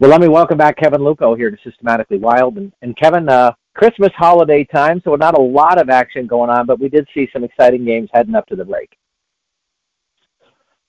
Well, 0.00 0.10
let 0.10 0.20
me 0.20 0.26
welcome 0.26 0.58
back 0.58 0.76
Kevin 0.76 1.02
Luckow 1.02 1.36
here 1.36 1.52
to 1.52 1.56
Systematically 1.62 2.18
Wild. 2.18 2.56
And, 2.56 2.72
and 2.82 2.96
Kevin, 2.96 3.28
uh, 3.28 3.52
Christmas 3.74 4.10
holiday 4.16 4.64
time, 4.64 5.00
so 5.04 5.14
not 5.14 5.38
a 5.38 5.40
lot 5.40 5.80
of 5.80 5.88
action 5.88 6.26
going 6.26 6.50
on, 6.50 6.66
but 6.66 6.80
we 6.80 6.88
did 6.88 7.06
see 7.14 7.28
some 7.32 7.44
exciting 7.44 7.84
games 7.84 8.10
heading 8.12 8.34
up 8.34 8.46
to 8.46 8.56
the 8.56 8.64
break. 8.64 8.96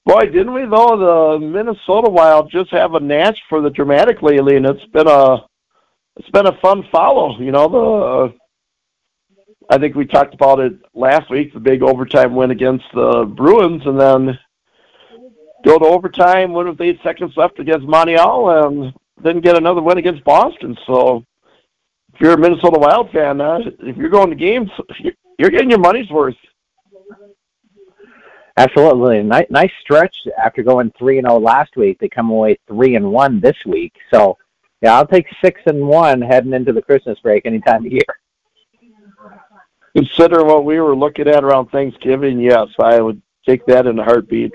Boy, 0.06 0.22
didn't 0.26 0.54
we 0.54 0.62
though? 0.62 1.38
The 1.40 1.46
Minnesota 1.46 2.10
Wild 2.10 2.52
just 2.52 2.72
have 2.72 2.94
a 2.94 3.00
natch 3.00 3.40
for 3.50 3.62
the 3.62 3.70
dramatic 3.72 4.22
lately, 4.22 4.56
and 4.56 4.66
it's 4.66 4.86
been 4.86 5.08
a 5.08 5.38
it's 6.18 6.30
been 6.30 6.48
a 6.48 6.60
fun 6.62 6.84
follow. 6.92 7.40
You 7.40 7.52
know, 7.52 7.68
the 7.68 7.78
uh, 7.78 9.74
I 9.74 9.80
think 9.80 9.96
we 9.96 10.06
talked 10.06 10.36
about 10.36 10.60
it 10.60 10.74
last 10.94 11.32
week, 11.32 11.54
the 11.54 11.60
big 11.60 11.82
overtime 11.82 12.36
win 12.36 12.52
against 12.52 12.86
the 12.94 13.32
Bruins, 13.36 13.82
and 13.86 14.00
then 14.00 14.38
go 15.66 15.80
to 15.80 15.86
overtime, 15.86 16.54
win 16.54 16.68
with 16.68 16.80
eight 16.80 17.00
seconds 17.04 17.36
left 17.36 17.60
against 17.60 17.88
Montreal, 17.88 18.68
and 18.68 18.94
then 19.22 19.42
get 19.42 19.58
another 19.58 19.82
win 19.82 19.98
against 19.98 20.24
Boston. 20.24 20.78
So, 20.86 21.26
if 22.14 22.22
you're 22.22 22.34
a 22.34 22.38
Minnesota 22.38 22.80
Wild 22.80 23.12
fan, 23.12 23.42
uh, 23.42 23.60
if 23.80 23.98
you're 23.98 24.10
going 24.10 24.30
to 24.30 24.36
games, 24.36 24.70
you're 25.38 25.50
getting 25.50 25.70
your 25.70 25.80
money's 25.80 26.10
worth. 26.10 26.36
Absolutely, 28.58 29.22
nice, 29.22 29.48
nice 29.50 29.72
stretch 29.82 30.16
after 30.42 30.64
going 30.64 30.92
three 30.98 31.18
and 31.18 31.28
zero 31.28 31.40
last 31.40 31.76
week. 31.76 32.00
They 32.00 32.08
come 32.08 32.30
away 32.30 32.58
three 32.68 32.96
and 32.96 33.12
one 33.12 33.42
this 33.42 33.58
week. 33.66 33.94
So, 34.14 34.38
yeah, 34.82 34.94
I'll 34.96 35.08
take 35.08 35.28
six 35.42 35.60
and 35.66 35.86
one 35.86 36.22
heading 36.22 36.54
into 36.54 36.72
the 36.72 36.82
Christmas 36.82 37.20
break 37.20 37.46
any 37.46 37.60
time 37.60 37.86
of 37.86 37.92
year. 37.92 38.04
Considering 39.96 40.48
what 40.48 40.64
we 40.64 40.80
were 40.80 40.96
looking 40.96 41.28
at 41.28 41.44
around 41.44 41.68
Thanksgiving. 41.68 42.40
Yes, 42.40 42.68
I 42.80 43.02
would 43.02 43.22
take 43.46 43.66
that 43.66 43.88
in 43.88 44.00
a 44.00 44.04
heartbeat. 44.04 44.54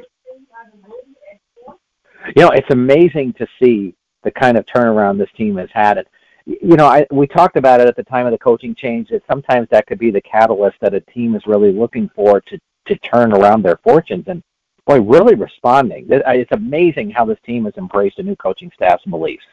You 2.36 2.42
know, 2.42 2.50
it's 2.50 2.70
amazing 2.70 3.34
to 3.34 3.46
see 3.60 3.94
the 4.22 4.30
kind 4.30 4.56
of 4.56 4.66
turnaround 4.66 5.18
this 5.18 5.30
team 5.36 5.56
has 5.56 5.70
had. 5.72 5.98
It, 5.98 6.08
you 6.46 6.76
know, 6.76 6.86
I, 6.86 7.06
we 7.10 7.26
talked 7.26 7.56
about 7.56 7.80
it 7.80 7.88
at 7.88 7.96
the 7.96 8.02
time 8.02 8.26
of 8.26 8.32
the 8.32 8.38
coaching 8.38 8.74
change 8.74 9.08
that 9.08 9.22
sometimes 9.30 9.68
that 9.70 9.86
could 9.86 9.98
be 9.98 10.10
the 10.10 10.20
catalyst 10.20 10.76
that 10.80 10.94
a 10.94 11.00
team 11.00 11.34
is 11.34 11.46
really 11.46 11.72
looking 11.72 12.10
for 12.14 12.40
to 12.42 12.58
to 12.86 12.96
turn 12.96 13.32
around 13.32 13.62
their 13.62 13.78
fortunes. 13.84 14.24
And 14.26 14.42
boy, 14.86 15.00
really 15.00 15.34
responding. 15.34 16.06
It's 16.08 16.52
amazing 16.52 17.10
how 17.10 17.24
this 17.24 17.38
team 17.44 17.64
has 17.66 17.74
embraced 17.76 18.18
a 18.18 18.22
new 18.22 18.36
coaching 18.36 18.70
staff's 18.74 19.04
beliefs. 19.04 19.44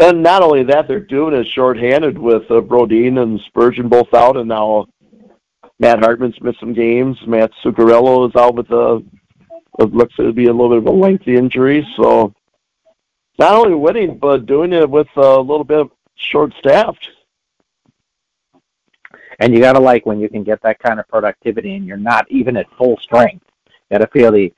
And 0.00 0.22
not 0.22 0.42
only 0.42 0.62
that, 0.64 0.86
they're 0.86 1.00
doing 1.00 1.34
it 1.34 1.46
shorthanded 1.48 2.18
with 2.18 2.42
uh, 2.50 2.60
Brodin 2.60 3.22
and 3.22 3.40
Spurgeon 3.46 3.88
both 3.88 4.12
out, 4.14 4.36
and 4.36 4.48
now 4.48 4.86
Matt 5.80 6.00
Hartman's 6.00 6.40
missed 6.40 6.60
some 6.60 6.72
games. 6.72 7.16
Matt 7.26 7.50
Zuccarello 7.64 8.28
is 8.28 8.36
out 8.36 8.54
with 8.54 8.70
a 8.70 9.02
it 9.78 9.94
looks 9.94 10.14
to 10.16 10.32
be 10.32 10.46
a 10.46 10.52
little 10.52 10.70
bit 10.70 10.78
of 10.78 10.86
a 10.86 10.90
lengthy 10.90 11.36
injury. 11.36 11.86
So 11.96 12.34
not 13.38 13.54
only 13.54 13.74
winning, 13.74 14.18
but 14.18 14.46
doing 14.46 14.72
it 14.72 14.88
with 14.88 15.08
a 15.16 15.38
little 15.38 15.64
bit 15.64 15.86
short-staffed. 16.16 17.10
And 19.40 19.54
you 19.54 19.60
got 19.60 19.74
to 19.74 19.80
like 19.80 20.04
when 20.04 20.18
you 20.18 20.28
can 20.28 20.42
get 20.42 20.60
that 20.62 20.80
kind 20.80 20.98
of 20.98 21.06
productivity 21.06 21.76
and 21.76 21.86
you're 21.86 21.96
not 21.96 22.26
even 22.28 22.56
at 22.56 22.66
full 22.76 22.98
strength. 23.00 23.44
You 23.66 23.98
got 23.98 24.04
to 24.04 24.08
feel 24.08 24.32
the 24.32 24.52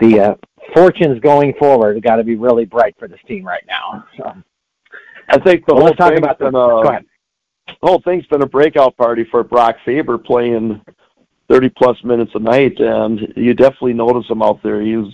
the 0.00 0.18
uh, 0.18 0.34
fortunes 0.74 1.20
going 1.20 1.54
forward 1.54 2.02
got 2.02 2.16
to 2.16 2.24
be 2.24 2.34
really 2.34 2.64
bright 2.64 2.96
for 2.98 3.06
this 3.06 3.20
team 3.28 3.44
right 3.44 3.62
now. 3.68 4.04
So. 4.16 4.34
I 5.28 5.38
think 5.38 5.64
the 5.66 5.74
well, 5.74 5.86
whole 5.86 5.94
talk 5.94 6.14
about 6.14 6.38
been 6.38 6.48
a, 6.48 6.50
Go 6.50 6.82
ahead. 6.82 7.04
the 7.68 7.74
whole 7.82 8.02
thing's 8.02 8.26
been 8.26 8.42
a 8.42 8.46
breakout 8.46 8.96
party 8.96 9.24
for 9.30 9.44
Brock 9.44 9.76
Faber 9.84 10.18
playing 10.18 10.82
30 11.48 11.68
plus 11.70 12.02
minutes 12.04 12.32
a 12.34 12.38
night, 12.38 12.78
and 12.78 13.32
you 13.36 13.54
definitely 13.54 13.94
notice 13.94 14.28
him 14.30 14.42
out 14.42 14.62
there. 14.62 14.80
He's, 14.80 15.12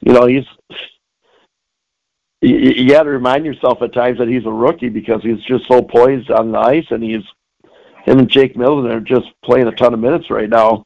you 0.00 0.12
know, 0.12 0.26
he's. 0.26 0.44
You, 2.40 2.56
you 2.56 2.88
got 2.88 3.02
to 3.02 3.10
remind 3.10 3.44
yourself 3.44 3.82
at 3.82 3.92
times 3.92 4.18
that 4.18 4.28
he's 4.28 4.46
a 4.46 4.50
rookie 4.50 4.88
because 4.88 5.22
he's 5.22 5.42
just 5.42 5.66
so 5.66 5.82
poised 5.82 6.30
on 6.30 6.52
the 6.52 6.58
ice, 6.58 6.86
and 6.90 7.02
he's 7.02 7.24
him 8.08 8.18
and 8.18 8.28
Jake 8.28 8.56
Middleton 8.56 8.90
are 8.90 9.00
just 9.00 9.26
playing 9.44 9.66
a 9.66 9.72
ton 9.72 9.92
of 9.92 10.00
minutes 10.00 10.30
right 10.30 10.48
now. 10.48 10.84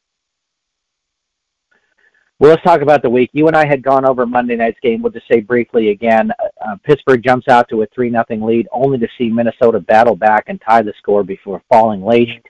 Well, 2.39 2.49
let's 2.49 2.63
talk 2.63 2.81
about 2.81 3.01
the 3.01 3.09
week. 3.09 3.29
You 3.31 3.47
and 3.47 3.55
I 3.55 3.65
had 3.65 3.81
gone 3.81 4.05
over 4.05 4.25
Monday 4.25 4.57
night's 4.57 4.79
game. 4.81 5.01
We'll 5.01 5.13
just 5.13 5.27
say 5.29 5.39
briefly 5.39 5.91
again. 5.91 6.31
Uh, 6.65 6.75
Pittsburgh 6.83 7.23
jumps 7.23 7.47
out 7.47 7.69
to 7.69 7.83
a 7.83 7.87
three 7.95 8.09
nothing 8.09 8.41
lead, 8.41 8.67
only 8.71 8.97
to 8.97 9.07
see 9.17 9.29
Minnesota 9.29 9.79
battle 9.79 10.15
back 10.15 10.45
and 10.47 10.59
tie 10.59 10.81
the 10.81 10.93
score 10.97 11.23
before 11.23 11.61
falling 11.69 12.03
late. 12.03 12.45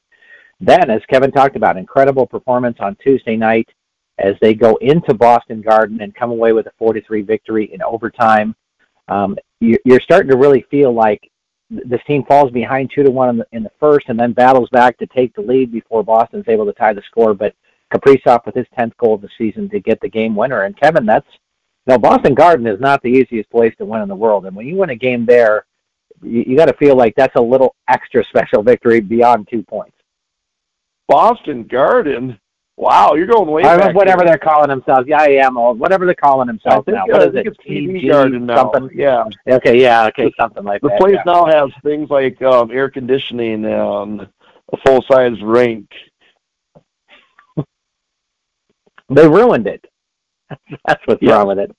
Then, 0.66 0.90
as 0.90 1.02
Kevin 1.10 1.32
talked 1.32 1.58
about, 1.58 1.76
incredible 1.76 2.26
performance 2.26 2.78
on 2.80 2.96
Tuesday 3.04 3.36
night 3.36 3.68
as 4.18 4.36
they 4.42 4.54
go 4.54 4.78
into 4.78 5.14
Boston 5.14 5.62
Garden 5.62 6.02
and 6.02 6.16
come 6.16 6.32
away 6.32 6.54
with 6.54 6.68
a 6.68 6.72
43 6.80 7.22
victory 7.22 7.74
in 7.74 7.82
overtime. 7.82 8.56
Um, 9.10 9.38
you're 9.60 10.00
starting 10.00 10.32
to 10.32 10.38
really 10.38 10.66
feel 10.72 10.94
like 10.94 11.30
this 11.70 12.00
team 12.08 12.24
falls 12.24 12.50
behind 12.52 12.92
two 12.96 13.04
to 13.04 13.12
one 13.12 13.30
in 13.30 13.38
the, 13.40 13.48
in 13.52 13.64
the 13.64 13.72
first, 13.78 14.08
and 14.08 14.18
then 14.18 14.32
battles 14.32 14.70
back 14.70 14.98
to 15.00 15.06
take 15.08 15.36
the 15.36 15.42
lead 15.42 15.70
before 15.70 16.02
Boston's 16.02 16.48
able 16.48 16.66
to 16.66 16.74
tie 16.74 16.94
the 16.94 17.02
score. 17.10 17.34
But 17.34 17.54
Kaprizov 17.94 18.46
with 18.46 18.56
his 18.56 18.68
10th 18.78 18.96
goal 18.98 19.16
of 19.16 19.22
the 19.22 19.30
season 19.38 19.70
to 19.70 19.82
get 19.82 20.00
the 20.00 20.10
game 20.10 20.34
winner. 20.34 20.62
And 20.62 20.80
Kevin, 20.80 21.06
that's 21.06 21.28
you 21.88 21.98
Boston 21.98 22.36
Garden 22.36 22.68
is 22.68 22.80
not 22.80 23.02
the 23.02 23.10
easiest 23.10 23.50
place 23.50 23.74
to 23.80 23.86
win 23.86 24.02
in 24.02 24.08
the 24.08 24.16
world, 24.16 24.46
and 24.46 24.56
when 24.56 24.68
you 24.68 24.78
win 24.78 24.92
a 24.92 24.96
game 24.96 25.26
there, 25.26 25.66
you, 26.22 26.46
you 26.48 26.56
got 26.56 26.68
to 26.68 26.78
feel 26.78 26.96
like 26.96 27.16
that's 27.18 27.36
a 27.36 27.42
little 27.42 27.76
extra 27.90 28.24
special 28.26 28.64
victory 28.64 29.02
beyond 29.02 29.50
two 29.50 29.62
points. 29.64 29.98
Boston 31.08 31.64
Garden. 31.64 32.40
Wow, 32.76 33.14
you're 33.14 33.28
going 33.28 33.50
way 33.50 33.64
I 33.64 33.78
back. 33.78 33.96
Whatever 33.96 34.24
they're 34.26 34.38
calling 34.38 34.70
themselves. 34.70 35.08
Yeah, 35.08 35.22
I 35.22 35.28
am 35.46 35.58
old. 35.58 35.80
Whatever 35.80 36.06
they're 36.06 36.16
calling 36.16 36.48
themselves 36.48 36.86
think, 36.86 36.98
now. 36.98 37.04
Uh, 37.04 37.20
what 37.20 37.28
is 37.28 37.36
it? 37.36 37.58
TD 37.68 38.10
Garden 38.10 38.48
now. 38.48 38.72
Something? 38.72 38.98
Yeah. 38.98 39.26
Okay. 39.48 39.80
Yeah. 39.80 40.08
Okay. 40.08 40.32
Something 40.40 40.64
like 40.64 40.82
the 40.82 40.90
that. 40.90 40.98
The 40.98 41.04
place 41.04 41.16
yeah. 41.24 41.32
now 41.32 41.46
has 41.46 41.70
things 41.84 42.10
like 42.10 42.42
um, 42.42 42.72
air 42.72 42.90
conditioning 42.90 43.66
and 43.66 44.22
a 44.22 44.78
full 44.86 45.04
size 45.04 45.40
rink 45.44 45.88
they 49.10 49.28
ruined 49.28 49.68
it. 49.68 49.86
That's 50.86 51.02
what's 51.06 51.22
yeah. 51.22 51.34
wrong 51.34 51.48
with 51.48 51.60
it. 51.60 51.76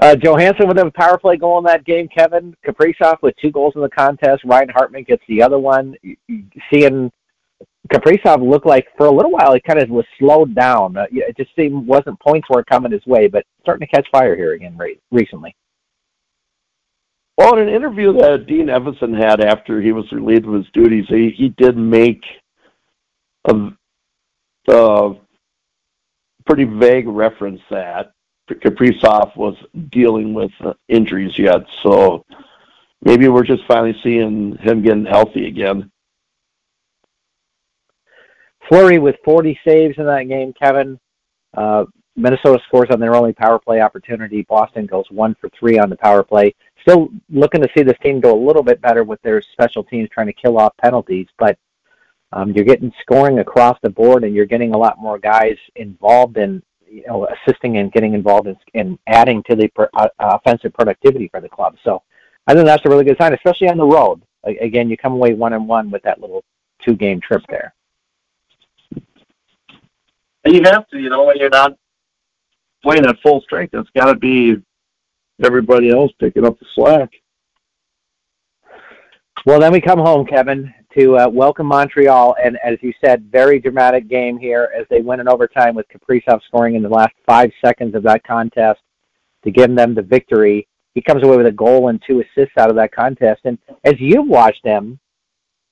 Uh, 0.00 0.16
Johansson 0.16 0.66
with 0.66 0.78
a 0.78 0.90
power 0.92 1.18
play 1.18 1.36
goal 1.36 1.58
in 1.58 1.64
that 1.64 1.84
game. 1.84 2.08
Kevin 2.08 2.56
Kaprizov 2.66 3.18
with 3.22 3.34
two 3.36 3.50
goals 3.50 3.74
in 3.76 3.82
the 3.82 3.88
contest. 3.90 4.42
Ryan 4.46 4.70
Hartman 4.70 5.04
gets 5.04 5.22
the 5.28 5.42
other 5.42 5.58
one. 5.58 5.94
Seeing 6.72 7.12
Kaprizov 7.92 8.48
look 8.48 8.64
like 8.64 8.86
for 8.96 9.06
a 9.06 9.10
little 9.10 9.30
while 9.30 9.52
he 9.52 9.60
kind 9.60 9.78
of 9.78 9.90
was 9.90 10.06
slowed 10.18 10.54
down. 10.54 10.96
Uh, 10.96 11.04
it 11.10 11.36
just 11.36 11.50
seemed 11.54 11.86
wasn't 11.86 12.18
points 12.20 12.48
weren't 12.48 12.66
coming 12.66 12.92
his 12.92 13.04
way, 13.06 13.26
but 13.26 13.44
starting 13.60 13.86
to 13.86 13.94
catch 13.94 14.06
fire 14.10 14.34
here 14.34 14.54
again 14.54 14.76
re- 14.78 14.98
recently. 15.10 15.54
Well, 17.36 17.58
in 17.58 17.68
an 17.68 17.74
interview 17.74 18.12
that 18.14 18.46
Dean 18.46 18.66
Evason 18.66 19.18
had 19.18 19.42
after 19.42 19.82
he 19.82 19.92
was 19.92 20.10
relieved 20.12 20.46
of 20.46 20.54
his 20.54 20.66
duties, 20.72 21.06
he, 21.08 21.30
he 21.36 21.48
did 21.58 21.76
make 21.76 22.22
a 23.48 23.70
uh, 24.70 25.14
pretty 26.46 26.64
vague 26.64 27.08
reference 27.08 27.60
that 27.70 28.12
Kaprizov 28.54 29.36
was 29.36 29.56
dealing 29.90 30.34
with 30.34 30.52
injuries 30.88 31.38
yet. 31.38 31.62
So 31.82 32.24
maybe 33.02 33.28
we're 33.28 33.44
just 33.44 33.64
finally 33.66 33.96
seeing 34.02 34.56
him 34.56 34.82
getting 34.82 35.06
healthy 35.06 35.46
again. 35.46 35.90
Fleury 38.68 38.98
with 38.98 39.16
40 39.24 39.58
saves 39.66 39.98
in 39.98 40.06
that 40.06 40.28
game, 40.28 40.52
Kevin. 40.52 40.98
Uh, 41.56 41.84
Minnesota 42.16 42.60
scores 42.66 42.88
on 42.90 43.00
their 43.00 43.14
only 43.16 43.32
power 43.32 43.58
play 43.58 43.80
opportunity. 43.80 44.42
Boston 44.42 44.86
goes 44.86 45.04
one 45.10 45.34
for 45.40 45.48
three 45.58 45.78
on 45.78 45.90
the 45.90 45.96
power 45.96 46.22
play. 46.22 46.54
Still 46.82 47.08
looking 47.30 47.62
to 47.62 47.68
see 47.76 47.82
this 47.82 47.98
team 48.02 48.20
go 48.20 48.32
a 48.32 48.46
little 48.46 48.62
bit 48.62 48.80
better 48.80 49.04
with 49.04 49.20
their 49.22 49.42
special 49.52 49.82
teams 49.84 50.08
trying 50.10 50.26
to 50.26 50.32
kill 50.32 50.58
off 50.58 50.76
penalties, 50.82 51.26
but 51.38 51.58
um, 52.32 52.52
you're 52.52 52.64
getting 52.64 52.92
scoring 53.00 53.40
across 53.40 53.76
the 53.82 53.90
board, 53.90 54.22
and 54.22 54.34
you're 54.34 54.46
getting 54.46 54.72
a 54.72 54.78
lot 54.78 54.98
more 54.98 55.18
guys 55.18 55.56
involved 55.76 56.36
in 56.36 56.62
you 56.90 57.04
know 57.06 57.26
assisting 57.26 57.78
and 57.78 57.92
getting 57.92 58.14
involved 58.14 58.48
in, 58.48 58.56
in 58.74 58.98
adding 59.06 59.42
to 59.48 59.56
the 59.56 59.68
per, 59.68 59.88
uh, 59.94 60.08
offensive 60.18 60.72
productivity 60.74 61.28
for 61.28 61.40
the 61.40 61.48
club. 61.48 61.76
So 61.84 62.02
I 62.46 62.54
think 62.54 62.66
that's 62.66 62.84
a 62.84 62.88
really 62.88 63.04
good 63.04 63.16
sign, 63.18 63.32
especially 63.32 63.68
on 63.68 63.78
the 63.78 63.84
road. 63.84 64.22
Again, 64.44 64.90
you 64.90 64.96
come 64.96 65.12
away 65.12 65.34
one 65.34 65.52
and 65.52 65.68
one 65.68 65.90
with 65.90 66.02
that 66.02 66.20
little 66.20 66.42
two 66.82 66.96
game 66.96 67.20
trip 67.20 67.42
there. 67.48 67.74
And 70.44 70.54
you 70.54 70.62
have 70.64 70.88
to, 70.88 70.98
you 70.98 71.10
know, 71.10 71.24
when 71.24 71.36
you're 71.36 71.50
not 71.50 71.76
playing 72.82 73.04
at 73.04 73.20
full 73.20 73.42
strength, 73.42 73.74
it's 73.74 73.90
got 73.90 74.06
to 74.06 74.16
be 74.16 74.56
everybody 75.42 75.90
else 75.90 76.10
picking 76.18 76.46
up 76.46 76.58
the 76.58 76.66
slack. 76.74 77.10
Well, 79.44 79.60
then 79.60 79.72
we 79.72 79.80
come 79.80 79.98
home, 79.98 80.26
Kevin, 80.26 80.72
to 80.96 81.16
uh, 81.18 81.28
welcome 81.28 81.66
Montreal, 81.66 82.34
and 82.42 82.58
as 82.64 82.76
you 82.82 82.92
said, 83.04 83.30
very 83.30 83.60
dramatic 83.60 84.08
game 84.08 84.38
here 84.38 84.72
as 84.76 84.86
they 84.90 85.00
win 85.00 85.20
in 85.20 85.28
overtime 85.28 85.74
with 85.74 85.86
Kaprizov 85.88 86.42
scoring 86.46 86.74
in 86.74 86.82
the 86.82 86.88
last 86.88 87.14
five 87.24 87.52
seconds 87.64 87.94
of 87.94 88.02
that 88.02 88.24
contest 88.24 88.80
to 89.44 89.50
give 89.50 89.74
them 89.74 89.94
the 89.94 90.02
victory. 90.02 90.66
He 90.94 91.00
comes 91.00 91.22
away 91.22 91.36
with 91.36 91.46
a 91.46 91.52
goal 91.52 91.88
and 91.88 92.02
two 92.04 92.20
assists 92.20 92.56
out 92.58 92.70
of 92.70 92.76
that 92.76 92.92
contest. 92.92 93.42
And 93.44 93.56
as 93.84 93.94
you've 94.00 94.26
watched 94.26 94.64
them, 94.64 94.98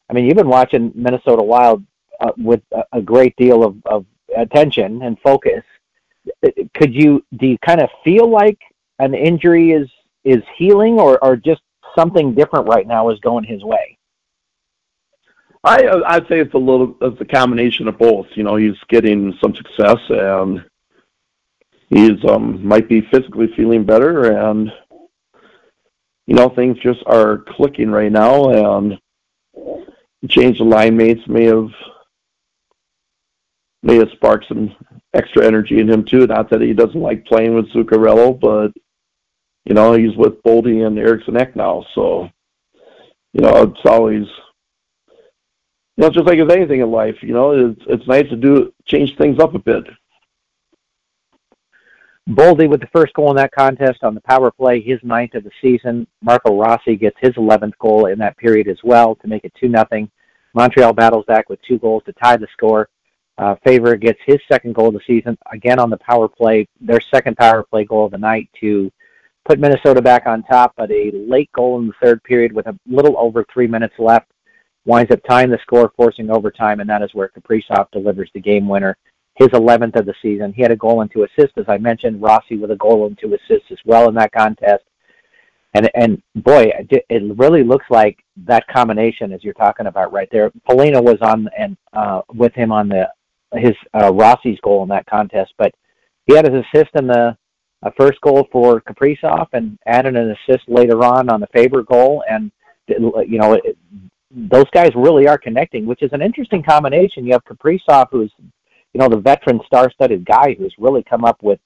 I 0.09 0.13
mean, 0.13 0.25
you've 0.25 0.37
been 0.37 0.49
watching 0.49 0.93
Minnesota 0.95 1.43
Wild 1.43 1.85
uh, 2.21 2.33
with 2.37 2.63
a, 2.73 2.85
a 2.93 3.03
great 3.03 3.35
deal 3.37 3.65
of, 3.65 3.77
of 3.87 4.07
attention 4.37 5.03
and 5.03 5.19
focus. 5.21 5.65
could 6.75 6.95
you 6.95 7.25
do 7.39 7.49
you 7.49 7.59
kind 7.59 7.81
of 7.81 7.91
feel 8.05 8.31
like 8.31 8.59
an 9.01 9.15
injury 9.15 9.73
is 9.73 9.89
is 10.25 10.43
healing, 10.57 11.01
or 11.01 11.23
or 11.25 11.37
just 11.37 11.63
something 11.97 12.35
different 12.35 12.69
right 12.69 12.87
now 12.87 13.11
is 13.11 13.19
going 13.21 13.45
his 13.45 13.65
way? 13.65 13.98
I 15.65 15.89
I'd 16.07 16.29
say 16.29 16.41
it's 16.41 16.55
a 16.55 16.59
little 16.59 16.97
it's 17.01 17.21
a 17.21 17.25
combination 17.25 17.89
of 17.89 17.99
both. 17.99 18.27
You 18.35 18.45
know, 18.45 18.57
he's 18.57 18.77
getting 18.89 19.37
some 19.41 19.55
success 19.55 19.99
and 20.09 20.65
he's 21.89 22.25
um 22.29 22.65
might 22.67 22.89
be 22.89 23.01
physically 23.01 23.53
feeling 23.57 23.85
better 23.85 24.33
and 24.33 24.71
you 26.27 26.35
know 26.35 26.49
things 26.51 26.79
just 26.79 27.03
are 27.07 27.39
clicking 27.39 27.91
right 27.91 28.13
now 28.13 28.51
and 28.51 28.99
change 30.29 30.61
of 30.61 30.67
line 30.67 30.97
mates 30.97 31.27
may 31.27 31.45
have 31.45 31.71
may 33.83 33.97
have 33.97 34.11
sparked 34.11 34.47
some 34.49 34.75
extra 35.15 35.47
energy 35.47 35.81
in 35.81 35.89
him 35.89 36.05
too. 36.05 36.27
Not 36.27 36.51
that 36.51 36.61
he 36.61 36.73
doesn't 36.73 37.01
like 37.01 37.25
playing 37.25 37.55
with 37.55 37.71
Zuccarello, 37.73 38.39
but 38.39 38.73
you 39.65 39.75
know 39.75 39.93
he's 39.93 40.17
with 40.17 40.43
Boldy 40.43 40.87
and 40.87 40.99
Eriksson 40.99 41.37
Ek 41.37 41.55
now, 41.57 41.85
so 41.95 42.29
you 43.33 43.41
know 43.41 43.63
it's 43.63 43.87
always 43.87 44.27
you 45.99 46.03
know, 46.03 46.07
it's 46.07 46.15
just 46.15 46.29
like 46.29 46.39
with 46.39 46.53
anything 46.53 46.81
in 46.81 46.93
life, 46.93 47.17
you 47.23 47.33
know, 47.33 47.51
it's 47.51 47.83
it's 47.89 48.07
nice 48.07 48.29
to 48.29 48.37
do 48.37 48.73
change 48.85 49.17
things 49.17 49.41
up 49.41 49.55
a 49.55 49.59
bit. 49.59 49.83
Boldy 52.31 52.69
with 52.69 52.81
the 52.81 52.89
first 52.95 53.13
goal 53.15 53.31
in 53.31 53.37
that 53.37 53.51
contest 53.51 54.05
on 54.05 54.15
the 54.15 54.21
power 54.21 54.53
play, 54.53 54.81
his 54.81 55.01
ninth 55.03 55.35
of 55.35 55.43
the 55.43 55.51
season. 55.61 56.07
Marco 56.23 56.57
Rossi 56.57 56.95
gets 56.95 57.17
his 57.21 57.33
11th 57.33 57.77
goal 57.79 58.07
in 58.07 58.19
that 58.21 58.37
period 58.37 58.69
as 58.69 58.79
well 58.85 59.17
to 59.17 59.27
make 59.27 59.45
it 59.45 59.53
2 59.59 59.69
nothing. 59.69 60.09
Montreal 60.55 60.93
battles 60.93 61.25
back 61.27 61.49
with 61.49 61.61
two 61.63 61.79
goals 61.79 62.05
to 62.05 62.13
tie 62.13 62.37
the 62.37 62.47
score. 62.53 62.89
Uh, 63.37 63.57
Faber 63.65 63.97
gets 63.97 64.21
his 64.25 64.39
second 64.51 64.77
goal 64.77 64.89
of 64.89 64.95
the 64.95 65.01
season, 65.05 65.37
again 65.51 65.81
on 65.81 65.91
the 65.91 65.99
power 65.99 66.29
play, 66.29 66.69
their 66.81 67.01
second 67.13 67.37
power 67.37 67.65
play 67.65 67.85
goal 67.85 68.07
of 68.07 68.13
the 68.13 68.19
night 68.19 68.49
to 68.61 68.91
put 69.45 69.59
Minnesota 69.59 70.03
back 70.03 70.27
on 70.27 70.45
top, 70.45 70.75
but 70.77 70.93
a 70.93 71.11
late 71.13 71.51
goal 71.53 71.81
in 71.81 71.89
the 71.89 71.95
third 72.01 72.23
period 72.23 72.53
with 72.53 72.69
a 72.69 72.79
little 72.87 73.17
over 73.19 73.45
three 73.53 73.67
minutes 73.67 73.95
left 73.99 74.29
winds 74.89 75.13
up 75.13 75.21
tying 75.29 75.51
the 75.51 75.59
score, 75.61 75.93
forcing 75.97 76.31
overtime, 76.31 76.81
and 76.81 76.89
that 76.89 77.03
is 77.03 77.11
where 77.13 77.29
Kaprizov 77.29 77.91
delivers 77.93 78.31
the 78.33 78.41
game 78.41 78.67
winner, 78.67 78.97
his 79.35 79.49
11th 79.49 79.97
of 79.97 80.07
the 80.07 80.15
season. 80.23 80.53
He 80.55 80.63
had 80.63 80.73
a 80.73 80.77
goal 80.77 81.03
and 81.03 81.11
two 81.13 81.25
assists, 81.25 81.59
as 81.59 81.67
I 81.69 81.77
mentioned. 81.77 82.23
Rossi 82.23 82.57
with 82.57 82.71
a 82.71 82.77
goal 82.77 83.07
and 83.07 83.17
two 83.19 83.35
assists 83.35 83.71
as 83.71 83.79
well 83.85 84.09
in 84.09 84.15
that 84.15 84.33
contest. 84.33 84.85
And 85.75 85.91
and 85.95 86.23
boy, 86.37 86.73
it 86.89 87.39
really 87.39 87.63
looks 87.63 87.85
like 87.91 88.25
that 88.47 88.67
combination, 88.69 89.33
as 89.33 89.45
you're 89.45 89.53
talking 89.53 89.87
about 89.87 90.13
right 90.13 90.29
there. 90.33 90.51
Foligno 90.67 91.03
was 91.03 91.19
on 91.21 91.47
and 91.57 91.77
uh, 91.93 92.23
with 92.33 92.55
him 92.55 92.73
on 92.73 92.89
the 92.89 93.07
his 93.55 93.75
uh, 93.95 94.11
Rossi's 94.13 94.59
goal 94.63 94.83
in 94.83 94.89
that 94.89 95.07
contest, 95.07 95.53
but 95.59 95.75
he 96.27 96.35
had 96.35 96.51
his 96.51 96.65
assist 96.65 96.91
in 96.95 97.07
the 97.07 97.37
uh, 97.83 97.91
first 97.99 98.19
goal 98.23 98.49
for 98.51 98.81
Kaprizov 98.81 99.49
and 99.53 99.79
added 99.87 100.17
an 100.17 100.35
assist 100.49 100.67
later 100.67 101.05
on 101.05 101.29
on 101.29 101.41
the 101.41 101.47
Faber 101.55 101.83
goal. 101.83 102.25
And 102.29 102.51
you 102.89 103.39
know, 103.39 103.53
it, 103.53 103.77
those 104.31 104.69
guys 104.73 104.91
really 104.95 105.27
are 105.27 105.39
connecting, 105.39 105.87
which 105.87 106.03
is 106.03 106.13
an 106.13 106.23
interesting 106.23 106.63
combination. 106.63 107.25
You 107.25 107.33
have 107.33 107.45
Kaprizov, 107.45 108.09
who's 108.11 108.33
you 108.39 109.01
know 109.01 109.09
the 109.09 109.19
veteran, 109.19 109.61
star-studded 109.67 110.25
guy 110.25 110.55
who's 110.59 110.75
really 110.79 111.03
come 111.03 111.25
up 111.25 111.43
with, 111.43 111.61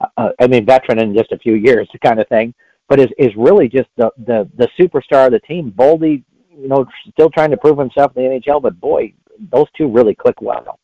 uh, 0.00 0.06
uh 0.16 0.30
I 0.40 0.46
mean, 0.46 0.66
veteran 0.66 0.98
in 0.98 1.14
just 1.14 1.32
a 1.32 1.38
few 1.38 1.54
years, 1.54 1.88
kind 2.04 2.20
of 2.20 2.28
thing, 2.28 2.54
but 2.88 3.00
is 3.00 3.10
is 3.18 3.34
really 3.36 3.68
just 3.68 3.88
the 3.96 4.10
the 4.18 4.48
the 4.56 4.68
superstar 4.78 5.26
of 5.26 5.32
the 5.32 5.40
team. 5.40 5.72
Boldy, 5.72 6.24
you 6.50 6.68
know, 6.68 6.84
still 7.12 7.30
trying 7.30 7.50
to 7.50 7.56
prove 7.56 7.78
himself 7.78 8.16
in 8.16 8.24
the 8.24 8.40
NHL, 8.40 8.62
but 8.62 8.80
boy, 8.80 9.12
those 9.50 9.66
two 9.76 9.88
really 9.88 10.14
click 10.14 10.40
well. 10.40 10.78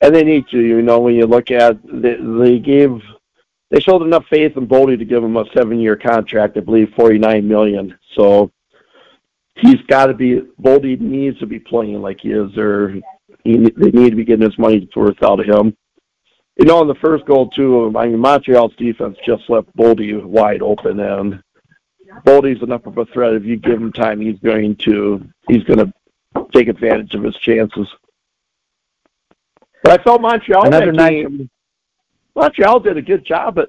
And 0.00 0.14
they 0.14 0.22
need 0.22 0.46
to, 0.48 0.60
you 0.60 0.82
know, 0.82 1.00
when 1.00 1.14
you 1.14 1.26
look 1.26 1.50
at 1.50 1.78
they, 1.84 2.16
they 2.16 2.58
gave 2.58 3.00
they 3.70 3.80
showed 3.80 4.02
enough 4.02 4.26
faith 4.28 4.56
in 4.56 4.66
Boldy 4.68 4.98
to 4.98 5.04
give 5.04 5.24
him 5.24 5.36
a 5.36 5.44
seven-year 5.56 5.96
contract, 5.96 6.58
I 6.58 6.60
believe, 6.60 6.92
forty-nine 6.94 7.48
million. 7.48 7.96
So 8.14 8.52
he's 9.56 9.80
got 9.88 10.06
to 10.06 10.14
be 10.14 10.42
Boldy 10.60 11.00
needs 11.00 11.38
to 11.38 11.46
be 11.46 11.58
playing 11.58 12.00
like 12.02 12.20
he 12.20 12.32
is, 12.32 12.56
or 12.56 12.94
he, 13.44 13.70
they 13.76 13.90
need 13.90 14.10
to 14.10 14.16
be 14.16 14.24
getting 14.24 14.44
his 14.44 14.58
money 14.58 14.88
worth 14.94 15.22
out 15.22 15.40
of 15.40 15.46
him. 15.46 15.76
You 16.56 16.66
know, 16.66 16.82
in 16.82 16.88
the 16.88 16.94
first 16.96 17.24
goal 17.26 17.50
too, 17.50 17.92
I 17.96 18.06
mean 18.06 18.18
Montreal's 18.18 18.74
defense 18.76 19.16
just 19.26 19.48
left 19.48 19.74
Boldy 19.76 20.22
wide 20.22 20.62
open, 20.62 21.00
and 21.00 21.42
Boldy's 22.24 22.62
enough 22.62 22.86
of 22.86 22.98
a 22.98 23.04
threat. 23.06 23.34
If 23.34 23.44
you 23.44 23.56
give 23.56 23.80
him 23.80 23.92
time, 23.92 24.20
he's 24.20 24.38
going 24.38 24.76
to 24.76 25.28
he's 25.48 25.64
going 25.64 25.78
to 25.78 25.92
take 26.52 26.68
advantage 26.68 27.14
of 27.14 27.24
his 27.24 27.36
chances. 27.36 27.88
But 29.82 30.00
I 30.00 30.02
felt 30.02 30.20
Montreal 30.20 30.66
another 30.66 30.92
night. 30.92 31.26
Montreal 32.34 32.80
did 32.80 32.96
a 32.96 33.02
good 33.02 33.24
job 33.24 33.58
at 33.58 33.68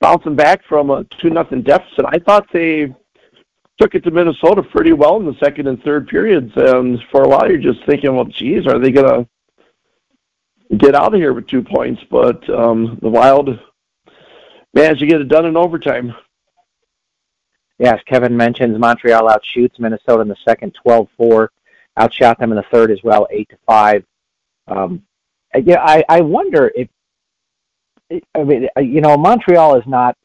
bouncing 0.00 0.36
back 0.36 0.64
from 0.68 0.90
a 0.90 1.04
two 1.04 1.30
nothing 1.30 1.62
deficit. 1.62 2.04
I 2.06 2.18
thought 2.18 2.46
they 2.52 2.94
took 3.80 3.94
it 3.94 4.04
to 4.04 4.10
Minnesota 4.10 4.62
pretty 4.62 4.92
well 4.92 5.16
in 5.16 5.26
the 5.26 5.36
second 5.42 5.66
and 5.66 5.82
third 5.82 6.08
periods. 6.08 6.52
And 6.56 7.00
for 7.10 7.24
a 7.24 7.28
while, 7.28 7.48
you're 7.48 7.58
just 7.58 7.84
thinking, 7.86 8.14
well, 8.14 8.24
geez, 8.24 8.66
are 8.66 8.78
they 8.78 8.90
going 8.90 9.26
to 10.70 10.76
get 10.76 10.94
out 10.94 11.14
of 11.14 11.20
here 11.20 11.32
with 11.32 11.46
two 11.46 11.62
points? 11.62 12.02
But 12.10 12.48
um, 12.50 12.98
the 13.02 13.08
Wild 13.08 13.58
managed 14.72 15.00
to 15.00 15.06
get 15.06 15.20
it 15.20 15.28
done 15.28 15.46
in 15.46 15.56
overtime. 15.56 16.14
Yes, 17.78 18.00
Kevin 18.06 18.36
mentions 18.36 18.78
Montreal 18.78 19.28
outshoots 19.28 19.80
Minnesota 19.80 20.22
in 20.22 20.28
the 20.28 20.36
second 20.44 20.76
12-4, 20.86 21.48
outshot 21.98 22.38
them 22.38 22.52
in 22.52 22.56
the 22.56 22.64
third 22.70 22.92
as 22.92 23.02
well, 23.02 23.26
8 23.30 23.48
to 23.48 23.56
5. 23.66 24.04
Um, 24.68 25.02
yeah, 25.62 25.82
I, 25.82 26.04
I 26.08 26.20
wonder 26.20 26.70
if 26.74 26.88
I 28.34 28.44
mean, 28.44 28.68
you 28.76 29.00
know, 29.00 29.16
Montreal 29.16 29.76
is 29.76 29.86
not 29.86 30.16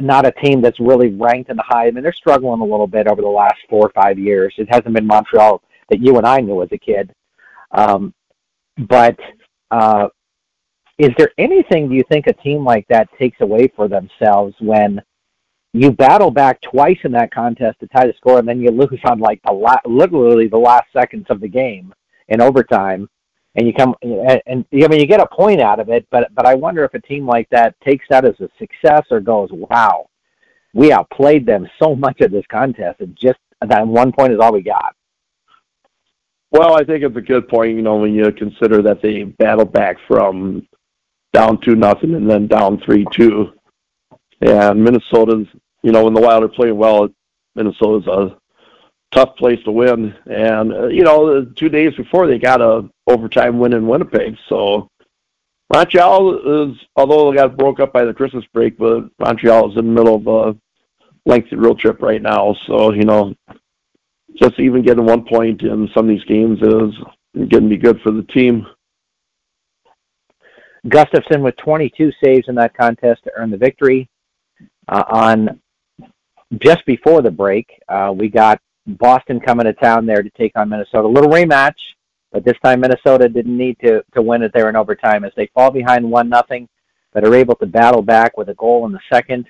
not 0.00 0.26
a 0.26 0.32
team 0.32 0.60
that's 0.60 0.78
really 0.80 1.10
ranked 1.10 1.50
in 1.50 1.56
the 1.56 1.64
high. 1.66 1.86
I 1.86 1.90
mean, 1.90 2.02
they're 2.02 2.12
struggling 2.12 2.60
a 2.60 2.64
little 2.64 2.86
bit 2.86 3.06
over 3.06 3.20
the 3.20 3.28
last 3.28 3.56
four 3.68 3.86
or 3.86 3.92
five 3.94 4.18
years. 4.18 4.54
It 4.58 4.68
hasn't 4.70 4.94
been 4.94 5.06
Montreal 5.06 5.62
that 5.88 6.00
you 6.00 6.16
and 6.18 6.26
I 6.26 6.40
knew 6.40 6.62
as 6.62 6.68
a 6.72 6.78
kid. 6.78 7.12
Um, 7.72 8.14
but 8.88 9.18
uh, 9.70 10.08
is 10.98 11.10
there 11.18 11.32
anything 11.38 11.88
do 11.88 11.94
you 11.94 12.04
think 12.10 12.26
a 12.26 12.32
team 12.32 12.64
like 12.64 12.86
that 12.88 13.08
takes 13.18 13.40
away 13.40 13.68
for 13.74 13.88
themselves 13.88 14.54
when 14.60 15.02
you 15.72 15.90
battle 15.90 16.30
back 16.30 16.60
twice 16.60 16.98
in 17.04 17.12
that 17.12 17.32
contest 17.32 17.80
to 17.80 17.86
tie 17.88 18.06
the 18.06 18.12
score, 18.16 18.38
and 18.38 18.46
then 18.46 18.60
you 18.60 18.70
lose 18.70 19.00
on 19.04 19.18
like 19.18 19.40
the 19.44 19.52
la- 19.52 19.80
literally 19.86 20.46
the 20.46 20.56
last 20.56 20.92
seconds 20.92 21.26
of 21.30 21.40
the 21.40 21.48
game 21.48 21.94
in 22.28 22.40
overtime? 22.40 23.08
And 23.54 23.66
you 23.66 23.74
come 23.74 23.94
and, 24.02 24.42
and 24.46 24.64
I 24.72 24.88
mean 24.88 25.00
you 25.00 25.06
get 25.06 25.20
a 25.20 25.26
point 25.26 25.60
out 25.60 25.80
of 25.80 25.88
it, 25.88 26.06
but 26.10 26.34
but 26.34 26.46
I 26.46 26.54
wonder 26.54 26.84
if 26.84 26.94
a 26.94 27.00
team 27.00 27.26
like 27.26 27.48
that 27.50 27.78
takes 27.80 28.06
that 28.10 28.24
as 28.24 28.38
a 28.40 28.48
success 28.58 29.02
or 29.10 29.20
goes, 29.20 29.50
wow, 29.52 30.08
we 30.74 30.92
outplayed 30.92 31.46
them 31.46 31.68
so 31.82 31.94
much 31.94 32.20
at 32.20 32.30
this 32.30 32.46
contest, 32.50 33.00
and 33.00 33.16
just 33.20 33.38
that 33.60 33.86
one 33.86 34.12
point 34.12 34.32
is 34.32 34.40
all 34.40 34.52
we 34.52 34.62
got. 34.62 34.94
Well, 36.50 36.74
I 36.74 36.84
think 36.84 37.02
it's 37.02 37.16
a 37.16 37.20
good 37.20 37.48
point. 37.48 37.76
You 37.76 37.82
know, 37.82 37.96
when 37.96 38.14
you 38.14 38.30
consider 38.32 38.82
that 38.82 39.00
they 39.02 39.24
battled 39.24 39.72
back 39.72 39.96
from 40.06 40.66
down 41.32 41.58
two 41.62 41.74
nothing 41.74 42.14
and 42.14 42.28
then 42.28 42.46
down 42.46 42.80
three 42.84 43.06
two, 43.12 43.52
and 44.40 44.82
Minnesota's, 44.82 45.46
you 45.82 45.92
know, 45.92 46.04
when 46.04 46.14
the 46.14 46.20
Wild 46.20 46.44
are 46.44 46.48
playing 46.48 46.76
well, 46.76 47.08
Minnesota's 47.54 48.06
a 48.06 48.36
tough 49.12 49.36
place 49.36 49.62
to 49.64 49.70
win. 49.70 50.14
And 50.26 50.72
uh, 50.72 50.86
you 50.88 51.02
know, 51.02 51.44
two 51.44 51.68
days 51.68 51.94
before 51.94 52.26
they 52.26 52.38
got 52.38 52.60
a 52.60 52.88
overtime 53.06 53.58
win 53.58 53.74
in 53.74 53.86
Winnipeg. 53.86 54.36
So 54.48 54.88
Montreal 55.72 56.70
is, 56.70 56.76
although 56.96 57.30
they 57.30 57.36
got 57.36 57.56
broke 57.56 57.80
up 57.80 57.92
by 57.92 58.04
the 58.04 58.14
Christmas 58.14 58.44
break, 58.52 58.76
but 58.76 59.04
Montreal 59.18 59.70
is 59.70 59.78
in 59.78 59.86
the 59.86 60.02
middle 60.02 60.16
of 60.16 60.26
a 60.26 60.58
lengthy 61.24 61.56
road 61.56 61.78
trip 61.78 62.02
right 62.02 62.20
now. 62.20 62.56
So 62.66 62.92
you 62.92 63.04
know, 63.04 63.34
just 64.34 64.58
even 64.58 64.82
getting 64.82 65.06
one 65.06 65.24
point 65.24 65.62
in 65.62 65.88
some 65.94 66.08
of 66.08 66.14
these 66.14 66.24
games 66.24 66.58
is 66.60 66.94
going 67.34 67.64
to 67.64 67.68
be 67.68 67.76
good 67.76 68.00
for 68.00 68.10
the 68.10 68.24
team. 68.24 68.66
Gustafson 70.88 71.42
with 71.42 71.56
22 71.58 72.10
saves 72.22 72.48
in 72.48 72.56
that 72.56 72.76
contest 72.76 73.22
to 73.24 73.30
earn 73.36 73.50
the 73.50 73.56
victory. 73.56 74.08
Uh, 74.88 75.04
on 75.08 75.60
just 76.58 76.84
before 76.86 77.22
the 77.22 77.30
break, 77.30 77.70
uh, 77.88 78.12
we 78.14 78.28
got 78.28 78.60
Boston 78.86 79.40
coming 79.40 79.66
to 79.66 79.72
town 79.72 80.06
there 80.06 80.22
to 80.22 80.30
take 80.30 80.52
on 80.56 80.68
Minnesota. 80.68 81.06
A 81.06 81.08
little 81.08 81.30
rematch, 81.30 81.78
but 82.32 82.44
this 82.44 82.56
time 82.64 82.80
Minnesota 82.80 83.28
didn't 83.28 83.56
need 83.56 83.76
to 83.84 84.02
to 84.14 84.22
win 84.22 84.42
it 84.42 84.52
there 84.52 84.68
in 84.68 84.76
overtime 84.76 85.24
as 85.24 85.32
they 85.36 85.50
fall 85.54 85.70
behind 85.70 86.10
one 86.10 86.28
nothing, 86.28 86.68
but 87.12 87.24
are 87.24 87.34
able 87.34 87.54
to 87.56 87.66
battle 87.66 88.02
back 88.02 88.36
with 88.36 88.48
a 88.48 88.54
goal 88.54 88.86
in 88.86 88.92
the 88.92 89.00
second. 89.12 89.46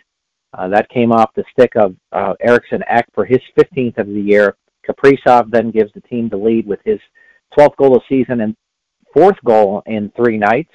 Uh, 0.54 0.68
that 0.68 0.88
came 0.90 1.12
off 1.12 1.32
the 1.34 1.44
stick 1.50 1.72
of 1.76 1.96
uh, 2.12 2.34
Eriksson 2.40 2.82
Ek 2.86 3.06
for 3.14 3.24
his 3.24 3.40
15th 3.56 3.96
of 3.96 4.06
the 4.06 4.20
year. 4.20 4.54
Kaprizov 4.86 5.50
then 5.50 5.70
gives 5.70 5.92
the 5.94 6.02
team 6.02 6.28
the 6.28 6.36
lead 6.36 6.66
with 6.66 6.80
his 6.84 6.98
12th 7.56 7.76
goal 7.76 7.96
of 7.96 8.02
the 8.02 8.16
season 8.16 8.42
and 8.42 8.54
fourth 9.14 9.36
goal 9.44 9.82
in 9.86 10.12
three 10.14 10.36
nights. 10.36 10.72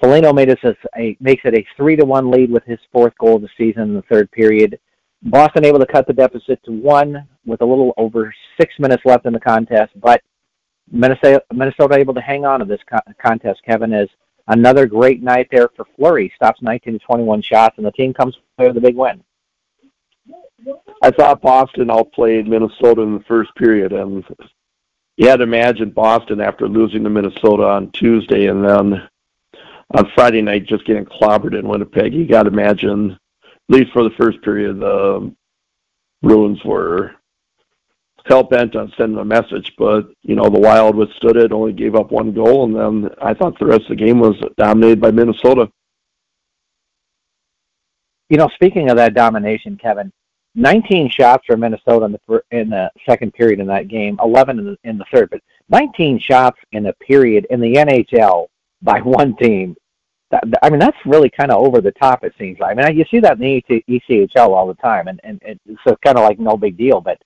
Foligno 0.00 0.32
made 0.32 0.50
us 0.50 0.76
a, 0.96 1.16
makes 1.18 1.42
it 1.44 1.54
a 1.54 1.66
three 1.76 1.96
to 1.96 2.04
one 2.04 2.30
lead 2.30 2.50
with 2.50 2.64
his 2.64 2.78
fourth 2.92 3.16
goal 3.18 3.36
of 3.36 3.42
the 3.42 3.48
season 3.56 3.82
in 3.82 3.94
the 3.94 4.02
third 4.02 4.30
period. 4.30 4.78
Boston 5.22 5.64
able 5.64 5.78
to 5.78 5.86
cut 5.86 6.06
the 6.06 6.12
deficit 6.12 6.62
to 6.64 6.72
one 6.72 7.26
with 7.46 7.60
a 7.60 7.64
little 7.64 7.92
over 7.96 8.34
six 8.60 8.78
minutes 8.78 9.04
left 9.04 9.26
in 9.26 9.32
the 9.32 9.40
contest, 9.40 9.92
but 10.00 10.22
Minnesota, 10.90 11.42
Minnesota 11.52 11.96
able 11.96 12.14
to 12.14 12.20
hang 12.20 12.44
on 12.44 12.60
to 12.60 12.66
this 12.66 12.80
co- 12.88 13.12
contest, 13.20 13.62
Kevin, 13.64 13.92
is 13.92 14.08
another 14.48 14.86
great 14.86 15.22
night 15.22 15.48
there 15.50 15.68
for 15.74 15.86
Fleury. 15.96 16.32
Stops 16.36 16.62
19 16.62 16.94
to 16.94 16.98
21 16.98 17.42
shots, 17.42 17.78
and 17.78 17.86
the 17.86 17.92
team 17.92 18.12
comes 18.12 18.36
with 18.58 18.76
a 18.76 18.80
big 18.80 18.96
win. 18.96 19.22
I 21.02 21.10
thought 21.10 21.42
Boston 21.42 21.90
outplayed 21.90 22.46
Minnesota 22.46 23.02
in 23.02 23.14
the 23.14 23.24
first 23.24 23.54
period, 23.56 23.92
and 23.92 24.24
you 25.16 25.28
had 25.28 25.36
to 25.36 25.42
imagine 25.42 25.90
Boston 25.90 26.40
after 26.40 26.68
losing 26.68 27.04
to 27.04 27.10
Minnesota 27.10 27.64
on 27.64 27.90
Tuesday 27.90 28.46
and 28.46 28.64
then 28.64 29.08
on 29.94 30.10
Friday 30.14 30.42
night 30.42 30.66
just 30.66 30.86
getting 30.86 31.04
clobbered 31.04 31.58
in 31.58 31.68
Winnipeg. 31.68 32.14
You 32.14 32.26
got 32.26 32.44
to 32.44 32.48
imagine, 32.48 33.12
at 33.12 33.18
least 33.68 33.92
for 33.92 34.02
the 34.02 34.14
first 34.18 34.40
period, 34.42 34.80
the 34.80 35.32
Bruins 36.22 36.64
were 36.64 37.14
hell 38.24 38.42
bent 38.42 38.74
on 38.74 38.92
sending 38.96 39.18
a 39.18 39.24
message, 39.24 39.72
but 39.78 40.08
you 40.22 40.34
know 40.34 40.48
the 40.48 40.60
Wild 40.60 40.96
withstood 40.96 41.36
it, 41.36 41.52
only 41.52 41.72
gave 41.72 41.94
up 41.94 42.10
one 42.10 42.32
goal, 42.32 42.64
and 42.64 43.04
then 43.04 43.10
I 43.20 43.34
thought 43.34 43.58
the 43.58 43.66
rest 43.66 43.82
of 43.82 43.96
the 43.96 44.04
game 44.04 44.18
was 44.18 44.36
dominated 44.56 45.00
by 45.00 45.10
Minnesota. 45.10 45.70
You 48.30 48.38
know, 48.38 48.48
speaking 48.54 48.90
of 48.90 48.96
that 48.96 49.14
domination, 49.14 49.76
Kevin, 49.76 50.10
19 50.54 51.10
shots 51.10 51.44
for 51.46 51.56
Minnesota 51.56 52.06
in 52.06 52.12
the 52.12 52.42
in 52.50 52.70
the 52.70 52.90
second 53.08 53.34
period 53.34 53.60
in 53.60 53.66
that 53.66 53.88
game, 53.88 54.18
11 54.22 54.58
in 54.58 54.64
the, 54.64 54.76
in 54.84 54.98
the 54.98 55.04
third, 55.12 55.28
but 55.30 55.40
19 55.68 56.18
shots 56.18 56.58
in 56.72 56.86
a 56.86 56.92
period 56.94 57.46
in 57.50 57.60
the 57.60 57.74
NHL 57.74 58.46
by 58.82 59.00
one 59.02 59.36
team. 59.36 59.76
I 60.62 60.68
mean, 60.68 60.80
that's 60.80 60.96
really 61.06 61.30
kind 61.30 61.52
of 61.52 61.64
over 61.64 61.80
the 61.80 61.92
top. 61.92 62.24
It 62.24 62.34
seems 62.38 62.58
like. 62.58 62.76
I 62.76 62.88
mean, 62.88 62.98
you 62.98 63.04
see 63.08 63.20
that 63.20 63.38
in 63.38 63.62
the 63.68 63.84
ECHL 63.88 64.48
all 64.48 64.66
the 64.66 64.74
time, 64.74 65.06
and 65.06 65.20
and, 65.22 65.60
so 65.86 65.96
kind 66.04 66.18
of 66.18 66.24
like 66.24 66.40
no 66.40 66.56
big 66.56 66.76
deal. 66.76 67.00
But 67.00 67.18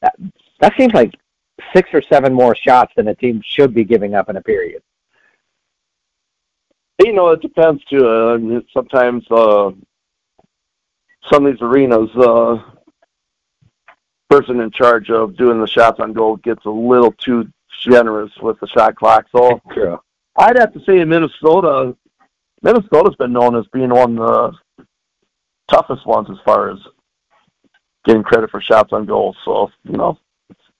that 0.00 0.14
that 0.62 0.72
seems 0.78 0.94
like 0.94 1.12
six 1.74 1.90
or 1.92 2.00
seven 2.00 2.32
more 2.32 2.56
shots 2.56 2.92
than 2.96 3.08
a 3.08 3.14
team 3.14 3.42
should 3.44 3.74
be 3.74 3.84
giving 3.84 4.14
up 4.14 4.30
in 4.30 4.36
a 4.36 4.42
period. 4.42 4.82
You 6.98 7.12
know, 7.12 7.28
it 7.30 7.42
depends 7.42 7.84
too. 7.84 8.06
Uh, 8.06 8.60
sometimes 8.72 9.30
uh, 9.30 9.72
some 11.30 11.44
of 11.44 11.52
these 11.52 11.62
arenas, 11.62 12.10
uh, 12.16 12.62
person 14.30 14.60
in 14.60 14.70
charge 14.70 15.10
of 15.10 15.36
doing 15.36 15.60
the 15.60 15.66
shots 15.66 16.00
on 16.00 16.14
goal 16.14 16.36
gets 16.36 16.64
a 16.64 16.70
little 16.70 17.12
too 17.12 17.46
generous 17.82 18.32
with 18.40 18.58
the 18.60 18.66
shot 18.68 18.96
clock. 18.96 19.26
So 19.30 19.60
True. 19.72 20.00
I'd 20.36 20.58
have 20.58 20.72
to 20.72 20.80
say 20.86 21.00
in 21.00 21.10
Minnesota, 21.10 21.94
Minnesota's 22.62 23.16
been 23.16 23.32
known 23.32 23.56
as 23.56 23.66
being 23.74 23.90
one 23.90 24.18
of 24.18 24.54
the 24.78 24.86
toughest 25.68 26.06
ones 26.06 26.28
as 26.30 26.38
far 26.46 26.70
as 26.70 26.78
getting 28.06 28.22
credit 28.22 28.50
for 28.50 28.62
shots 28.62 28.92
on 28.92 29.04
goal. 29.04 29.36
So 29.44 29.70
you 29.84 29.98
know, 29.98 30.18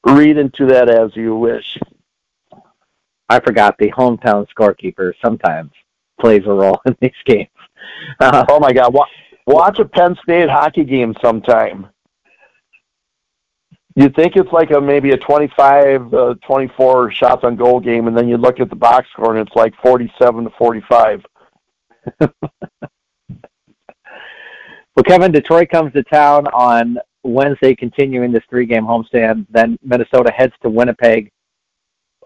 read 0.04 0.38
into 0.38 0.66
that 0.66 0.88
as 0.88 1.14
you 1.14 1.36
wish. 1.36 1.78
I 3.28 3.40
forgot 3.40 3.76
the 3.78 3.90
hometown 3.92 4.46
scorekeeper 4.56 5.12
sometimes 5.24 5.70
plays 6.20 6.42
a 6.46 6.52
role 6.52 6.80
in 6.86 6.96
these 7.00 7.10
games. 7.24 7.48
Uh, 8.20 8.44
oh 8.48 8.60
my 8.60 8.72
God! 8.72 8.94
Watch 9.46 9.78
a 9.78 9.84
Penn 9.84 10.16
State 10.22 10.48
hockey 10.48 10.84
game 10.84 11.14
sometime. 11.22 11.88
You'd 13.94 14.16
think 14.16 14.36
it's 14.36 14.52
like 14.52 14.70
a 14.70 14.80
maybe 14.80 15.10
a 15.10 15.18
25, 15.18 16.14
uh, 16.14 16.34
24 16.46 17.12
shots 17.12 17.44
on 17.44 17.56
goal 17.56 17.78
game, 17.78 18.06
and 18.06 18.16
then 18.16 18.26
you 18.28 18.38
look 18.38 18.58
at 18.58 18.70
the 18.70 18.76
box 18.76 19.08
score 19.12 19.36
and 19.36 19.46
it's 19.46 19.54
like 19.54 19.74
47 19.82 20.44
to 20.44 20.50
45. 20.56 21.24
well, 22.20 22.30
Kevin, 25.04 25.30
Detroit 25.30 25.68
comes 25.68 25.92
to 25.92 26.02
town 26.04 26.46
on 26.48 26.98
Wednesday, 27.24 27.74
continuing 27.74 28.32
this 28.32 28.44
three-game 28.50 28.84
homestand. 28.84 29.46
Then 29.50 29.78
Minnesota 29.82 30.32
heads 30.32 30.54
to 30.62 30.70
Winnipeg 30.70 31.30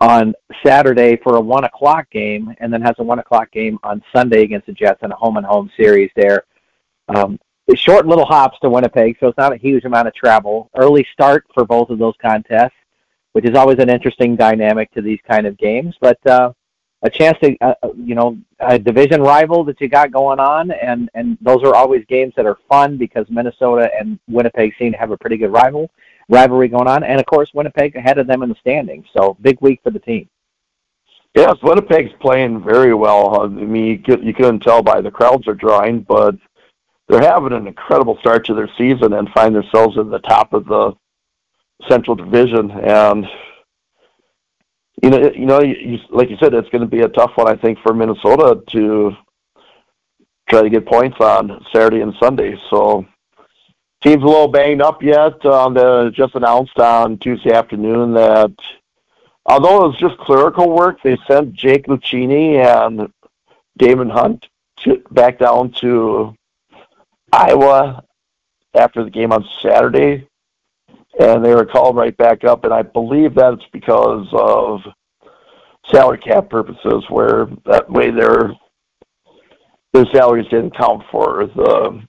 on 0.01 0.35
Saturday 0.65 1.17
for 1.23 1.37
a 1.37 1.41
one 1.41 1.65
o'clock 1.65 2.09
game, 2.11 2.55
and 2.61 2.73
then 2.73 2.83
has 2.83 2.95
a 2.99 3.03
one 3.03 3.19
o'clock 3.19 3.51
game 3.51 3.79
on 3.83 4.03
Sunday 4.15 4.43
against 4.43 4.67
the 4.67 4.73
Jets 4.73 5.01
in 5.03 5.13
a 5.13 5.17
home 5.17 5.37
and 5.37 5.47
home 5.47 5.71
series 5.77 6.11
there. 6.17 6.45
Um, 7.09 7.39
short 7.75 8.07
little 8.07 8.27
hops 8.27 8.59
to 8.61 8.71
Winnipeg, 8.71 9.17
so 9.19 9.29
it's 9.29 9.39
not 9.39 9.53
a 9.53 9.59
huge 9.59 9.85
amount 9.85 10.09
of 10.09 10.15
travel. 10.15 10.71
Early 10.77 11.07
start 11.13 11.45
for 11.53 11.65
both 11.65 11.91
of 11.91 11.99
those 11.99 12.15
contests, 12.21 12.77
which 13.33 13.45
is 13.45 13.57
always 13.57 13.79
an 13.79 13.91
interesting 13.91 14.37
dynamic 14.37 14.91
to 14.93 15.03
these 15.03 15.19
kind 15.29 15.47
of 15.47 15.59
games. 15.59 15.95
But 16.01 16.19
uh, 16.27 16.53
a 17.03 17.11
chance 17.11 17.39
to, 17.41 17.57
uh, 17.61 17.75
uh, 17.83 17.89
you 17.97 18.15
know, 18.15 18.39
a 18.61 18.79
division 18.79 19.21
rival 19.21 19.65
that 19.65 19.81
you 19.81 19.89
got 19.89 20.11
going 20.11 20.41
on, 20.41 20.71
and 20.71 21.11
and 21.15 21.37
those 21.41 21.63
are 21.63 21.75
always 21.75 22.05
games 22.07 22.33
that 22.37 22.47
are 22.47 22.59
fun 22.69 22.97
because 22.97 23.27
Minnesota 23.29 23.91
and 23.99 24.19
Winnipeg 24.29 24.75
seem 24.79 24.93
to 24.93 24.99
have 24.99 25.11
a 25.11 25.17
pretty 25.17 25.37
good 25.37 25.53
rival 25.53 25.91
rivalry 26.29 26.69
going 26.69 26.89
on, 26.89 27.05
and 27.05 27.21
of 27.21 27.27
course 27.27 27.53
Winnipeg 27.55 27.95
ahead 27.97 28.19
of 28.19 28.27
them 28.27 28.43
in 28.43 28.49
the 28.49 28.57
standings. 28.57 29.07
So 29.17 29.37
big 29.41 29.61
week 29.61 29.81
for 29.83 29.91
the 29.91 30.01
team. 30.01 30.29
Yes, 31.35 31.57
Winnipeg's 31.63 32.15
playing 32.19 32.65
very 32.65 32.95
well. 32.95 33.43
I 33.43 33.47
mean, 33.47 34.03
you, 34.07 34.19
you 34.23 34.33
couldn't 34.33 34.61
tell 34.61 34.83
by 34.83 35.03
the 35.03 35.11
crowds 35.11 35.47
are 35.47 35.55
drawing, 35.55 36.01
but 36.01 36.35
they're 37.09 37.21
having 37.21 37.53
an 37.53 37.67
incredible 37.67 38.17
start 38.21 38.47
to 38.47 38.55
their 38.55 38.71
season 38.79 39.13
and 39.13 39.29
find 39.31 39.55
themselves 39.55 39.99
in 39.99 40.09
the 40.09 40.19
top 40.21 40.55
of 40.55 40.65
the 40.65 40.93
Central 41.89 42.17
Division. 42.17 42.71
And 42.71 43.27
you 45.03 45.11
know, 45.11 45.31
you 45.33 45.47
know, 45.47 45.61
you, 45.61 45.99
like 46.11 46.31
you 46.31 46.37
said, 46.39 46.55
it's 46.55 46.69
going 46.71 46.83
to 46.83 46.87
be 46.87 47.03
a 47.03 47.09
tough 47.09 47.33
one, 47.37 47.49
I 47.49 47.57
think, 47.57 47.79
for 47.83 47.93
Minnesota 47.93 48.63
to 48.73 49.13
try 50.49 50.63
to 50.63 50.71
get 50.71 50.87
points 50.87 51.17
on 51.21 51.65
Saturday 51.73 52.01
and 52.01 52.15
Sunday. 52.21 52.57
So, 52.71 53.05
team's 54.03 54.23
a 54.23 54.27
little 54.27 54.49
banged 54.49 54.83
up 54.83 55.03
yet. 55.03 55.45
Um, 55.45 55.75
they 55.75 56.11
just 56.15 56.35
announced 56.35 56.79
on 56.79 57.19
Tuesday 57.19 57.53
afternoon 57.53 58.15
that 58.15 58.53
although 59.45 59.85
it 59.85 59.89
was 59.89 59.99
just 59.99 60.19
clerical 60.19 60.71
work, 60.71 61.03
they 61.03 61.17
sent 61.27 61.55
Jake 61.55 61.87
Lucchini 61.87 62.65
and 62.65 63.13
Daemon 63.79 64.11
Hunt 64.11 64.47
to, 64.79 65.03
back 65.11 65.39
down 65.39 65.73
to 65.81 66.35
Iowa 67.33 68.03
after 68.75 69.05
the 69.05 69.11
game 69.11 69.33
on 69.33 69.47
Saturday, 69.63 70.29
and 71.19 71.45
they 71.45 71.55
were 71.55 71.67
called 71.67 71.97
right 71.97 72.17
back 72.17 72.45
up. 72.45 72.65
And 72.65 72.73
I 72.73 72.83
believe 72.83 73.35
that's 73.35 73.65
because 73.73 74.27
of 74.33 74.81
salary 75.91 76.19
cap 76.19 76.51
purposes, 76.51 77.05
where 77.09 77.47
that 77.65 77.91
way 77.91 78.11
their 78.11 78.53
their 79.93 80.07
salaries 80.13 80.49
didn't 80.49 80.77
count 80.77 81.03
for 81.11 81.47
the 81.55 82.03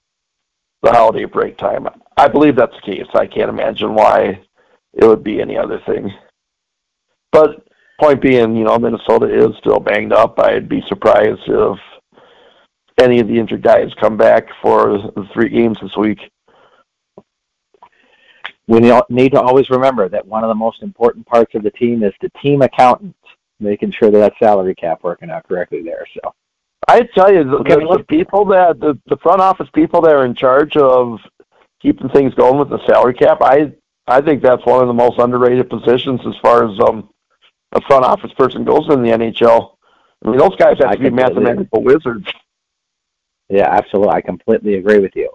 the 0.82 0.92
holiday 0.92 1.24
break 1.24 1.56
time. 1.56 1.88
I 2.16 2.28
believe 2.28 2.56
that's 2.56 2.74
the 2.76 2.92
case. 2.92 3.06
I 3.14 3.26
can't 3.26 3.50
imagine 3.50 3.94
why 3.94 4.40
it 4.92 5.04
would 5.04 5.24
be 5.24 5.40
any 5.40 5.56
other 5.56 5.80
thing. 5.86 6.12
But 7.32 7.66
point 8.00 8.20
being, 8.20 8.56
you 8.56 8.64
know, 8.64 8.78
Minnesota 8.78 9.26
is 9.26 9.56
still 9.58 9.80
banged 9.80 10.12
up. 10.12 10.38
I'd 10.38 10.68
be 10.68 10.82
surprised 10.88 11.42
if 11.46 11.78
any 12.98 13.20
of 13.20 13.28
the 13.28 13.38
injured 13.38 13.62
guys 13.62 13.92
come 14.00 14.16
back 14.16 14.46
for 14.62 14.98
the 14.98 15.28
three 15.32 15.48
games 15.48 15.78
this 15.80 15.96
week. 15.96 16.18
We 18.68 18.80
need 18.80 19.32
to 19.32 19.40
always 19.40 19.70
remember 19.70 20.08
that 20.10 20.26
one 20.26 20.44
of 20.44 20.48
the 20.48 20.54
most 20.54 20.82
important 20.82 21.26
parts 21.26 21.54
of 21.54 21.62
the 21.62 21.70
team 21.70 22.04
is 22.04 22.12
the 22.20 22.28
team 22.40 22.60
accountant, 22.60 23.16
making 23.58 23.92
sure 23.92 24.10
that 24.10 24.18
that 24.18 24.34
salary 24.38 24.74
cap 24.74 25.00
working 25.02 25.30
out 25.30 25.48
correctly 25.48 25.82
there. 25.82 26.06
So, 26.12 26.34
I 26.86 27.02
tell 27.14 27.32
you, 27.32 27.44
the, 27.44 27.56
okay, 27.58 27.74
the, 27.76 27.96
the 27.98 28.04
people 28.04 28.44
that 28.46 28.78
the, 28.78 28.98
the 29.06 29.16
front 29.16 29.40
office 29.40 29.68
people 29.74 30.02
that 30.02 30.14
are 30.14 30.26
in 30.26 30.34
charge 30.34 30.76
of 30.76 31.18
keeping 31.80 32.10
things 32.10 32.34
going 32.34 32.58
with 32.58 32.68
the 32.68 32.84
salary 32.86 33.14
cap, 33.14 33.38
I 33.40 33.72
I 34.06 34.20
think 34.20 34.42
that's 34.42 34.64
one 34.64 34.80
of 34.80 34.86
the 34.86 34.94
most 34.94 35.18
underrated 35.18 35.70
positions 35.70 36.20
as 36.26 36.34
far 36.42 36.70
as 36.70 36.78
um, 36.80 37.10
a 37.72 37.80
front 37.82 38.04
office 38.04 38.32
person 38.32 38.64
goes 38.64 38.88
in 38.90 39.02
the 39.02 39.10
NHL. 39.10 39.76
I 40.24 40.28
mean, 40.28 40.38
those 40.38 40.56
guys 40.56 40.78
have 40.78 40.90
I 40.90 40.96
to 40.96 41.02
be 41.02 41.10
mathematical 41.10 41.82
wizards. 41.82 42.26
Yeah, 43.48 43.68
absolutely. 43.70 44.14
I 44.14 44.20
completely 44.20 44.74
agree 44.74 44.98
with 44.98 45.14
you. 45.14 45.30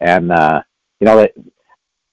And 0.00 0.32
uh, 0.32 0.62
you 0.98 1.06
know 1.06 1.16
that 1.16 1.32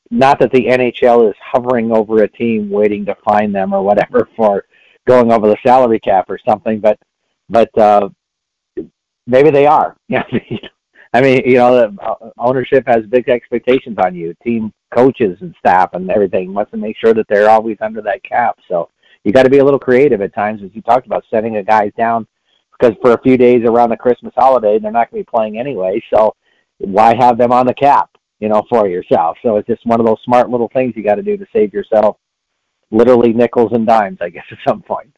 not 0.10 0.40
that 0.40 0.52
the 0.52 0.66
NHL 0.66 1.30
is 1.30 1.36
hovering 1.42 1.92
over 1.92 2.24
a 2.24 2.28
team 2.28 2.70
waiting 2.70 3.06
to 3.06 3.16
find 3.26 3.54
them 3.54 3.74
or 3.74 3.84
whatever 3.84 4.30
for 4.36 4.66
going 5.08 5.32
over 5.32 5.48
the 5.48 5.58
salary 5.66 6.00
cap 6.00 6.30
or 6.30 6.40
something, 6.48 6.80
but 6.80 7.00
but 7.50 7.76
uh, 7.78 8.10
maybe 9.26 9.50
they 9.50 9.66
are. 9.66 9.96
Yeah. 10.10 10.24
I 11.14 11.22
mean, 11.22 11.42
you 11.46 11.56
know, 11.56 11.74
the 11.74 12.02
uh, 12.02 12.32
ownership 12.38 12.84
has 12.86 13.06
big 13.06 13.30
expectations 13.30 13.98
on 13.98 14.14
you. 14.14 14.36
Team 14.44 14.74
coaches 14.94 15.38
and 15.42 15.56
staff 15.58 15.92
and 15.94 16.12
everything 16.12 16.54
to 16.54 16.78
make 16.78 16.98
sure 16.98 17.14
that 17.14 17.26
they're 17.30 17.50
always 17.50 17.78
under 17.80 18.02
that 18.02 18.24
cap. 18.24 18.58
So 18.68 18.90
you 19.24 19.32
got 19.32 19.44
to 19.44 19.50
be 19.50 19.60
a 19.60 19.64
little 19.64 19.80
creative 19.80 20.22
at 20.22 20.36
times, 20.36 20.62
as 20.64 20.70
you 20.74 20.82
talked 20.82 21.08
about, 21.08 21.24
setting 21.30 21.58
a 21.58 21.64
guys 21.64 21.92
down 21.98 22.28
because 22.78 22.96
for 23.02 23.14
a 23.14 23.22
few 23.22 23.38
days 23.38 23.64
around 23.66 23.90
the 23.90 23.98
Christmas 23.98 24.34
holiday, 24.36 24.80
they're 24.80 24.92
not 24.92 25.10
going 25.10 25.24
to 25.24 25.26
be 25.26 25.38
playing 25.38 25.58
anyway. 25.58 26.02
So 26.14 26.36
why 26.78 27.16
have 27.16 27.38
them 27.38 27.52
on 27.52 27.66
the 27.66 27.74
cap, 27.74 28.10
you 28.40 28.50
know, 28.50 28.64
for 28.70 28.88
yourself? 28.88 29.38
So 29.42 29.58
it's 29.58 29.68
just 29.68 29.86
one 29.86 30.00
of 30.00 30.06
those 30.06 30.22
smart 30.24 30.50
little 30.50 30.70
things 30.74 30.94
you 30.96 31.04
got 31.04 31.16
to 31.16 31.24
do 31.24 31.38
to 31.38 31.46
save 31.54 31.74
yourself 31.74 32.18
literally 32.92 33.34
nickels 33.34 33.72
and 33.74 33.86
dimes, 33.86 34.20
I 34.22 34.30
guess, 34.30 34.46
at 34.52 34.58
some 34.68 34.82
point. 34.82 35.14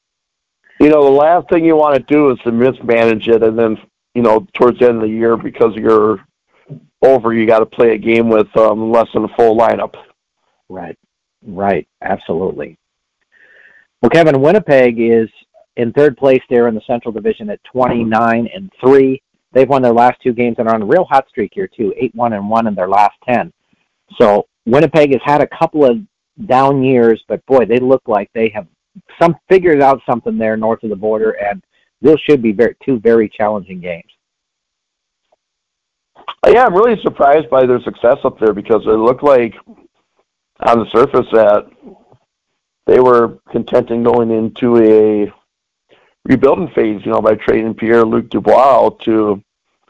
You 0.79 0.89
know, 0.89 1.03
the 1.03 1.09
last 1.09 1.49
thing 1.49 1.65
you 1.65 1.75
want 1.75 1.95
to 1.95 2.13
do 2.13 2.31
is 2.31 2.39
to 2.39 2.51
mismanage 2.51 3.27
it, 3.27 3.43
and 3.43 3.57
then 3.57 3.77
you 4.15 4.23
know, 4.23 4.47
towards 4.53 4.79
the 4.79 4.87
end 4.87 4.97
of 4.97 5.03
the 5.03 5.09
year, 5.09 5.37
because 5.37 5.73
you're 5.75 6.19
over, 7.01 7.33
you 7.33 7.45
got 7.45 7.59
to 7.59 7.65
play 7.65 7.93
a 7.93 7.97
game 7.97 8.29
with 8.29 8.47
um, 8.57 8.91
less 8.91 9.07
than 9.13 9.23
a 9.23 9.35
full 9.35 9.57
lineup. 9.57 9.93
Right, 10.67 10.97
right, 11.45 11.87
absolutely. 12.01 12.77
Well, 14.01 14.09
Kevin, 14.09 14.41
Winnipeg 14.41 14.99
is 14.99 15.29
in 15.75 15.93
third 15.93 16.17
place 16.17 16.41
there 16.49 16.67
in 16.67 16.75
the 16.75 16.81
Central 16.87 17.11
Division 17.11 17.49
at 17.49 17.63
29 17.65 18.49
and 18.53 18.71
three. 18.79 19.21
They've 19.51 19.67
won 19.67 19.81
their 19.81 19.93
last 19.93 20.21
two 20.21 20.33
games 20.33 20.55
and 20.59 20.67
are 20.67 20.75
on 20.75 20.83
a 20.83 20.85
real 20.85 21.05
hot 21.05 21.27
streak 21.27 21.51
here 21.53 21.67
too, 21.67 21.93
eight 21.97 22.13
one 22.15 22.33
and 22.33 22.49
one 22.49 22.67
in 22.67 22.75
their 22.75 22.87
last 22.87 23.15
ten. 23.27 23.51
So 24.19 24.47
Winnipeg 24.65 25.11
has 25.11 25.21
had 25.23 25.41
a 25.41 25.47
couple 25.47 25.85
of 25.85 25.97
down 26.45 26.83
years, 26.83 27.23
but 27.27 27.45
boy, 27.45 27.65
they 27.65 27.79
look 27.79 28.03
like 28.07 28.29
they 28.33 28.49
have 28.49 28.67
some 29.19 29.35
figured 29.47 29.81
out 29.81 30.01
something 30.05 30.37
there 30.37 30.57
north 30.57 30.83
of 30.83 30.89
the 30.89 30.95
border, 30.95 31.31
and 31.31 31.63
those 32.01 32.19
should 32.21 32.41
be 32.41 32.51
very, 32.51 32.75
two 32.83 32.99
very 32.99 33.29
challenging 33.29 33.79
games. 33.79 34.11
Uh, 36.17 36.51
yeah, 36.53 36.65
I'm 36.65 36.73
really 36.73 37.01
surprised 37.01 37.49
by 37.49 37.65
their 37.65 37.81
success 37.81 38.17
up 38.23 38.39
there 38.39 38.53
because 38.53 38.83
it 38.85 38.89
looked 38.89 39.23
like 39.23 39.55
on 40.61 40.79
the 40.79 40.89
surface 40.91 41.27
that 41.31 41.69
they 42.85 42.99
were 42.99 43.39
contenting 43.51 44.03
going 44.03 44.31
into 44.31 44.77
a 44.77 45.33
rebuilding 46.25 46.69
phase, 46.69 47.01
you 47.05 47.11
know, 47.11 47.21
by 47.21 47.35
trading 47.35 47.73
Pierre 47.73 48.05
Luc 48.05 48.29
Dubois 48.29 48.89
to 49.05 49.43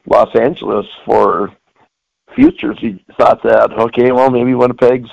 Los 0.05 0.33
Angeles 0.36 0.86
for 1.05 1.55
futures. 2.36 2.77
He 2.79 3.03
thought 3.17 3.43
that, 3.43 3.71
okay, 3.71 4.12
well, 4.12 4.29
maybe 4.29 4.53
Winnipeg's 4.53 5.09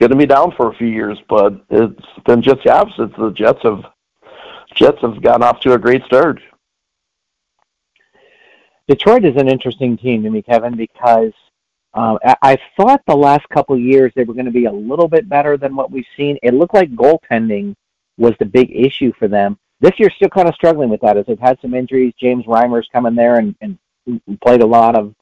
going 0.00 0.10
to 0.10 0.16
be 0.16 0.26
down 0.26 0.52
for 0.56 0.68
a 0.70 0.74
few 0.74 0.88
years, 0.88 1.18
but 1.28 1.64
it's 1.70 2.06
been 2.24 2.42
just 2.42 2.62
the 2.64 2.72
opposite. 2.72 3.16
The 3.16 3.30
Jets 3.30 3.62
have 3.62 3.84
Jets 4.74 5.00
have 5.02 5.22
gotten 5.22 5.42
off 5.42 5.60
to 5.60 5.74
a 5.74 5.78
great 5.78 6.02
start. 6.04 6.40
Detroit 8.88 9.24
is 9.24 9.36
an 9.36 9.48
interesting 9.48 9.96
team 9.96 10.22
to 10.22 10.30
me, 10.30 10.42
Kevin, 10.42 10.76
because 10.76 11.32
um, 11.94 12.18
I, 12.24 12.36
I 12.42 12.58
thought 12.76 13.02
the 13.06 13.14
last 13.14 13.48
couple 13.50 13.74
of 13.74 13.80
years 13.80 14.12
they 14.14 14.24
were 14.24 14.34
going 14.34 14.46
to 14.46 14.50
be 14.52 14.64
a 14.64 14.72
little 14.72 15.08
bit 15.08 15.28
better 15.28 15.56
than 15.56 15.76
what 15.76 15.90
we've 15.90 16.06
seen. 16.16 16.38
It 16.42 16.54
looked 16.54 16.74
like 16.74 16.90
goaltending 16.94 17.74
was 18.18 18.34
the 18.38 18.44
big 18.44 18.70
issue 18.74 19.12
for 19.18 19.28
them. 19.28 19.58
This 19.82 19.98
year, 19.98 20.10
still 20.14 20.28
kind 20.28 20.48
of 20.48 20.54
struggling 20.54 20.90
with 20.90 21.00
that 21.00 21.16
as 21.16 21.26
they've 21.26 21.38
had 21.40 21.58
some 21.60 21.74
injuries. 21.74 22.14
James 22.18 22.44
Reimer's 22.46 22.88
come 22.92 23.04
in 23.06 23.16
there 23.16 23.40
and, 23.40 23.52
and 23.60 23.76
played 24.40 24.62
a 24.62 24.66
lot 24.66 24.96
of 24.96 25.12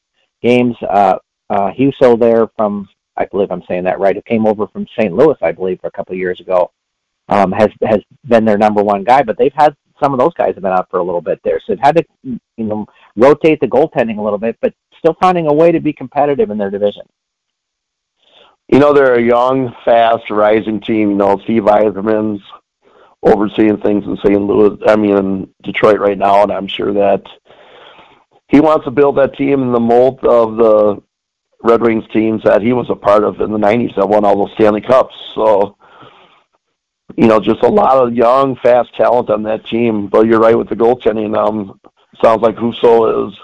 games. 0.43 0.75
Uh, 0.87 1.15
uh, 1.49 1.71
Husso 1.71 2.17
there 2.17 2.47
from, 2.55 2.87
I 3.17 3.25
believe 3.25 3.51
I'm 3.51 3.63
saying 3.67 3.85
that 3.85 3.99
right, 3.99 4.15
who 4.15 4.21
came 4.21 4.45
over 4.45 4.67
from 4.67 4.85
St. 4.99 5.13
Louis, 5.13 5.35
I 5.41 5.51
believe, 5.51 5.79
a 5.83 5.89
couple 5.89 6.13
of 6.13 6.19
years 6.19 6.39
ago, 6.39 6.71
um, 7.27 7.51
has 7.51 7.69
has 7.83 8.01
been 8.27 8.45
their 8.45 8.59
number 8.59 8.83
one 8.83 9.03
guy. 9.03 9.23
But 9.23 9.39
they've 9.39 9.51
had 9.55 9.75
some 10.01 10.13
of 10.13 10.19
those 10.19 10.33
guys 10.35 10.53
have 10.53 10.61
been 10.61 10.71
out 10.71 10.89
for 10.91 10.99
a 10.99 11.03
little 11.03 11.21
bit 11.21 11.39
there, 11.43 11.59
so 11.59 11.73
they've 11.73 11.83
had 11.83 11.97
to 11.97 12.05
you 12.23 12.39
know 12.57 12.85
rotate 13.15 13.59
the 13.61 13.67
goaltending 13.67 14.19
a 14.19 14.21
little 14.21 14.37
bit, 14.37 14.57
but 14.61 14.75
still 14.99 15.17
finding 15.19 15.47
a 15.47 15.53
way 15.53 15.71
to 15.71 15.79
be 15.79 15.91
competitive 15.91 16.51
in 16.51 16.59
their 16.59 16.69
division. 16.69 17.03
You 18.67 18.77
know, 18.77 18.93
they're 18.93 19.15
a 19.15 19.21
young, 19.21 19.73
fast, 19.83 20.29
rising 20.29 20.79
team. 20.81 21.09
You 21.09 21.15
know, 21.15 21.39
Steve 21.43 21.63
Yzerman's 21.63 22.41
overseeing 23.23 23.77
things 23.77 24.05
in 24.05 24.17
St. 24.17 24.41
Louis, 24.41 24.77
I 24.87 24.95
mean, 24.95 25.17
in 25.17 25.53
Detroit 25.63 25.99
right 25.99 26.17
now, 26.17 26.43
and 26.43 26.51
I'm 26.51 26.67
sure 26.67 26.93
that 26.93 27.23
he 28.47 28.59
wants 28.59 28.85
to 28.85 28.91
build 28.91 29.17
that 29.17 29.35
team 29.35 29.61
in 29.61 29.71
the 29.71 29.79
mold 29.79 30.23
of 30.25 30.57
the 30.57 31.01
Red 31.63 31.81
Wings 31.81 32.03
teams 32.11 32.41
that 32.43 32.61
he 32.61 32.73
was 32.73 32.89
a 32.89 32.95
part 32.95 33.23
of 33.23 33.39
in 33.39 33.51
the 33.51 33.57
90s 33.57 33.95
that 33.95 34.09
won 34.09 34.25
all 34.25 34.37
those 34.37 34.53
Stanley 34.55 34.81
Cups. 34.81 35.15
So, 35.35 35.77
you 37.15 37.27
know, 37.27 37.39
just 37.39 37.63
a 37.63 37.69
lot 37.69 38.05
of 38.05 38.13
young, 38.13 38.55
fast 38.57 38.93
talent 38.95 39.29
on 39.29 39.43
that 39.43 39.65
team. 39.67 40.07
But 40.07 40.25
you're 40.25 40.39
right 40.39 40.57
with 40.57 40.69
the 40.69 40.75
goaltending. 40.75 41.37
Um, 41.37 41.79
sounds 42.23 42.41
like 42.41 42.55
Husso 42.55 43.27
is 43.29 43.37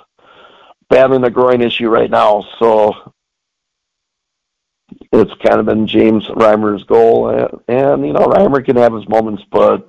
battling 0.89 1.23
a 1.23 1.29
groin 1.29 1.61
issue 1.61 1.89
right 1.89 2.09
now. 2.09 2.43
So 2.59 3.13
it's 5.11 5.33
kind 5.45 5.59
of 5.59 5.65
been 5.65 5.87
James 5.87 6.27
Reimer's 6.27 6.83
goal. 6.83 7.29
And, 7.29 7.61
and, 7.67 8.05
you 8.05 8.13
know, 8.13 8.27
Reimer 8.27 8.63
can 8.63 8.75
have 8.75 8.93
his 8.93 9.07
moments, 9.07 9.43
but 9.51 9.87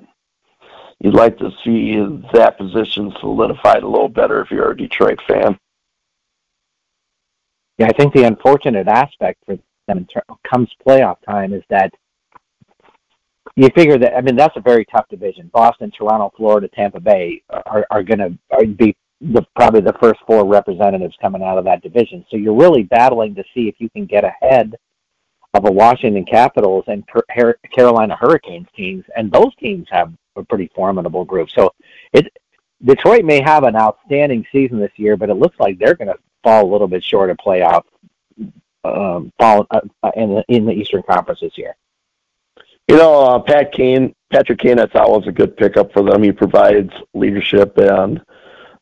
you'd 1.00 1.14
like 1.14 1.38
to 1.38 1.50
see 1.64 1.96
that 2.32 2.58
position 2.58 3.12
solidified 3.20 3.82
a 3.82 3.88
little 3.88 4.08
better 4.08 4.40
if 4.40 4.50
you're 4.50 4.70
a 4.70 4.76
Detroit 4.76 5.18
fan. 5.26 5.58
Yeah, 7.78 7.86
I 7.86 7.92
think 7.92 8.12
the 8.12 8.24
unfortunate 8.24 8.88
aspect 8.88 9.44
for 9.46 9.56
them 9.86 10.06
ter- 10.12 10.22
comes 10.48 10.68
playoff 10.86 11.16
time 11.24 11.52
is 11.52 11.62
that 11.70 11.92
you 13.56 13.68
figure 13.74 13.98
that 13.98 14.16
I 14.16 14.20
mean 14.20 14.36
that's 14.36 14.56
a 14.56 14.60
very 14.60 14.84
tough 14.84 15.06
division. 15.08 15.50
Boston, 15.52 15.90
Toronto, 15.96 16.32
Florida, 16.36 16.68
Tampa 16.68 17.00
Bay 17.00 17.42
are 17.48 17.86
are 17.90 18.02
going 18.02 18.18
to 18.18 18.66
be 18.66 18.96
the 19.20 19.42
probably 19.56 19.80
the 19.80 19.96
first 20.00 20.20
four 20.26 20.44
representatives 20.44 21.16
coming 21.20 21.42
out 21.42 21.58
of 21.58 21.64
that 21.64 21.82
division. 21.82 22.24
So 22.30 22.36
you're 22.36 22.54
really 22.54 22.82
battling 22.82 23.34
to 23.36 23.44
see 23.54 23.68
if 23.68 23.76
you 23.78 23.88
can 23.90 24.06
get 24.06 24.24
ahead 24.24 24.74
of 25.54 25.64
a 25.64 25.70
Washington 25.70 26.24
Capitals 26.24 26.84
and 26.88 27.04
Carolina 27.74 28.16
Hurricanes 28.16 28.68
teams, 28.76 29.04
and 29.16 29.32
those 29.32 29.54
teams 29.56 29.86
have 29.90 30.12
a 30.36 30.44
pretty 30.44 30.70
formidable 30.74 31.24
group. 31.24 31.50
So 31.50 31.72
it 32.12 32.32
Detroit 32.84 33.24
may 33.24 33.40
have 33.40 33.64
an 33.64 33.74
outstanding 33.74 34.46
season 34.52 34.78
this 34.78 34.92
year, 34.96 35.16
but 35.16 35.30
it 35.30 35.34
looks 35.34 35.58
like 35.58 35.78
they're 35.78 35.94
going 35.94 36.08
to 36.08 36.18
fall 36.44 36.64
a 36.64 36.70
little 36.70 36.86
bit 36.86 37.02
short 37.02 37.30
of 37.30 37.36
playoff 37.38 37.82
um, 38.84 39.32
fall 39.38 39.66
uh, 39.70 39.80
uh, 40.02 40.10
in 40.16 40.34
the 40.34 40.44
in 40.48 40.66
the 40.66 40.72
Eastern 40.72 41.02
Conference 41.02 41.40
this 41.40 41.58
year. 41.58 41.76
You 42.88 42.96
know, 42.96 43.20
uh, 43.20 43.38
Pat 43.40 43.72
Kane, 43.72 44.14
Patrick 44.32 44.60
Kane, 44.60 44.78
I 44.78 44.86
thought 44.86 45.10
was 45.10 45.26
a 45.26 45.32
good 45.32 45.56
pickup 45.56 45.92
for 45.92 46.02
them. 46.02 46.22
He 46.22 46.32
provides 46.32 46.92
leadership, 47.14 47.76
and 47.78 48.22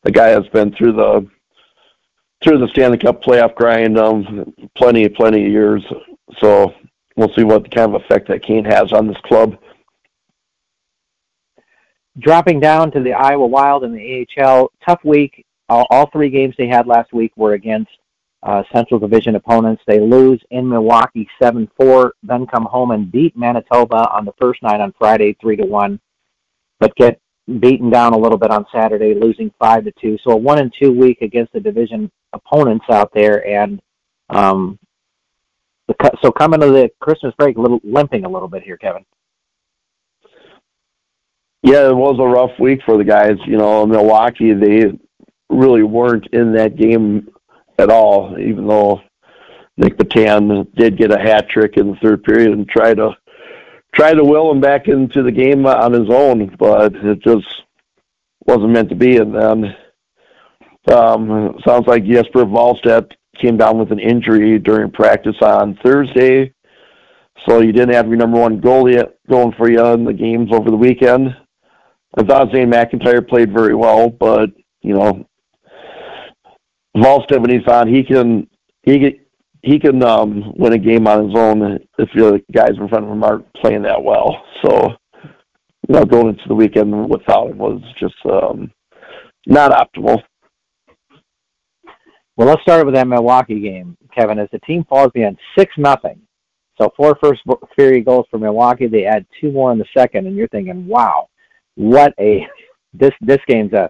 the 0.03 0.11
guy 0.11 0.27
has 0.27 0.47
been 0.49 0.71
through 0.73 0.93
the 0.93 1.27
through 2.43 2.59
the 2.59 2.67
Stanley 2.69 2.99
Cup 2.99 3.23
playoff 3.23 3.55
grind 3.55 3.97
um, 3.97 4.53
plenty, 4.75 5.09
plenty 5.09 5.45
of 5.45 5.51
years. 5.51 5.83
So 6.41 6.73
we'll 7.15 7.33
see 7.35 7.43
what 7.43 7.73
kind 7.73 7.93
of 7.93 8.01
effect 8.01 8.27
that 8.27 8.43
Kane 8.43 8.65
has 8.65 8.93
on 8.93 9.07
this 9.07 9.17
club 9.25 9.57
dropping 12.19 12.59
down 12.59 12.91
to 12.91 13.01
the 13.01 13.13
Iowa 13.13 13.45
Wild 13.45 13.83
in 13.83 13.93
the 13.93 14.27
AHL, 14.37 14.71
tough 14.85 14.99
week. 15.03 15.45
All, 15.69 16.09
three 16.13 16.29
games 16.29 16.55
they 16.57 16.67
had 16.67 16.87
last 16.87 17.11
week 17.11 17.33
were 17.35 17.53
against 17.53 17.91
uh, 18.41 18.63
Central 18.73 18.99
Division 18.99 19.35
opponents. 19.35 19.83
They 19.85 19.99
lose 19.99 20.41
in 20.49 20.67
Milwaukee 20.67 21.27
7-4, 21.41 22.11
then 22.23 22.47
come 22.47 22.63
home 22.63 22.91
and 22.91 23.11
beat 23.11 23.35
Manitoba 23.35 24.09
on 24.09 24.23
the 24.23 24.31
first 24.39 24.63
night 24.63 24.79
on 24.79 24.93
Friday 24.97 25.35
3 25.41 25.57
to 25.57 25.65
1, 25.65 25.99
but 26.79 26.95
get 26.95 27.19
beaten 27.59 27.89
down 27.89 28.13
a 28.13 28.17
little 28.17 28.37
bit 28.37 28.49
on 28.49 28.65
Saturday, 28.73 29.13
losing 29.13 29.51
5 29.59 29.85
to 29.85 29.93
2. 29.99 30.17
So 30.23 30.31
a 30.31 30.37
1 30.37 30.59
and 30.59 30.73
2 30.79 30.93
week 30.93 31.21
against 31.21 31.51
the 31.51 31.59
division 31.59 32.09
opponents 32.33 32.85
out 32.89 33.11
there 33.13 33.45
and 33.47 33.81
um 34.29 34.77
the, 35.87 36.11
so 36.21 36.31
coming 36.31 36.59
to 36.59 36.67
the 36.67 36.89
Christmas 36.99 37.33
break 37.37 37.57
a 37.57 37.61
little 37.61 37.79
limping 37.83 38.25
a 38.25 38.29
little 38.29 38.47
bit 38.47 38.63
here, 38.63 38.77
Kevin. 38.77 39.05
Yeah, 41.63 41.89
it 41.89 41.95
was 41.95 42.17
a 42.19 42.23
rough 42.23 42.57
week 42.59 42.79
for 42.85 42.97
the 42.97 43.03
guys. 43.03 43.37
You 43.45 43.57
know, 43.57 43.85
Milwaukee, 43.85 44.53
they 44.53 44.85
really 45.49 45.83
weren't 45.83 46.27
in 46.33 46.53
that 46.53 46.75
game 46.75 47.27
at 47.79 47.89
all, 47.89 48.37
even 48.39 48.67
though 48.67 49.01
Nic 49.77 49.97
Petan 49.97 50.67
did 50.75 50.97
get 50.97 51.11
a 51.11 51.19
hat 51.19 51.49
trick 51.49 51.77
in 51.77 51.91
the 51.91 51.97
third 52.01 52.23
period 52.23 52.51
and 52.51 52.67
try 52.67 52.93
to 52.93 53.11
try 53.93 54.13
to 54.13 54.23
will 54.23 54.51
him 54.51 54.61
back 54.61 54.87
into 54.87 55.23
the 55.23 55.31
game 55.31 55.65
on 55.65 55.93
his 55.93 56.09
own, 56.09 56.55
but 56.59 56.95
it 56.95 57.19
just 57.21 57.45
wasn't 58.45 58.69
meant 58.69 58.89
to 58.89 58.95
be. 58.95 59.17
And 59.17 59.33
then 59.33 59.75
um, 60.93 61.55
sounds 61.65 61.87
like 61.87 62.05
Jesper 62.05 62.45
Wallstedt 62.45 63.11
came 63.41 63.57
down 63.57 63.77
with 63.77 63.91
an 63.91 63.99
injury 63.99 64.59
during 64.59 64.91
practice 64.91 65.35
on 65.41 65.77
Thursday, 65.83 66.53
so 67.47 67.61
you 67.61 67.71
didn't 67.71 67.93
have 67.93 68.07
your 68.07 68.17
number 68.17 68.39
one 68.39 68.61
goalie 68.61 69.03
going 69.29 69.53
for 69.57 69.69
you 69.69 69.85
in 69.87 70.05
the 70.05 70.13
games 70.13 70.49
over 70.51 70.69
the 70.69 70.77
weekend. 70.77 71.35
I 72.17 72.23
thought 72.23 72.51
Zane 72.53 72.71
McIntyre 72.71 73.27
played 73.27 73.53
very 73.53 73.75
well, 73.75 74.09
but 74.09 74.49
you 74.81 74.93
know, 74.93 75.25
he's 76.93 77.67
on, 77.67 77.87
he 77.87 78.03
can 78.03 78.47
he 78.83 78.99
can 78.99 79.19
he 79.61 79.79
can 79.79 80.03
um, 80.03 80.53
win 80.55 80.73
a 80.73 80.77
game 80.77 81.07
on 81.07 81.27
his 81.27 81.37
own 81.37 81.79
if 81.97 82.09
the 82.15 82.41
guys 82.53 82.77
in 82.79 82.87
front 82.87 83.05
of 83.05 83.11
him 83.11 83.23
aren't 83.23 83.53
playing 83.55 83.81
that 83.83 84.01
well. 84.01 84.43
So, 84.63 84.93
you 85.23 85.93
know, 85.93 86.05
going 86.05 86.29
into 86.29 86.47
the 86.47 86.55
weekend 86.55 87.09
without 87.09 87.49
him 87.49 87.57
was 87.57 87.81
just 87.99 88.15
um, 88.25 88.71
not 89.45 89.71
optimal. 89.71 90.21
Well, 92.37 92.47
let's 92.47 92.61
start 92.61 92.85
with 92.85 92.93
that 92.93 93.07
Milwaukee 93.07 93.59
game, 93.59 93.97
Kevin. 94.15 94.37
As 94.37 94.47
the 94.51 94.59
team 94.59 94.85
falls 94.87 95.11
behind 95.11 95.39
six 95.57 95.73
nothing, 95.75 96.21
so 96.79 96.93
four 96.95 97.17
first 97.21 97.41
period 97.75 98.05
goals 98.05 98.27
for 98.29 98.37
Milwaukee. 98.37 98.85
They 98.85 99.07
add 99.07 99.25
two 99.41 99.51
more 99.51 99.71
in 99.71 99.79
the 99.79 99.85
second, 99.91 100.27
and 100.27 100.35
you're 100.35 100.47
thinking, 100.49 100.87
"Wow, 100.87 101.29
what 101.73 102.13
a 102.19 102.47
this 102.93 103.13
this 103.21 103.41
game's 103.47 103.73
a 103.73 103.89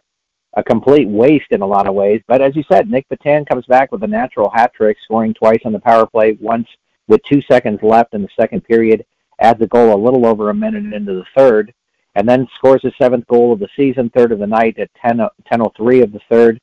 a 0.53 0.63
complete 0.63 1.09
waste 1.09 1.51
in 1.51 1.61
a 1.61 1.67
lot 1.67 1.87
of 1.87 1.93
ways. 1.93 2.21
But 2.25 2.41
as 2.41 2.55
you 2.55 2.63
said, 2.71 2.89
Nic 2.89 3.05
Petan 3.09 3.45
comes 3.45 3.65
back 3.65 3.91
with 3.91 4.01
a 4.03 4.07
natural 4.07 4.49
hat 4.49 4.73
trick, 4.73 4.97
scoring 5.03 5.33
twice 5.33 5.59
on 5.65 5.73
the 5.73 5.79
power 5.79 6.07
play, 6.07 6.37
once 6.39 6.67
with 7.09 7.21
two 7.23 7.41
seconds 7.51 7.79
left 7.83 8.13
in 8.13 8.21
the 8.21 8.29
second 8.39 8.63
period, 8.63 9.05
adds 9.41 9.61
a 9.61 9.67
goal 9.67 9.93
a 9.93 10.03
little 10.03 10.25
over 10.25 10.49
a 10.49 10.53
minute 10.53 10.93
into 10.93 11.13
the 11.13 11.25
third, 11.37 11.73
and 12.15 12.27
then 12.27 12.47
scores 12.55 12.81
his 12.81 12.93
seventh 12.99 13.27
goal 13.27 13.53
of 13.53 13.59
the 13.59 13.67
season, 13.75 14.09
third 14.09 14.31
of 14.31 14.39
the 14.39 14.47
night 14.47 14.79
at 14.79 14.89
10, 15.05 15.17
10.03 15.17 16.03
of 16.03 16.13
the 16.13 16.21
third. 16.31 16.59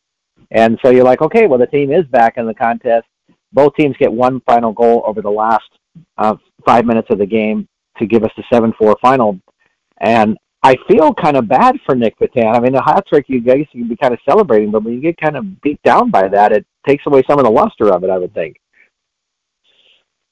And 0.51 0.79
so 0.83 0.91
you're 0.91 1.05
like, 1.05 1.23
okay, 1.23 1.47
well, 1.47 1.59
the 1.59 1.67
team 1.67 1.93
is 1.93 2.05
back 2.07 2.37
in 2.37 2.47
the 2.47 2.55
contest. 2.55 3.07
Both 3.53 3.75
teams 3.77 3.97
get 3.99 4.13
one 4.13 4.41
final 4.41 4.73
goal 4.73 5.03
over 5.07 5.23
the 5.23 5.31
last 5.31 5.69
uh, 6.19 6.37
five 6.67 6.85
minutes 6.85 7.09
of 7.11 7.19
the 7.19 7.27
game 7.27 7.69
to 7.99 8.07
give 8.07 8.25
us 8.25 8.33
the 8.37 8.43
7-4 8.53 8.97
final. 9.01 9.39
And 9.99 10.37
I 10.63 10.77
feel 10.89 11.13
kind 11.13 11.37
of 11.37 11.47
bad 11.47 11.77
for 11.85 11.95
Nic 11.95 12.19
Petan. 12.19 12.57
I 12.57 12.61
mean, 12.61 12.73
the 12.73 12.83
hat 12.83 13.07
trick, 13.07 13.27
you 13.29 13.41
guys 13.41 13.67
can 13.71 13.87
be 13.87 13.97
kind 13.97 14.15
of 14.15 14.21
celebrating, 14.29 14.71
but 14.71 14.83
when 14.83 14.95
you 14.95 15.01
get 15.01 15.19
kind 15.19 15.37
of 15.37 15.61
beat 15.61 15.81
down 15.83 16.11
by 16.11 16.27
that, 16.29 16.53
it 16.53 16.67
takes 16.87 17.07
away 17.07 17.23
some 17.29 17.39
of 17.39 17.45
the 17.45 17.51
luster 17.51 17.93
of 17.93 18.03
it. 18.03 18.11
I 18.11 18.19
would 18.19 18.35
think. 18.35 18.57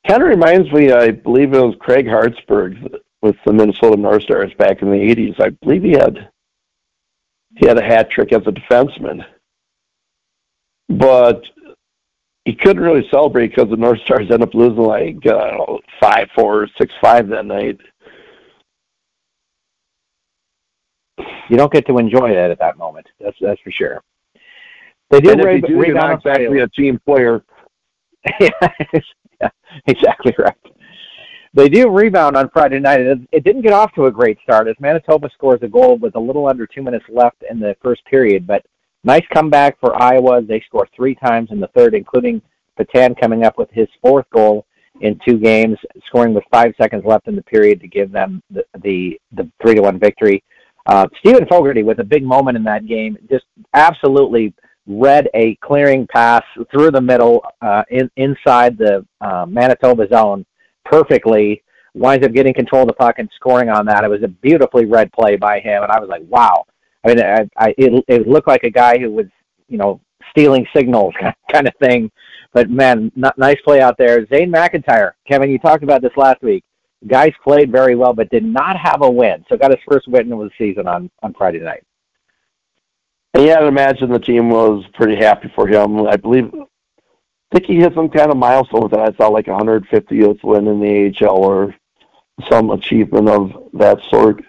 Kind 0.08 0.22
of 0.22 0.28
reminds 0.28 0.72
me, 0.72 0.90
I 0.90 1.10
believe 1.10 1.52
it 1.52 1.60
was 1.60 1.76
Craig 1.78 2.08
Hartsburg 2.08 2.96
with 3.20 3.36
the 3.44 3.52
Minnesota 3.52 3.96
North 3.96 4.22
Stars 4.22 4.52
back 4.54 4.82
in 4.82 4.90
the 4.90 4.96
'80s. 4.96 5.38
I 5.38 5.50
believe 5.50 5.82
he 5.82 5.92
had 5.92 6.30
he 7.56 7.66
had 7.66 7.78
a 7.78 7.84
hat 7.84 8.10
trick 8.10 8.32
as 8.32 8.42
a 8.46 8.52
defenseman, 8.52 9.24
but 10.98 11.42
he 12.44 12.54
couldn't 12.54 12.82
really 12.82 13.06
celebrate 13.10 13.48
because 13.48 13.70
the 13.70 13.76
North 13.76 14.00
Stars 14.04 14.22
ended 14.30 14.42
up 14.42 14.54
losing 14.54 14.82
like 14.82 15.24
uh, 15.26 15.56
five 16.00 16.28
four, 16.34 16.68
six 16.78 16.92
five 17.00 17.28
that 17.28 17.46
night. 17.46 17.78
You 21.48 21.56
don't 21.56 21.72
get 21.72 21.86
to 21.86 21.98
enjoy 21.98 22.34
that 22.34 22.50
at 22.50 22.58
that 22.58 22.78
moment. 22.78 23.06
That's 23.20 23.36
that's 23.40 23.60
for 23.60 23.70
sure. 23.70 24.02
They 25.10 25.20
do, 25.20 25.32
and 25.32 25.40
if 25.40 25.62
you 25.62 25.68
do 25.68 25.74
you're 25.86 25.94
not 25.94 26.14
exactly 26.14 26.60
a 26.60 26.68
team 26.68 26.98
player. 27.04 27.44
yeah, 28.40 29.48
exactly 29.86 30.34
right. 30.38 30.56
They 31.54 31.68
do 31.68 31.90
rebound 31.90 32.36
on 32.36 32.48
Friday 32.50 32.80
night. 32.80 33.00
It, 33.00 33.18
it 33.30 33.44
didn't 33.44 33.62
get 33.62 33.74
off 33.74 33.92
to 33.94 34.06
a 34.06 34.10
great 34.10 34.38
start 34.42 34.68
as 34.68 34.76
Manitoba 34.80 35.28
scores 35.34 35.60
a 35.62 35.68
goal 35.68 35.98
with 35.98 36.14
a 36.14 36.20
little 36.20 36.48
under 36.48 36.66
two 36.66 36.82
minutes 36.82 37.04
left 37.10 37.44
in 37.48 37.60
the 37.60 37.76
first 37.82 38.02
period, 38.06 38.46
but 38.46 38.64
nice 39.04 39.24
comeback 39.32 39.78
for 39.80 40.00
Iowa. 40.00 40.42
They 40.42 40.62
score 40.66 40.88
three 40.94 41.14
times 41.14 41.50
in 41.50 41.60
the 41.60 41.68
third, 41.68 41.94
including 41.94 42.42
Petan 42.78 43.18
coming 43.20 43.44
up 43.44 43.58
with 43.58 43.70
his 43.70 43.88
fourth 44.00 44.26
goal 44.32 44.66
in 45.00 45.18
two 45.26 45.38
games, 45.38 45.76
scoring 46.06 46.34
with 46.34 46.44
five 46.50 46.72
seconds 46.80 47.04
left 47.04 47.28
in 47.28 47.36
the 47.36 47.42
period 47.42 47.80
to 47.80 47.88
give 47.88 48.12
them 48.12 48.42
the 48.50 48.64
the, 48.82 49.20
the 49.32 49.48
three 49.60 49.74
to 49.74 49.82
one 49.82 49.98
victory. 49.98 50.42
Uh, 50.86 51.06
Steven 51.18 51.46
Fogarty 51.48 51.82
with 51.82 52.00
a 52.00 52.04
big 52.04 52.24
moment 52.24 52.56
in 52.56 52.64
that 52.64 52.86
game, 52.86 53.16
just 53.30 53.44
absolutely 53.74 54.52
read 54.86 55.28
a 55.34 55.54
clearing 55.56 56.06
pass 56.08 56.42
through 56.72 56.90
the 56.90 57.00
middle 57.00 57.44
uh, 57.60 57.84
in, 57.90 58.10
inside 58.16 58.76
the 58.76 59.06
uh, 59.20 59.46
Manitoba 59.46 60.08
zone 60.08 60.44
perfectly. 60.84 61.62
Winds 61.94 62.26
up 62.26 62.32
getting 62.32 62.54
control 62.54 62.82
of 62.82 62.88
the 62.88 62.94
puck 62.94 63.16
and 63.18 63.28
scoring 63.36 63.68
on 63.68 63.86
that. 63.86 64.02
It 64.02 64.08
was 64.08 64.22
a 64.22 64.28
beautifully 64.28 64.86
read 64.86 65.12
play 65.12 65.36
by 65.36 65.60
him, 65.60 65.82
and 65.82 65.92
I 65.92 66.00
was 66.00 66.08
like, 66.08 66.22
wow. 66.26 66.64
I 67.04 67.08
mean, 67.08 67.20
I, 67.20 67.48
I, 67.56 67.74
it, 67.76 68.04
it 68.08 68.28
looked 68.28 68.48
like 68.48 68.64
a 68.64 68.70
guy 68.70 68.98
who 68.98 69.10
was, 69.10 69.26
you 69.68 69.78
know, 69.78 70.00
stealing 70.30 70.66
signals 70.74 71.14
kind 71.50 71.66
of 71.66 71.74
thing. 71.80 72.10
But 72.52 72.70
man, 72.70 73.10
nice 73.36 73.60
play 73.64 73.80
out 73.80 73.96
there. 73.98 74.26
Zane 74.26 74.52
McIntyre, 74.52 75.12
Kevin, 75.26 75.50
you 75.50 75.58
talked 75.58 75.82
about 75.82 76.02
this 76.02 76.16
last 76.16 76.42
week. 76.42 76.64
Guys 77.06 77.32
played 77.42 77.72
very 77.72 77.96
well, 77.96 78.12
but 78.12 78.30
did 78.30 78.44
not 78.44 78.76
have 78.76 79.02
a 79.02 79.10
win. 79.10 79.44
So 79.48 79.56
got 79.56 79.70
his 79.72 79.80
first 79.88 80.06
win 80.06 80.32
of 80.32 80.38
the 80.38 80.50
season 80.56 80.86
on 80.86 81.10
on 81.22 81.34
Friday 81.34 81.58
night. 81.58 81.82
Yeah, 83.36 83.58
I'd 83.58 83.66
imagine 83.66 84.10
the 84.10 84.18
team 84.18 84.50
was 84.50 84.84
pretty 84.92 85.16
happy 85.16 85.50
for 85.54 85.66
him. 85.66 86.06
I 86.06 86.16
believe, 86.16 86.52
I 86.54 87.58
think 87.58 87.66
he 87.66 87.76
hit 87.76 87.94
some 87.94 88.10
kind 88.10 88.30
of 88.30 88.36
milestone 88.36 88.88
that. 88.90 89.00
I 89.00 89.16
saw 89.16 89.28
like 89.28 89.46
150th 89.46 90.44
win 90.44 90.68
in 90.68 90.80
the 90.80 91.26
AHL 91.26 91.36
or 91.38 91.74
some 92.50 92.70
achievement 92.70 93.28
of 93.28 93.70
that 93.72 93.98
sort. 94.10 94.44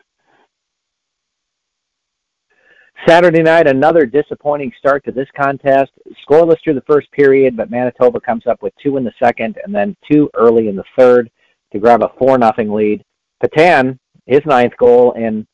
Saturday 3.08 3.44
night, 3.44 3.68
another 3.68 4.06
disappointing 4.06 4.72
start 4.78 5.04
to 5.04 5.12
this 5.12 5.28
contest. 5.36 5.92
Scoreless 6.26 6.58
through 6.64 6.76
the 6.76 6.84
first 6.88 7.12
period, 7.12 7.58
but 7.58 7.70
Manitoba 7.70 8.20
comes 8.22 8.48
up 8.48 8.62
with 8.62 8.74
two 8.82 8.98
in 8.98 9.04
the 9.04 9.14
second 9.22 9.58
and 9.64 9.76
then 9.76 9.96
two 10.10 10.30
early 10.36 10.70
in 10.70 10.76
the 10.76 10.86
third 10.98 11.30
to 11.74 11.80
grab 11.80 12.02
a 12.02 12.12
4 12.18 12.38
nothing 12.38 12.72
lead. 12.72 13.04
Petan, 13.44 14.00
his 14.26 14.42
ninth 14.46 14.74
goal 14.78 15.12
in 15.14 15.46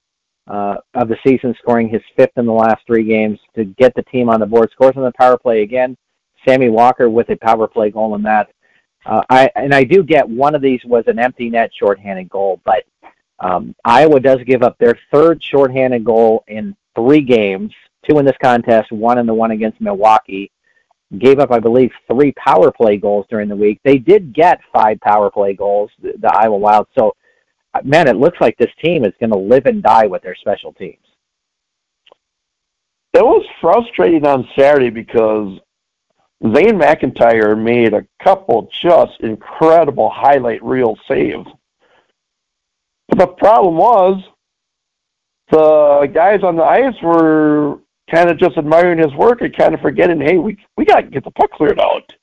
uh, 0.47 0.75
of 0.93 1.07
the 1.07 1.17
season, 1.25 1.55
scoring 1.59 1.89
his 1.89 2.01
fifth 2.15 2.37
in 2.37 2.45
the 2.45 2.51
last 2.51 2.85
three 2.85 3.03
games 3.03 3.39
to 3.55 3.65
get 3.65 3.93
the 3.95 4.03
team 4.03 4.29
on 4.29 4.39
the 4.39 4.45
board. 4.45 4.69
Scores 4.71 4.95
on 4.95 5.03
the 5.03 5.11
power 5.13 5.37
play 5.37 5.61
again. 5.61 5.97
Sammy 6.47 6.69
Walker 6.69 7.09
with 7.09 7.29
a 7.29 7.35
power 7.35 7.67
play 7.67 7.89
goal 7.89 8.15
in 8.15 8.23
that. 8.23 8.49
Uh, 9.05 9.21
I 9.29 9.49
and 9.55 9.73
I 9.73 9.83
do 9.83 10.03
get 10.03 10.27
one 10.27 10.55
of 10.55 10.61
these 10.61 10.81
was 10.85 11.05
an 11.07 11.19
empty 11.19 11.49
net 11.49 11.71
shorthanded 11.77 12.29
goal, 12.29 12.61
but 12.65 12.83
um, 13.39 13.75
Iowa 13.85 14.19
does 14.19 14.39
give 14.45 14.63
up 14.63 14.77
their 14.77 14.97
third 15.11 15.41
shorthanded 15.43 16.03
goal 16.03 16.43
in 16.47 16.75
three 16.95 17.21
games, 17.21 17.71
two 18.09 18.19
in 18.19 18.25
this 18.25 18.37
contest, 18.41 18.91
one 18.91 19.17
in 19.17 19.25
the 19.25 19.33
one 19.33 19.51
against 19.51 19.81
Milwaukee. 19.81 20.51
Gave 21.17 21.39
up, 21.39 21.51
I 21.51 21.59
believe, 21.59 21.91
three 22.11 22.31
power 22.33 22.71
play 22.71 22.97
goals 22.97 23.25
during 23.29 23.49
the 23.49 23.55
week. 23.55 23.79
They 23.83 23.97
did 23.97 24.33
get 24.33 24.59
five 24.71 24.99
power 24.99 25.31
play 25.31 25.55
goals, 25.55 25.89
the, 26.01 26.13
the 26.19 26.31
Iowa 26.31 26.57
Wild. 26.57 26.87
So 26.97 27.13
uh, 27.73 27.81
man, 27.83 28.07
it 28.07 28.15
looks 28.15 28.39
like 28.41 28.57
this 28.57 28.71
team 28.83 29.05
is 29.05 29.13
going 29.19 29.31
to 29.31 29.37
live 29.37 29.65
and 29.65 29.83
die 29.83 30.07
with 30.07 30.21
their 30.23 30.35
special 30.35 30.73
teams. 30.73 30.97
It 33.13 33.23
was 33.23 33.45
frustrating 33.59 34.25
on 34.25 34.47
Saturday 34.57 34.89
because 34.89 35.59
Zane 36.43 36.79
McIntyre 36.79 37.61
made 37.61 37.93
a 37.93 38.05
couple 38.23 38.69
just 38.81 39.19
incredible 39.21 40.09
highlight 40.09 40.63
reel 40.63 40.97
saves. 41.07 41.47
But 43.09 43.19
the 43.19 43.27
problem 43.27 43.75
was 43.75 44.23
the 45.49 46.09
guys 46.13 46.43
on 46.43 46.55
the 46.55 46.63
ice 46.63 46.95
were 47.01 47.79
kind 48.09 48.29
of 48.29 48.37
just 48.37 48.57
admiring 48.57 48.99
his 48.99 49.13
work 49.13 49.41
and 49.41 49.55
kind 49.55 49.73
of 49.73 49.81
forgetting, 49.81 50.19
hey, 50.19 50.37
we 50.37 50.57
we 50.77 50.85
got 50.85 51.01
to 51.01 51.07
get 51.07 51.23
the 51.23 51.31
puck 51.31 51.51
cleared 51.51 51.79
out. 51.79 52.13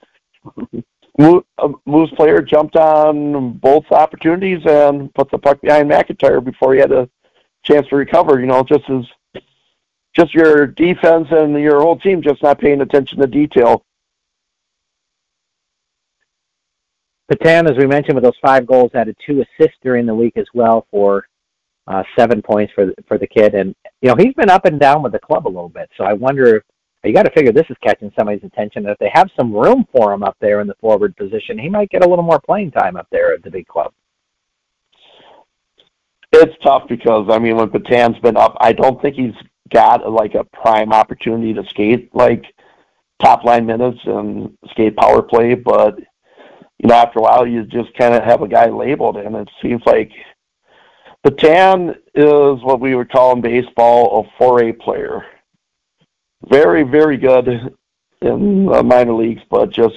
Uh, 1.18 1.68
Moose 1.86 2.10
player 2.10 2.42
jumped 2.42 2.76
on 2.76 3.52
both 3.52 3.90
opportunities 3.90 4.60
and 4.66 5.12
put 5.14 5.30
the 5.30 5.38
puck 5.38 5.58
behind 5.62 5.90
McIntyre 5.90 6.44
before 6.44 6.74
he 6.74 6.80
had 6.80 6.92
a 6.92 7.08
chance 7.62 7.88
to 7.88 7.96
recover. 7.96 8.38
You 8.38 8.44
know, 8.44 8.62
just 8.62 8.84
as 8.90 9.42
just 10.14 10.34
your 10.34 10.66
defense 10.66 11.28
and 11.30 11.58
your 11.58 11.80
whole 11.80 11.98
team 11.98 12.20
just 12.20 12.42
not 12.42 12.58
paying 12.58 12.82
attention 12.82 13.18
to 13.18 13.26
detail. 13.26 13.82
Petan, 17.32 17.68
as 17.68 17.76
we 17.76 17.86
mentioned, 17.86 18.14
with 18.14 18.24
those 18.24 18.38
five 18.40 18.66
goals, 18.66 18.90
added 18.94 19.16
two 19.24 19.42
assists 19.42 19.78
during 19.82 20.06
the 20.06 20.14
week 20.14 20.36
as 20.36 20.46
well 20.54 20.86
for 20.90 21.26
uh, 21.86 22.02
seven 22.18 22.42
points 22.42 22.72
for 22.74 22.86
the, 22.86 22.94
for 23.06 23.18
the 23.18 23.26
kid. 23.26 23.54
And 23.54 23.74
you 24.02 24.08
know, 24.08 24.16
he's 24.18 24.34
been 24.34 24.50
up 24.50 24.64
and 24.64 24.80
down 24.80 25.02
with 25.02 25.12
the 25.12 25.18
club 25.18 25.46
a 25.46 25.48
little 25.48 25.68
bit. 25.68 25.88
So 25.96 26.04
I 26.04 26.12
wonder 26.12 26.56
if 26.56 26.62
you 27.04 27.12
got 27.12 27.22
to 27.24 27.32
figure 27.32 27.52
this 27.52 27.66
is 27.70 27.76
catching 27.82 28.12
somebody's 28.18 28.44
attention. 28.44 28.86
If 28.86 28.98
they 28.98 29.10
have 29.14 29.30
some 29.38 29.52
room 29.52 29.86
for 29.92 30.12
him 30.12 30.22
up 30.22 30.36
there 30.40 30.60
in 30.60 30.66
the 30.66 30.74
forward 30.80 31.16
position, 31.16 31.58
he 31.58 31.68
might 31.68 31.90
get 31.90 32.04
a 32.04 32.08
little 32.08 32.24
more 32.24 32.40
playing 32.40 32.72
time 32.72 32.96
up 32.96 33.06
there 33.10 33.32
at 33.32 33.42
the 33.42 33.50
big 33.50 33.66
club. 33.66 33.92
It's 36.32 36.54
tough 36.64 36.82
because 36.88 37.28
I 37.30 37.38
mean, 37.38 37.56
when 37.56 37.70
Petan's 37.70 38.18
been 38.18 38.36
up, 38.36 38.56
I 38.60 38.72
don't 38.72 39.00
think 39.00 39.16
he's 39.16 39.34
got 39.72 40.10
like 40.10 40.34
a 40.34 40.44
prime 40.44 40.92
opportunity 40.92 41.54
to 41.54 41.62
skate 41.70 42.14
like 42.14 42.44
top 43.22 43.44
line 43.44 43.66
minutes 43.66 43.98
and 44.04 44.56
skate 44.70 44.96
power 44.96 45.22
play. 45.22 45.54
But 45.54 45.98
you 46.78 46.88
know, 46.88 46.94
after 46.94 47.20
a 47.20 47.22
while, 47.22 47.46
you 47.46 47.64
just 47.64 47.96
kind 47.98 48.14
of 48.14 48.22
have 48.24 48.42
a 48.42 48.48
guy 48.48 48.68
labeled, 48.68 49.16
and 49.16 49.34
it 49.36 49.48
seems 49.62 49.82
like 49.86 50.10
Petan 51.26 51.96
is 52.14 52.62
what 52.62 52.80
we 52.80 52.94
would 52.94 53.10
call 53.10 53.32
in 53.32 53.40
baseball 53.40 54.30
a 54.38 54.42
4A 54.42 54.78
player 54.78 55.24
very, 56.48 56.82
very 56.82 57.16
good 57.16 57.48
in 58.22 58.66
the 58.66 58.82
minor 58.82 59.12
leagues, 59.12 59.42
but 59.50 59.70
just 59.70 59.96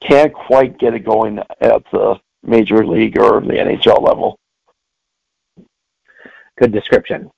can't 0.00 0.32
quite 0.32 0.78
get 0.78 0.94
it 0.94 1.00
going 1.00 1.38
at 1.60 1.82
the 1.90 2.16
major 2.42 2.86
league 2.86 3.18
or 3.18 3.40
the 3.40 3.54
NHL 3.54 4.02
level. 4.02 4.38
Good 6.58 6.72
description. 6.72 7.30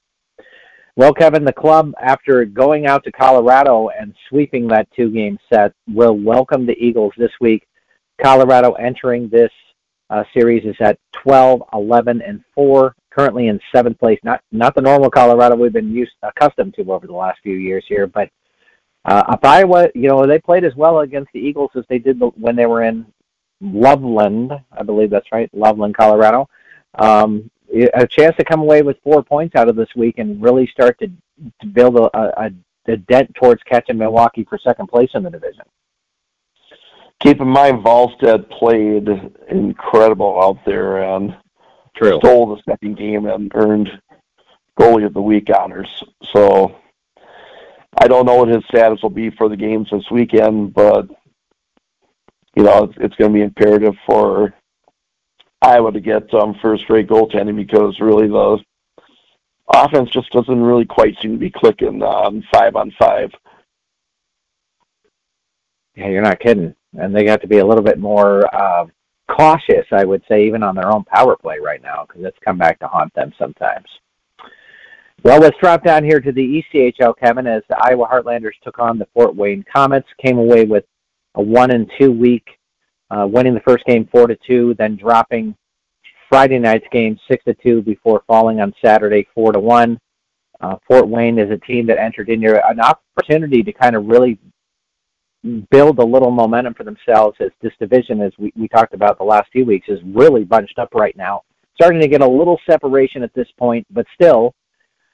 Well, 0.96 1.14
Kevin, 1.14 1.44
the 1.44 1.52
club, 1.52 1.92
after 2.00 2.44
going 2.44 2.86
out 2.86 3.04
to 3.04 3.12
Colorado 3.12 3.88
and 3.88 4.14
sweeping 4.28 4.66
that 4.68 4.88
two 4.96 5.10
game 5.10 5.38
set, 5.52 5.72
will 5.86 6.16
welcome 6.16 6.66
the 6.66 6.76
Eagles 6.84 7.12
this 7.16 7.32
week. 7.40 7.66
Colorado 8.20 8.72
entering 8.72 9.28
this 9.28 9.52
uh, 10.10 10.24
series 10.32 10.64
is 10.64 10.76
at 10.80 10.98
12, 11.12 11.62
11, 11.72 12.22
and 12.22 12.44
4 12.54 12.94
currently 13.10 13.48
in 13.48 13.58
seventh 13.74 13.98
place. 13.98 14.18
Not 14.22 14.42
not 14.52 14.74
the 14.74 14.82
normal 14.82 15.10
Colorado 15.10 15.56
we've 15.56 15.72
been 15.72 15.92
used 15.92 16.12
accustomed 16.22 16.74
to 16.74 16.92
over 16.92 17.06
the 17.06 17.14
last 17.14 17.40
few 17.42 17.56
years 17.56 17.84
here, 17.88 18.06
but 18.06 18.30
uh, 19.06 19.22
if 19.34 19.44
Iowa, 19.44 19.88
you 19.94 20.08
know, 20.08 20.26
they 20.26 20.38
played 20.38 20.64
as 20.64 20.74
well 20.74 21.00
against 21.00 21.32
the 21.32 21.40
Eagles 21.40 21.70
as 21.76 21.84
they 21.88 21.98
did 21.98 22.20
when 22.36 22.56
they 22.56 22.66
were 22.66 22.82
in 22.82 23.06
Loveland, 23.60 24.52
I 24.72 24.82
believe 24.82 25.10
that's 25.10 25.30
right, 25.32 25.48
Loveland, 25.54 25.96
Colorado. 25.96 26.48
Um, 26.98 27.50
a 27.94 28.06
chance 28.06 28.34
to 28.36 28.44
come 28.44 28.60
away 28.60 28.82
with 28.82 28.96
four 29.02 29.22
points 29.22 29.54
out 29.54 29.68
of 29.68 29.76
this 29.76 29.88
week 29.96 30.18
and 30.18 30.42
really 30.42 30.66
start 30.66 30.98
to, 30.98 31.08
to 31.60 31.66
build 31.66 31.96
a, 31.96 32.18
a, 32.18 32.50
a 32.88 32.96
dent 32.96 33.34
towards 33.34 33.62
catching 33.64 33.98
Milwaukee 33.98 34.46
for 34.48 34.58
second 34.58 34.88
place 34.88 35.10
in 35.14 35.22
the 35.22 35.30
division. 35.30 35.64
Keep 37.22 37.40
in 37.40 37.48
mind, 37.48 37.82
Wallstedt 37.82 38.50
played 38.50 39.08
incredible 39.48 40.40
out 40.42 40.58
there 40.66 41.02
and 41.02 41.36
True. 41.96 42.18
stole 42.18 42.54
the 42.54 42.62
second 42.68 42.98
game 42.98 43.26
and 43.26 43.50
earned 43.54 43.88
goalie 44.78 45.06
of 45.06 45.14
the 45.14 45.22
week 45.22 45.48
honors. 45.56 45.88
So 46.34 46.76
I 47.98 48.06
don't 48.06 48.26
know 48.26 48.36
what 48.36 48.48
his 48.48 48.64
status 48.68 49.02
will 49.02 49.10
be 49.10 49.30
for 49.30 49.48
the 49.48 49.56
games 49.56 49.88
this 49.90 50.10
weekend, 50.10 50.74
but 50.74 51.08
you 52.54 52.62
know 52.62 52.84
it's, 52.84 52.94
it's 52.98 53.16
going 53.16 53.32
to 53.32 53.38
be 53.38 53.42
imperative 53.42 53.94
for 54.06 54.52
Iowa 55.62 55.92
to 55.92 56.00
get 56.00 56.32
um, 56.34 56.54
first-rate 56.60 57.08
goaltending 57.08 57.56
because 57.56 57.98
really 57.98 58.28
the 58.28 58.58
offense 59.72 60.10
just 60.10 60.30
doesn't 60.30 60.62
really 60.62 60.84
quite 60.84 61.16
seem 61.20 61.32
to 61.32 61.38
be 61.38 61.50
clicking 61.50 62.02
on 62.02 62.44
five 62.52 62.76
on 62.76 62.92
five. 62.98 63.30
Yeah, 65.94 66.08
you're 66.08 66.22
not 66.22 66.40
kidding. 66.40 66.74
And 66.96 67.14
they 67.14 67.24
got 67.24 67.40
to 67.42 67.46
be 67.46 67.58
a 67.58 67.66
little 67.66 67.84
bit 67.84 67.98
more 67.98 68.42
uh, 68.54 68.86
cautious, 69.30 69.86
I 69.92 70.04
would 70.04 70.22
say, 70.28 70.46
even 70.46 70.62
on 70.62 70.74
their 70.74 70.92
own 70.92 71.04
power 71.04 71.36
play 71.36 71.58
right 71.58 71.82
now, 71.82 72.06
because 72.06 72.24
it's 72.24 72.38
come 72.44 72.58
back 72.58 72.78
to 72.80 72.88
haunt 72.88 73.12
them 73.14 73.32
sometimes. 73.38 73.86
Well, 75.22 75.40
let's 75.40 75.58
drop 75.58 75.82
down 75.82 76.04
here 76.04 76.20
to 76.20 76.30
the 76.30 76.62
ECHL, 76.74 77.18
Kevin, 77.18 77.46
as 77.46 77.62
the 77.68 77.76
Iowa 77.80 78.06
Heartlanders 78.06 78.52
took 78.62 78.78
on 78.78 78.98
the 78.98 79.08
Fort 79.12 79.34
Wayne 79.34 79.64
Comets, 79.72 80.08
came 80.24 80.38
away 80.38 80.64
with 80.64 80.84
a 81.34 81.42
one 81.42 81.70
and 81.72 81.90
two 81.98 82.12
week, 82.12 82.46
uh, 83.10 83.26
winning 83.28 83.54
the 83.54 83.60
first 83.60 83.84
game 83.86 84.08
four 84.12 84.26
to 84.26 84.36
two, 84.46 84.74
then 84.78 84.96
dropping 84.96 85.56
Friday 86.28 86.58
night's 86.58 86.86
game 86.92 87.18
six 87.28 87.44
to 87.44 87.54
two 87.54 87.82
before 87.82 88.22
falling 88.26 88.60
on 88.60 88.72
Saturday 88.84 89.26
four 89.34 89.52
to 89.52 89.60
one. 89.60 89.98
Uh, 90.60 90.76
Fort 90.88 91.08
Wayne 91.08 91.38
is 91.38 91.50
a 91.50 91.58
team 91.58 91.86
that 91.86 91.98
entered 91.98 92.28
in 92.28 92.40
here 92.40 92.62
an 92.68 92.80
opportunity 92.80 93.62
to 93.62 93.72
kind 93.72 93.96
of 93.96 94.06
really 94.06 94.38
build 95.70 95.98
a 95.98 96.04
little 96.04 96.30
momentum 96.30 96.74
for 96.74 96.84
themselves 96.84 97.36
as 97.40 97.50
this 97.62 97.72
division, 97.78 98.20
as 98.20 98.32
we, 98.38 98.52
we 98.56 98.68
talked 98.68 98.94
about 98.94 99.18
the 99.18 99.24
last 99.24 99.50
few 99.52 99.64
weeks, 99.64 99.88
is 99.88 100.00
really 100.04 100.44
bunched 100.44 100.78
up 100.78 100.94
right 100.94 101.16
now. 101.16 101.42
Starting 101.74 102.00
to 102.00 102.08
get 102.08 102.22
a 102.22 102.26
little 102.26 102.58
separation 102.68 103.22
at 103.22 103.34
this 103.34 103.48
point, 103.58 103.86
but 103.90 104.06
still, 104.14 104.54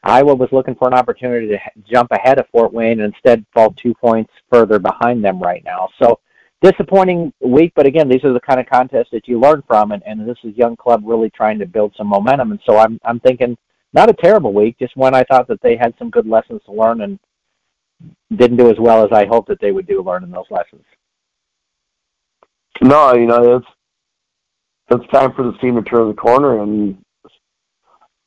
Iowa 0.05 0.35
was 0.35 0.49
looking 0.53 0.75
for 0.75 0.89
an 0.89 0.95
opportunity 0.95 1.49
to 1.49 1.59
jump 1.91 2.11
ahead 2.11 2.39
of 2.39 2.49
Fort 2.49 2.73
Wayne 2.73 3.01
and 3.01 3.15
instead 3.15 3.45
fall 3.55 3.73
two 3.73 3.95
points 3.95 4.33
further 4.51 4.79
behind 4.79 5.25
them 5.25 5.41
right 5.41 5.63
now. 5.65 5.89
So 6.01 6.19
disappointing 6.61 7.33
week, 7.41 7.73
but 7.77 7.87
again, 7.87 8.09
these 8.09 8.25
are 8.25 8.33
the 8.33 8.41
kind 8.41 8.59
of 8.59 8.67
contests 8.67 9.11
that 9.13 9.29
you 9.29 9.39
learn 9.39 9.63
from, 9.67 9.93
and, 9.93 10.03
and 10.05 10.29
this 10.29 10.39
is 10.45 10.57
young 10.57 10.77
club 10.77 11.03
really 11.05 11.31
trying 11.31 11.59
to 11.61 11.67
build 11.67 11.95
some 11.97 12.09
momentum. 12.09 12.51
And 12.51 12.61
so 12.67 12.79
I'm 12.79 12.99
I'm 13.05 13.21
thinking 13.21 13.57
not 13.93 14.11
a 14.11 14.15
terrible 14.15 14.53
week, 14.53 14.77
just 14.79 14.97
one 14.97 15.15
I 15.15 15.23
thought 15.25 15.47
that 15.49 15.61
they 15.63 15.77
had 15.77 15.95
some 15.99 16.11
good 16.11 16.27
lessons 16.27 16.63
to 16.67 16.73
learn 16.73 17.03
and 17.03 17.19
didn't 18.35 18.57
do 18.57 18.71
as 18.71 18.79
well 18.79 19.05
as 19.05 19.13
I 19.13 19.27
hoped 19.27 19.49
that 19.49 19.61
they 19.61 19.73
would 19.73 19.87
do 19.87 20.03
learning 20.03 20.31
those 20.31 20.51
lessons. 20.51 20.85
No, 22.81 23.15
you 23.15 23.27
know 23.27 23.57
it's 23.57 23.67
it's 24.91 25.13
time 25.13 25.33
for 25.35 25.45
the 25.45 25.57
team 25.59 25.77
to 25.77 25.83
turn 25.83 26.09
the 26.09 26.15
corner 26.15 26.63
and 26.63 26.99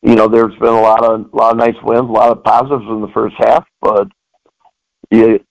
you 0.05 0.13
know, 0.13 0.27
there's 0.27 0.53
been 0.59 0.69
a 0.69 0.81
lot 0.81 1.03
of 1.03 1.33
a 1.33 1.35
lot 1.35 1.53
of 1.53 1.57
nice 1.57 1.81
wins, 1.81 2.07
a 2.07 2.11
lot 2.11 2.31
of 2.31 2.43
positives 2.43 2.85
in 2.87 3.01
the 3.01 3.07
first 3.07 3.35
half, 3.39 3.65
but 3.81 4.07
you 5.09 5.43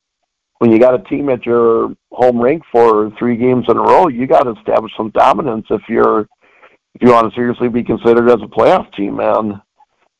when 0.58 0.70
you 0.70 0.78
got 0.78 0.94
a 0.94 1.02
team 1.04 1.28
at 1.28 1.44
your 1.44 1.92
home 2.12 2.38
rink 2.40 2.62
for 2.70 3.10
three 3.18 3.36
games 3.36 3.64
in 3.68 3.76
a 3.76 3.80
row, 3.80 4.06
you 4.06 4.28
got 4.28 4.44
to 4.44 4.52
establish 4.52 4.92
some 4.96 5.10
dominance 5.10 5.66
if 5.70 5.82
you're 5.88 6.20
if 6.20 7.02
you 7.02 7.10
want 7.10 7.28
to 7.28 7.34
seriously 7.34 7.68
be 7.68 7.82
considered 7.82 8.28
as 8.28 8.40
a 8.42 8.46
playoff 8.46 8.94
team, 8.94 9.18
and 9.18 9.60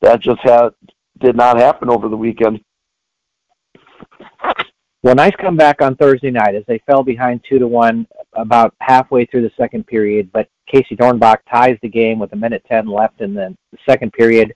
That 0.01 0.19
just 0.19 0.41
had 0.43 0.71
did 1.21 1.37
not 1.37 1.57
happen 1.57 1.89
over 1.89 2.09
the 2.09 2.17
weekend. 2.17 2.59
Well, 5.05 5.13
nice 5.13 5.35
comeback 5.39 5.83
on 5.83 5.95
Thursday 5.97 6.31
night 6.31 6.55
as 6.55 6.63
they 6.67 6.81
fell 6.87 7.03
behind 7.03 7.41
two 7.47 7.59
to 7.59 7.67
one 7.67 8.07
about 8.33 8.73
halfway 8.79 9.27
through 9.27 9.43
the 9.43 9.51
second 9.55 9.85
period, 9.85 10.31
but 10.33 10.49
Casey 10.65 10.95
Dornbach 10.95 11.37
ties 11.47 11.77
the 11.83 11.89
game 11.89 12.17
with 12.17 12.33
a 12.33 12.35
minute 12.35 12.65
10 12.67 12.87
left 12.87 13.21
in 13.21 13.35
the 13.35 13.55
second 13.87 14.13
period. 14.13 14.51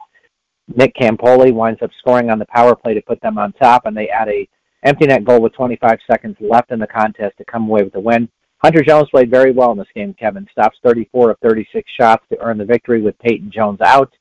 Nick 0.76 0.96
Campoli 0.96 1.54
winds 1.54 1.84
up 1.84 1.92
scoring 2.00 2.32
on 2.32 2.40
the 2.40 2.48
power 2.48 2.76
play 2.76 2.96
to 2.96 3.02
put 3.02 3.22
them 3.22 3.38
on 3.38 3.54
top, 3.54 3.86
and 3.86 3.96
they 3.96 4.10
add 4.10 4.28
a 4.28 4.50
empty 4.82 5.06
net 5.06 5.24
goal 5.24 5.40
with 5.40 5.54
25 5.54 6.00
seconds 6.10 6.36
left 6.40 6.72
in 6.72 6.80
the 6.80 6.88
contest 6.88 7.38
to 7.38 7.46
come 7.46 7.70
away 7.70 7.84
with 7.84 7.94
the 7.94 8.00
win. 8.00 8.28
Hunter 8.58 8.82
Jones 8.82 9.08
played 9.12 9.30
very 9.30 9.52
well 9.52 9.72
in 9.72 9.78
this 9.78 9.86
game, 9.94 10.16
Kevin. 10.16 10.48
Stops 10.52 10.80
34 10.84 11.30
of 11.30 11.38
36 11.44 11.88
shots 11.92 12.26
to 12.32 12.40
earn 12.42 12.58
the 12.58 12.66
victory 12.66 13.04
with 13.04 13.20
Peyton 13.20 13.52
Jones 13.54 13.82
out. 13.82 14.12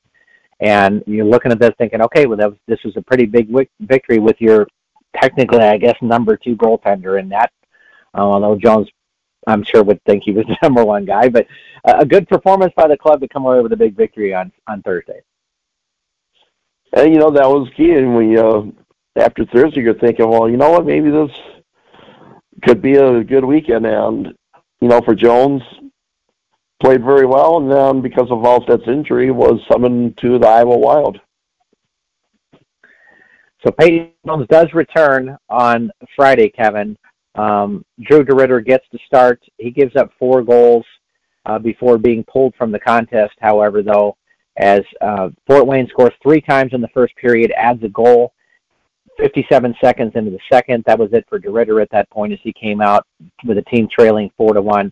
And 0.59 1.03
you're 1.07 1.25
looking 1.25 1.51
at 1.51 1.59
this 1.59 1.73
thinking, 1.79 2.03
okay, 2.03 2.27
well, 2.27 2.37
was, 2.37 2.57
this 2.67 2.83
was 2.85 2.95
a 2.97 3.01
pretty 3.01 3.25
big 3.25 3.49
victory 3.79 4.19
with 4.19 4.35
your 4.39 4.67
technically, 5.15 5.59
I 5.59 5.77
guess, 5.77 5.95
number 6.01 6.37
two 6.37 6.55
goaltender 6.55 7.19
in 7.19 7.29
that. 7.29 7.51
Uh, 8.13 8.21
although 8.21 8.55
Jones 8.55 8.89
I'm 9.47 9.63
sure 9.63 9.83
would 9.83 10.03
think 10.03 10.23
he 10.23 10.31
was 10.31 10.45
the 10.47 10.57
number 10.61 10.83
one 10.83 11.05
guy. 11.05 11.29
But 11.29 11.47
a 11.83 12.05
good 12.05 12.27
performance 12.27 12.73
by 12.75 12.87
the 12.87 12.97
club 12.97 13.21
to 13.21 13.27
come 13.27 13.45
away 13.45 13.61
with 13.61 13.73
a 13.73 13.77
big 13.77 13.95
victory 13.95 14.33
on 14.33 14.51
on 14.67 14.81
Thursday. 14.81 15.21
And 16.93 17.13
you 17.13 17.19
know 17.19 17.31
that 17.31 17.47
was 17.47 17.69
key. 17.75 17.91
And 17.91 18.15
we 18.15 18.37
uh, 18.37 18.63
after 19.15 19.45
Thursday, 19.45 19.81
you're 19.81 19.93
thinking, 19.93 20.29
well, 20.29 20.49
you 20.49 20.57
know 20.57 20.71
what, 20.71 20.85
maybe 20.85 21.09
this 21.09 21.31
could 22.63 22.81
be 22.81 22.95
a 22.95 23.23
good 23.23 23.45
weekend. 23.45 23.85
And 23.85 24.33
you 24.81 24.87
know, 24.87 25.01
for 25.01 25.15
Jones, 25.15 25.61
played 26.81 27.03
very 27.03 27.25
well, 27.25 27.57
and 27.57 27.71
then 27.71 28.01
because 28.01 28.31
of 28.31 28.39
Wallstedt's 28.39 28.87
injury, 28.87 29.31
was 29.31 29.61
summoned 29.69 30.17
to 30.19 30.39
the 30.39 30.47
Iowa 30.47 30.77
Wild. 30.77 31.19
So 33.65 33.71
Peyton 33.71 34.11
Jones 34.25 34.47
does 34.49 34.67
return 34.73 35.37
on 35.49 35.91
Friday, 36.15 36.49
Kevin. 36.49 36.97
Um, 37.35 37.85
Drew 38.01 38.23
DeRidder 38.23 38.65
gets 38.65 38.85
to 38.91 38.99
start. 39.05 39.41
He 39.57 39.69
gives 39.69 39.95
up 39.95 40.11
four 40.17 40.41
goals 40.41 40.85
uh, 41.45 41.59
before 41.59 41.97
being 41.97 42.23
pulled 42.23 42.55
from 42.55 42.71
the 42.71 42.79
contest, 42.79 43.33
however, 43.39 43.83
though, 43.83 44.15
as 44.57 44.81
uh, 45.01 45.29
Fort 45.47 45.67
Wayne 45.67 45.87
scores 45.87 46.13
three 46.21 46.41
times 46.41 46.73
in 46.73 46.81
the 46.81 46.87
first 46.89 47.15
period, 47.15 47.51
adds 47.55 47.83
a 47.83 47.89
goal 47.89 48.33
57 49.19 49.75
seconds 49.81 50.13
into 50.15 50.31
the 50.31 50.39
second. 50.51 50.83
That 50.85 50.99
was 50.99 51.11
it 51.11 51.25
for 51.27 51.39
DeRidder 51.39 51.81
at 51.81 51.91
that 51.91 52.09
point 52.09 52.33
as 52.33 52.39
he 52.41 52.53
came 52.53 52.81
out 52.81 53.05
with 53.45 53.57
the 53.57 53.63
team 53.63 53.87
trailing 53.91 54.31
4 54.37 54.53
to 54.53 54.61
1. 54.61 54.91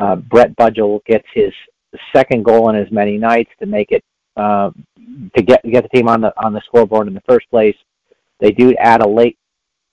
Uh, 0.00 0.16
Brett 0.16 0.56
Budgel 0.56 1.04
gets 1.04 1.26
his 1.34 1.52
second 2.14 2.44
goal 2.44 2.70
in 2.70 2.76
as 2.76 2.90
many 2.90 3.18
nights 3.18 3.50
to 3.60 3.66
make 3.66 3.90
it 3.90 4.04
uh, 4.36 4.70
to 5.36 5.42
get 5.42 5.62
get 5.70 5.82
the 5.82 5.88
team 5.88 6.08
on 6.08 6.20
the 6.20 6.32
on 6.42 6.52
the 6.52 6.62
scoreboard 6.64 7.08
in 7.08 7.14
the 7.14 7.22
first 7.28 7.48
place. 7.50 7.74
They 8.40 8.52
do 8.52 8.74
add 8.76 9.02
a 9.02 9.08
late 9.08 9.38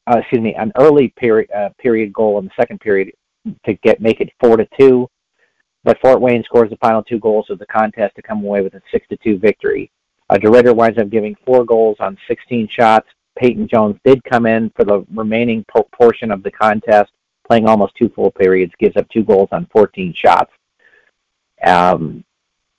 uh, 0.07 0.19
excuse 0.19 0.41
me, 0.41 0.55
an 0.55 0.71
early 0.77 1.09
period 1.09 1.51
uh, 1.51 1.69
period 1.77 2.13
goal 2.13 2.39
in 2.39 2.45
the 2.45 2.51
second 2.55 2.79
period 2.79 3.11
to 3.65 3.73
get 3.75 4.01
make 4.01 4.21
it 4.21 4.31
four 4.39 4.57
to 4.57 4.67
two. 4.79 5.09
But 5.83 5.99
Fort 6.01 6.21
Wayne 6.21 6.43
scores 6.43 6.69
the 6.69 6.77
final 6.77 7.03
two 7.03 7.19
goals 7.19 7.49
of 7.49 7.59
the 7.59 7.65
contest 7.65 8.15
to 8.15 8.21
come 8.21 8.43
away 8.43 8.61
with 8.61 8.73
a 8.73 8.81
six 8.91 9.07
to 9.09 9.17
two 9.17 9.37
victory. 9.37 9.91
Uh, 10.29 10.35
DeRidder 10.35 10.75
winds 10.75 10.97
up 10.97 11.09
giving 11.09 11.35
four 11.45 11.63
goals 11.63 11.95
on 11.99 12.17
16 12.27 12.67
shots. 12.67 13.07
Peyton 13.37 13.67
Jones 13.67 13.95
did 14.03 14.21
come 14.25 14.45
in 14.45 14.69
for 14.71 14.83
the 14.83 15.05
remaining 15.13 15.63
portion 15.93 16.31
of 16.31 16.43
the 16.43 16.51
contest, 16.51 17.11
playing 17.47 17.67
almost 17.67 17.95
two 17.95 18.09
full 18.09 18.31
periods, 18.31 18.73
gives 18.79 18.97
up 18.97 19.07
two 19.09 19.23
goals 19.23 19.47
on 19.53 19.67
14 19.71 20.13
shots. 20.13 20.51
Um, 21.63 22.25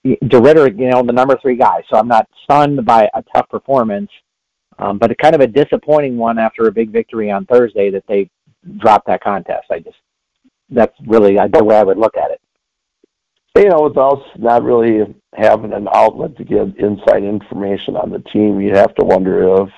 DeRidder, 0.05 0.79
you 0.79 0.91
know, 0.91 1.03
the 1.03 1.13
number 1.13 1.39
three 1.41 1.57
guy, 1.57 1.83
so 1.89 1.97
I'm 1.97 2.09
not 2.09 2.29
stunned 2.45 2.85
by 2.85 3.09
a 3.15 3.23
tough 3.35 3.49
performance. 3.49 4.11
Um, 4.79 4.99
but 4.99 5.11
a 5.11 5.15
kind 5.15 5.35
of 5.35 5.41
a 5.41 5.47
disappointing 5.47 6.17
one 6.17 6.39
after 6.39 6.67
a 6.67 6.73
big 6.73 6.91
victory 6.91 7.31
on 7.31 7.47
Thursday 7.47 7.91
that 7.91 8.05
they 8.07 8.31
dropped 8.79 9.07
that 9.07 9.23
contest. 9.23 9.67
I 9.71 9.81
just 9.81 9.97
that's 10.71 10.95
really 11.07 11.37
the 11.37 11.65
way 11.65 11.77
I 11.77 11.83
would 11.83 11.99
look 11.99 12.17
at 12.17 12.31
it. 12.31 12.41
You 13.57 13.71
know, 13.71 13.83
with 13.83 13.99
us 13.99 14.21
not 14.37 14.63
really 14.63 15.15
having 15.35 15.73
an 15.73 15.89
outlet 15.93 16.37
to 16.37 16.45
get 16.45 16.77
inside 16.79 17.25
information 17.25 17.97
on 17.97 18.11
the 18.11 18.21
team, 18.21 18.61
you 18.61 18.71
have 18.75 18.95
to 18.95 19.05
wonder 19.05 19.63
if 19.63 19.71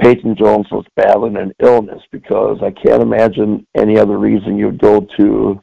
Peyton 0.00 0.36
Jones 0.36 0.66
was 0.70 0.86
battling 0.94 1.36
an 1.36 1.52
illness 1.60 2.02
because 2.12 2.58
I 2.62 2.70
can't 2.70 3.02
imagine 3.02 3.66
any 3.76 3.98
other 3.98 4.18
reason 4.18 4.56
you'd 4.56 4.78
go 4.78 5.00
to 5.16 5.60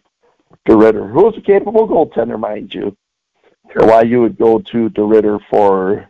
DeRidder, 0.67 1.11
who 1.11 1.29
is 1.29 1.37
a 1.37 1.41
capable 1.41 1.87
goaltender, 1.87 2.37
mind 2.37 2.73
you, 2.73 2.95
or 3.75 3.87
why 3.87 4.01
you 4.01 4.21
would 4.21 4.37
go 4.37 4.59
to 4.59 4.89
DeRidder 4.89 5.39
for 5.49 6.09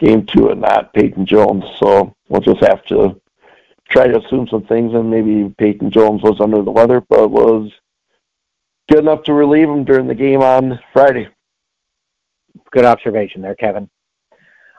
game 0.00 0.26
two 0.26 0.48
and 0.50 0.60
not 0.60 0.92
Peyton 0.92 1.26
Jones. 1.26 1.64
So 1.78 2.14
we'll 2.28 2.40
just 2.40 2.64
have 2.64 2.84
to 2.86 3.20
try 3.88 4.06
to 4.06 4.18
assume 4.18 4.48
some 4.48 4.64
things, 4.64 4.94
and 4.94 5.10
maybe 5.10 5.54
Peyton 5.58 5.90
Jones 5.90 6.22
was 6.22 6.40
under 6.40 6.62
the 6.62 6.70
weather, 6.70 7.00
but 7.08 7.30
was 7.30 7.70
good 8.88 9.00
enough 9.00 9.22
to 9.24 9.34
relieve 9.34 9.68
him 9.68 9.84
during 9.84 10.06
the 10.06 10.14
game 10.14 10.42
on 10.42 10.78
Friday. 10.92 11.28
Good 12.72 12.84
observation 12.84 13.42
there, 13.42 13.54
Kevin. 13.54 13.88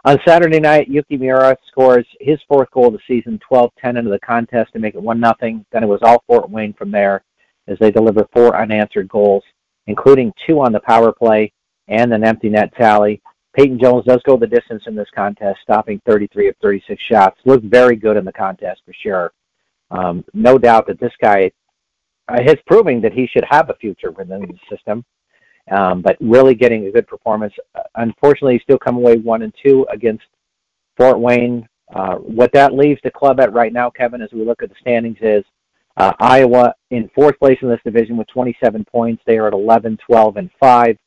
On 0.03 0.17
Saturday 0.25 0.59
night, 0.59 0.87
Yuki 0.87 1.15
Miura 1.15 1.55
scores 1.67 2.07
his 2.19 2.39
fourth 2.47 2.71
goal 2.71 2.87
of 2.87 2.93
the 2.93 2.99
season, 3.07 3.39
12-10 3.49 3.99
into 3.99 4.09
the 4.09 4.19
contest 4.19 4.73
to 4.73 4.79
make 4.79 4.95
it 4.95 5.01
1-0. 5.01 5.65
Then 5.71 5.83
it 5.83 5.87
was 5.87 6.01
all 6.01 6.23
Fort 6.25 6.49
Wayne 6.49 6.73
from 6.73 6.89
there 6.89 7.23
as 7.67 7.77
they 7.79 7.91
deliver 7.91 8.27
four 8.33 8.59
unanswered 8.59 9.07
goals, 9.09 9.43
including 9.85 10.33
two 10.47 10.59
on 10.59 10.71
the 10.71 10.79
power 10.79 11.11
play 11.11 11.53
and 11.87 12.11
an 12.13 12.23
empty 12.23 12.49
net 12.49 12.73
tally. 12.75 13.21
Peyton 13.53 13.79
Jones 13.79 14.05
does 14.05 14.21
go 14.23 14.37
the 14.37 14.47
distance 14.47 14.83
in 14.87 14.95
this 14.95 15.09
contest, 15.13 15.59
stopping 15.61 16.01
33 16.05 16.49
of 16.49 16.55
36 16.61 17.01
shots. 17.03 17.39
Looked 17.45 17.65
very 17.65 17.95
good 17.95 18.17
in 18.17 18.25
the 18.25 18.31
contest 18.31 18.81
for 18.85 18.93
sure. 18.93 19.33
Um, 19.89 20.23
no 20.33 20.57
doubt 20.57 20.87
that 20.87 20.99
this 20.99 21.13
guy 21.21 21.51
uh, 22.29 22.41
is 22.41 22.55
proving 22.65 23.01
that 23.01 23.13
he 23.13 23.27
should 23.27 23.45
have 23.49 23.69
a 23.69 23.75
future 23.75 24.11
within 24.11 24.41
the 24.41 24.75
system. 24.75 25.03
Um, 25.69 26.01
but 26.01 26.17
really 26.19 26.55
getting 26.55 26.87
a 26.87 26.91
good 26.91 27.07
performance. 27.07 27.53
Uh, 27.75 27.83
unfortunately, 27.95 28.59
still 28.63 28.79
come 28.79 28.97
away 28.97 29.17
one 29.17 29.43
and 29.43 29.53
two 29.63 29.85
against 29.91 30.23
Fort 30.97 31.19
Wayne. 31.19 31.67
Uh, 31.93 32.15
what 32.15 32.51
that 32.53 32.73
leaves 32.73 32.99
the 33.03 33.11
club 33.11 33.39
at 33.39 33.53
right 33.53 33.73
now, 33.73 33.89
Kevin, 33.89 34.21
as 34.21 34.31
we 34.31 34.43
look 34.43 34.63
at 34.63 34.69
the 34.69 34.75
standings, 34.79 35.17
is 35.21 35.43
uh, 35.97 36.13
Iowa 36.19 36.73
in 36.89 37.09
fourth 37.13 37.37
place 37.37 37.59
in 37.61 37.67
this 37.67 37.81
division 37.83 38.17
with 38.17 38.27
27 38.29 38.85
points. 38.85 39.21
They 39.25 39.37
are 39.37 39.47
at 39.47 39.53
11, 39.53 39.99
12, 40.05 40.37
and 40.37 40.49
five. 40.59 40.97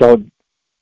So 0.00 0.22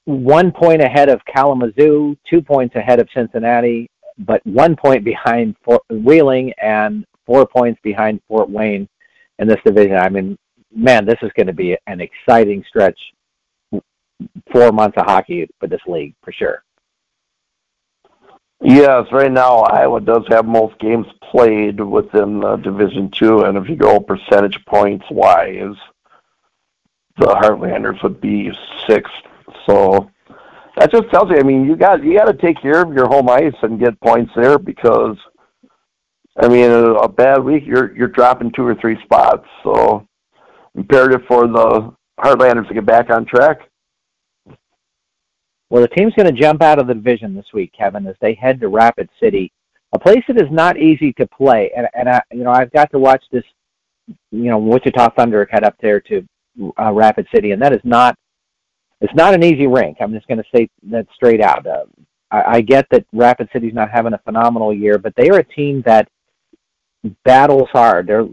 one 0.06 0.52
point 0.52 0.80
ahead 0.80 1.08
of 1.08 1.20
Kalamazoo, 1.26 2.16
two 2.28 2.40
points 2.40 2.74
ahead 2.76 3.00
of 3.00 3.08
Cincinnati, 3.12 3.90
but 4.18 4.44
one 4.46 4.74
point 4.76 5.04
behind 5.04 5.56
Fort 5.62 5.82
Wheeling 5.90 6.52
and 6.62 7.04
four 7.26 7.46
points 7.46 7.80
behind 7.82 8.20
Fort 8.28 8.48
Wayne 8.48 8.88
in 9.38 9.48
this 9.48 9.60
division. 9.64 9.96
I 9.96 10.08
mean, 10.08 10.38
man, 10.74 11.04
this 11.04 11.18
is 11.22 11.32
going 11.36 11.48
to 11.48 11.52
be 11.52 11.76
an 11.86 12.00
exciting 12.00 12.64
stretch. 12.68 12.98
Four 14.50 14.72
months 14.72 14.96
of 14.96 15.04
hockey 15.04 15.46
for 15.60 15.66
this 15.66 15.82
league 15.86 16.14
for 16.22 16.32
sure. 16.32 16.62
Yes, 18.62 19.06
right 19.12 19.30
now 19.30 19.58
Iowa 19.58 20.00
does 20.00 20.22
have 20.28 20.46
most 20.46 20.78
games 20.78 21.06
played 21.30 21.78
within 21.78 22.40
Division 22.62 23.10
Two, 23.10 23.42
and 23.42 23.58
if 23.58 23.68
you 23.68 23.76
go 23.76 24.00
percentage 24.00 24.64
points 24.64 25.04
wise, 25.10 25.76
the 27.18 27.26
Heartlanders 27.26 28.02
would 28.02 28.18
be 28.20 28.50
sixth. 28.86 29.12
So 29.68 30.10
that 30.76 30.92
just 30.92 31.10
tells 31.10 31.30
you. 31.30 31.38
I 31.38 31.42
mean, 31.42 31.64
you 31.64 31.76
got 31.76 32.04
you 32.04 32.16
got 32.16 32.26
to 32.26 32.34
take 32.34 32.60
care 32.60 32.82
of 32.82 32.92
your 32.92 33.06
home 33.06 33.28
ice 33.28 33.54
and 33.62 33.80
get 33.80 34.00
points 34.00 34.32
there 34.36 34.58
because, 34.58 35.16
I 36.40 36.48
mean, 36.48 36.70
a, 36.70 36.92
a 36.94 37.08
bad 37.08 37.42
week 37.42 37.64
you're 37.66 37.96
you're 37.96 38.08
dropping 38.08 38.52
two 38.52 38.66
or 38.66 38.74
three 38.74 38.96
spots. 39.04 39.46
So 39.64 40.06
imperative 40.74 41.22
for 41.26 41.46
the 41.46 41.94
Heartlanders 42.20 42.68
to 42.68 42.74
get 42.74 42.86
back 42.86 43.10
on 43.10 43.24
track. 43.24 43.58
Well, 45.68 45.82
the 45.82 45.88
team's 45.88 46.14
going 46.14 46.32
to 46.32 46.40
jump 46.40 46.62
out 46.62 46.78
of 46.78 46.86
the 46.86 46.94
division 46.94 47.34
this 47.34 47.46
week, 47.52 47.72
Kevin, 47.76 48.06
as 48.06 48.14
they 48.20 48.34
head 48.34 48.60
to 48.60 48.68
Rapid 48.68 49.08
City, 49.20 49.52
a 49.92 49.98
place 49.98 50.22
that 50.28 50.36
is 50.36 50.50
not 50.50 50.76
easy 50.78 51.12
to 51.14 51.26
play. 51.26 51.72
And 51.76 51.88
and 51.94 52.08
I, 52.08 52.20
you 52.32 52.44
know, 52.44 52.52
I've 52.52 52.72
got 52.72 52.90
to 52.92 52.98
watch 52.98 53.24
this. 53.32 53.44
You 54.30 54.50
know, 54.50 54.58
Wichita 54.58 55.10
Thunder 55.16 55.48
head 55.50 55.64
up 55.64 55.74
there 55.80 56.00
to 56.00 56.24
uh, 56.78 56.92
Rapid 56.92 57.26
City, 57.34 57.50
and 57.50 57.60
that 57.60 57.72
is 57.72 57.80
not 57.82 58.16
it's 59.00 59.14
not 59.14 59.34
an 59.34 59.42
easy 59.42 59.66
rink. 59.66 59.98
I'm 60.00 60.12
just 60.12 60.26
going 60.28 60.38
to 60.38 60.44
say 60.54 60.68
that 60.90 61.06
straight 61.14 61.42
out. 61.42 61.66
Uh, 61.66 61.84
I, 62.30 62.56
I 62.56 62.60
get 62.60 62.86
that 62.90 63.04
Rapid 63.12 63.48
City's 63.52 63.74
not 63.74 63.90
having 63.90 64.14
a 64.14 64.18
phenomenal 64.18 64.74
year, 64.74 64.98
but 64.98 65.14
they 65.16 65.28
are 65.28 65.38
a 65.38 65.44
team 65.44 65.82
that 65.86 66.08
battles 67.24 67.68
hard. 67.72 68.06
They're 68.06 68.26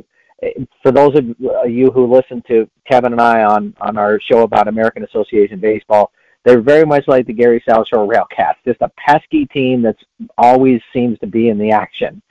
for 0.81 0.91
those 0.91 1.17
of 1.17 1.25
you 1.69 1.89
who 1.91 2.13
listen 2.13 2.43
to 2.47 2.69
Kevin 2.89 3.13
and 3.13 3.21
I 3.21 3.43
on 3.43 3.73
on 3.79 3.97
our 3.97 4.19
show 4.19 4.41
about 4.41 4.67
American 4.67 5.03
Association 5.03 5.59
baseball, 5.59 6.11
they're 6.43 6.61
very 6.61 6.85
much 6.85 7.05
like 7.07 7.25
the 7.25 7.33
Gary 7.33 7.63
South 7.67 7.87
Shore 7.87 8.07
Railcats, 8.07 8.55
just 8.65 8.81
a 8.81 8.91
pesky 8.97 9.45
team 9.47 9.81
that 9.83 9.95
always 10.37 10.81
seems 10.91 11.17
to 11.19 11.27
be 11.27 11.49
in 11.49 11.57
the 11.57 11.71
action. 11.71 12.21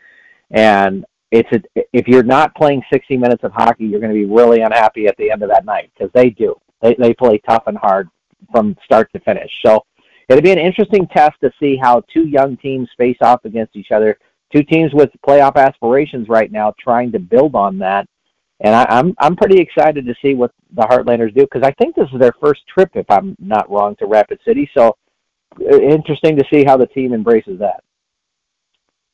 And 0.51 1.07
it's 1.31 1.49
a, 1.53 1.62
if 1.95 2.07
you're 2.07 2.23
not 2.23 2.55
playing 2.55 2.83
60 2.92 3.16
minutes 3.16 3.45
of 3.45 3.53
hockey, 3.53 3.87
you're 3.87 4.01
going 4.01 4.12
to 4.12 4.18
be 4.18 4.27
really 4.27 4.61
unhappy 4.61 5.07
at 5.07 5.16
the 5.16 5.31
end 5.31 5.42
of 5.42 5.49
that 5.49 5.64
night 5.64 5.90
because 5.95 6.12
they 6.12 6.29
do. 6.29 6.55
They 6.83 6.95
they 6.99 7.14
play 7.14 7.40
tough 7.49 7.64
and 7.66 7.79
hard 7.79 8.11
from 8.50 8.76
start 8.85 9.11
to 9.12 9.20
finish. 9.20 9.50
So 9.64 9.85
it'll 10.28 10.42
be 10.42 10.50
an 10.52 10.59
interesting 10.59 11.07
test 11.09 11.35
to 11.42 11.50
see 11.61 11.76
how 11.76 12.02
two 12.12 12.26
young 12.26 12.57
teams 12.57 12.88
face 12.96 13.18
off 13.20 13.44
against 13.44 13.76
each 13.76 13.90
other. 13.92 14.18
Two 14.55 14.62
teams 14.62 14.92
with 14.92 15.11
playoff 15.26 15.57
aspirations 15.57 16.28
right 16.28 16.52
now, 16.52 16.74
trying 16.78 17.11
to 17.12 17.18
build 17.18 17.55
on 17.55 17.78
that. 17.78 18.07
And 18.61 18.74
I, 18.74 18.87
I'm 18.88 19.14
I'm 19.18 19.35
pretty 19.35 19.59
excited 19.61 20.07
to 20.07 20.14
see 20.22 20.35
what 20.35 20.52
the 20.74 20.83
Heartlanders 20.83 21.35
do 21.35 21.42
because 21.42 21.62
I 21.62 21.72
think 21.72 21.96
this 21.96 22.09
is 22.12 22.20
their 22.20 22.35
first 22.40 22.61
trip, 22.72 22.90
if 22.94 23.07
I'm 23.11 23.37
not 23.40 23.68
wrong, 23.70 23.96
to 23.96 24.07
Rapid 24.07 24.38
City. 24.44 24.70
So 24.76 24.96
uh, 25.61 25.81
interesting 25.81 26.37
to 26.37 26.44
see 26.52 26.64
how 26.64 26.76
the 26.76 26.87
team 26.87 27.12
embraces 27.12 27.59
that. 27.59 27.83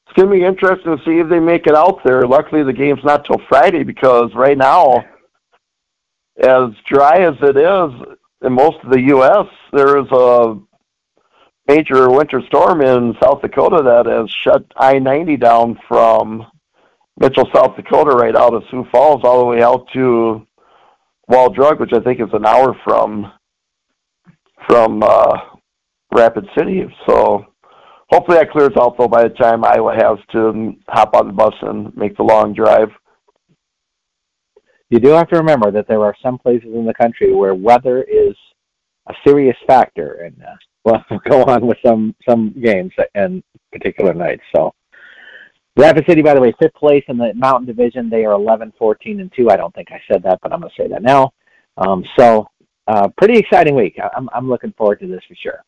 It's 0.06 0.16
going 0.16 0.28
to 0.28 0.34
be 0.34 0.44
interesting 0.44 0.96
to 0.96 1.04
see 1.04 1.18
if 1.18 1.28
they 1.28 1.40
make 1.40 1.66
it 1.66 1.74
out 1.74 2.00
there. 2.04 2.22
Luckily, 2.22 2.62
the 2.62 2.72
game's 2.72 3.04
not 3.04 3.24
till 3.24 3.40
Friday 3.48 3.84
because 3.84 4.30
right 4.34 4.56
now, 4.56 5.04
as 6.38 6.70
dry 6.86 7.18
as 7.20 7.34
it 7.42 7.56
is, 7.56 8.16
in 8.42 8.52
most 8.52 8.76
of 8.84 8.90
the 8.90 9.00
U.S., 9.00 9.46
there 9.72 9.98
is 9.98 10.06
a 10.10 10.56
major 11.66 12.10
winter 12.10 12.40
storm 12.46 12.80
in 12.80 13.14
South 13.22 13.42
Dakota 13.42 13.82
that 13.82 14.06
has 14.06 14.30
shut 14.30 14.64
I-90 14.76 15.40
down 15.40 15.78
from 15.86 16.46
Mitchell, 17.20 17.48
South 17.54 17.76
Dakota, 17.76 18.10
right 18.10 18.36
out 18.36 18.54
of 18.54 18.62
Sioux 18.70 18.86
Falls, 18.92 19.22
all 19.24 19.40
the 19.40 19.44
way 19.44 19.62
out 19.62 19.86
to 19.92 20.46
Wall 21.26 21.50
Drug, 21.50 21.80
which 21.80 21.92
I 21.92 22.00
think 22.00 22.20
is 22.20 22.32
an 22.32 22.46
hour 22.46 22.74
from 22.84 23.32
from 24.66 25.02
uh, 25.02 25.38
Rapid 26.12 26.46
City. 26.56 26.84
So 27.06 27.46
hopefully 28.10 28.38
that 28.38 28.50
clears 28.50 28.72
out 28.78 28.96
though 28.98 29.08
by 29.08 29.22
the 29.24 29.30
time 29.30 29.64
Iowa 29.64 29.94
has 29.94 30.18
to 30.32 30.74
hop 30.88 31.14
on 31.14 31.28
the 31.28 31.32
bus 31.32 31.54
and 31.62 31.94
make 31.96 32.16
the 32.16 32.22
long 32.22 32.52
drive 32.54 32.88
you 34.90 34.98
do 34.98 35.08
have 35.08 35.28
to 35.28 35.36
remember 35.36 35.70
that 35.70 35.86
there 35.86 36.02
are 36.02 36.14
some 36.22 36.38
places 36.38 36.70
in 36.74 36.86
the 36.86 36.94
country 36.94 37.34
where 37.34 37.54
weather 37.54 38.02
is 38.02 38.34
a 39.08 39.14
serious 39.26 39.56
factor, 39.66 40.24
and 40.24 40.42
uh, 40.42 40.56
well, 40.84 41.04
go 41.28 41.44
on 41.44 41.66
with 41.66 41.78
some 41.84 42.14
some 42.28 42.54
games 42.62 42.92
and 43.14 43.42
particular 43.72 44.14
nights. 44.14 44.42
So, 44.54 44.74
Rapid 45.76 46.06
City, 46.06 46.22
by 46.22 46.34
the 46.34 46.40
way, 46.40 46.54
fifth 46.58 46.74
place 46.74 47.04
in 47.08 47.18
the 47.18 47.32
Mountain 47.34 47.66
Division. 47.66 48.08
They 48.08 48.24
are 48.24 48.32
11, 48.32 48.72
14, 48.78 49.20
and 49.20 49.32
two. 49.34 49.50
I 49.50 49.56
don't 49.56 49.74
think 49.74 49.88
I 49.92 50.00
said 50.10 50.22
that, 50.24 50.38
but 50.42 50.52
I'm 50.52 50.60
going 50.60 50.72
to 50.74 50.82
say 50.82 50.88
that 50.88 51.02
now. 51.02 51.32
Um, 51.76 52.04
so, 52.18 52.48
uh, 52.86 53.08
pretty 53.16 53.38
exciting 53.38 53.74
week. 53.74 53.98
I'm 54.16 54.28
I'm 54.32 54.48
looking 54.48 54.72
forward 54.72 55.00
to 55.00 55.06
this 55.06 55.22
for 55.28 55.34
sure. 55.34 55.64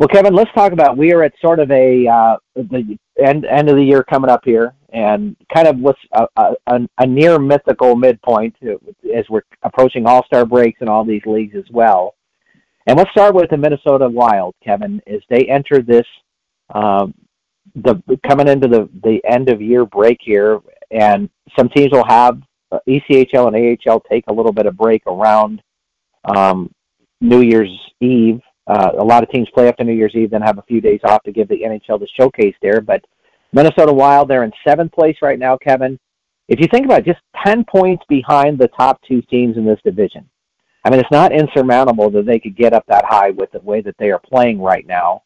Well, 0.00 0.08
Kevin, 0.08 0.34
let's 0.34 0.50
talk 0.54 0.72
about. 0.72 0.96
We 0.96 1.12
are 1.12 1.22
at 1.22 1.34
sort 1.42 1.60
of 1.60 1.70
a 1.70 2.06
uh, 2.06 2.36
the 2.56 2.98
end 3.22 3.44
end 3.44 3.68
of 3.68 3.76
the 3.76 3.84
year 3.84 4.02
coming 4.02 4.30
up 4.30 4.40
here, 4.46 4.72
and 4.94 5.36
kind 5.54 5.68
of 5.68 5.76
what's 5.76 6.00
a, 6.14 6.26
a, 6.38 6.80
a 6.96 7.06
near 7.06 7.38
mythical 7.38 7.94
midpoint 7.96 8.56
as 9.14 9.28
we're 9.28 9.42
approaching 9.62 10.06
All 10.06 10.24
Star 10.24 10.46
breaks 10.46 10.78
and 10.80 10.88
all 10.88 11.04
these 11.04 11.20
leagues 11.26 11.54
as 11.54 11.66
well. 11.70 12.14
And 12.86 12.96
let's 12.96 13.10
start 13.10 13.34
with 13.34 13.50
the 13.50 13.58
Minnesota 13.58 14.08
Wild, 14.08 14.54
Kevin, 14.64 15.02
as 15.06 15.20
they 15.28 15.44
enter 15.44 15.82
this 15.82 16.06
um, 16.74 17.12
the 17.74 18.02
coming 18.26 18.48
into 18.48 18.68
the 18.68 18.88
the 19.04 19.20
end 19.30 19.50
of 19.50 19.60
year 19.60 19.84
break 19.84 20.16
here, 20.22 20.60
and 20.90 21.28
some 21.58 21.68
teams 21.68 21.92
will 21.92 22.08
have 22.08 22.40
uh, 22.72 22.78
ECHL 22.88 23.54
and 23.54 23.78
AHL 23.86 24.00
take 24.10 24.24
a 24.28 24.32
little 24.32 24.54
bit 24.54 24.64
of 24.64 24.78
break 24.78 25.02
around 25.06 25.60
um, 26.24 26.72
New 27.20 27.42
Year's 27.42 27.78
Eve 28.00 28.40
uh, 28.66 28.92
a 28.98 29.04
lot 29.04 29.22
of 29.22 29.30
teams 29.30 29.48
play 29.52 29.68
after 29.68 29.84
New 29.84 29.92
Year's 29.92 30.14
Eve, 30.14 30.30
then 30.30 30.42
have 30.42 30.58
a 30.58 30.62
few 30.62 30.80
days 30.80 31.00
off 31.04 31.22
to 31.24 31.32
give 31.32 31.48
the 31.48 31.62
NHL 31.62 31.98
the 31.98 32.08
showcase 32.18 32.54
there. 32.62 32.80
But 32.80 33.04
Minnesota 33.52 33.92
Wild, 33.92 34.28
they're 34.28 34.44
in 34.44 34.52
seventh 34.66 34.92
place 34.92 35.16
right 35.22 35.38
now, 35.38 35.56
Kevin. 35.56 35.98
If 36.48 36.60
you 36.60 36.66
think 36.70 36.84
about 36.84 37.00
it, 37.00 37.06
just 37.06 37.20
10 37.46 37.64
points 37.64 38.04
behind 38.08 38.58
the 38.58 38.68
top 38.68 39.00
two 39.06 39.22
teams 39.22 39.56
in 39.56 39.64
this 39.64 39.80
division. 39.84 40.28
I 40.84 40.90
mean, 40.90 41.00
it's 41.00 41.10
not 41.10 41.32
insurmountable 41.32 42.10
that 42.10 42.26
they 42.26 42.38
could 42.38 42.56
get 42.56 42.72
up 42.72 42.84
that 42.88 43.04
high 43.06 43.30
with 43.30 43.52
the 43.52 43.60
way 43.60 43.80
that 43.82 43.96
they 43.98 44.10
are 44.10 44.18
playing 44.20 44.60
right 44.60 44.86
now. 44.86 45.22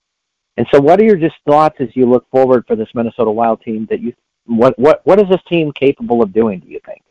And 0.57 0.67
so, 0.73 0.81
what 0.81 1.01
are 1.01 1.05
your 1.05 1.17
just 1.17 1.37
thoughts 1.49 1.77
as 1.81 1.89
you 1.95 2.07
look 2.07 2.29
forward 2.31 2.65
for 2.67 2.77
this 2.77 2.89
Minnesota 2.95 3.31
Wild 3.31 3.61
team? 3.63 3.87
That 3.91 4.01
you, 4.01 4.13
what, 4.47 4.79
what, 4.79 5.01
what 5.05 5.21
is 5.21 5.29
this 5.29 5.41
team 5.49 5.73
capable 5.73 6.23
of 6.23 6.33
doing? 6.33 6.61
Do 6.61 6.69
you 6.69 6.81
think? 6.85 7.03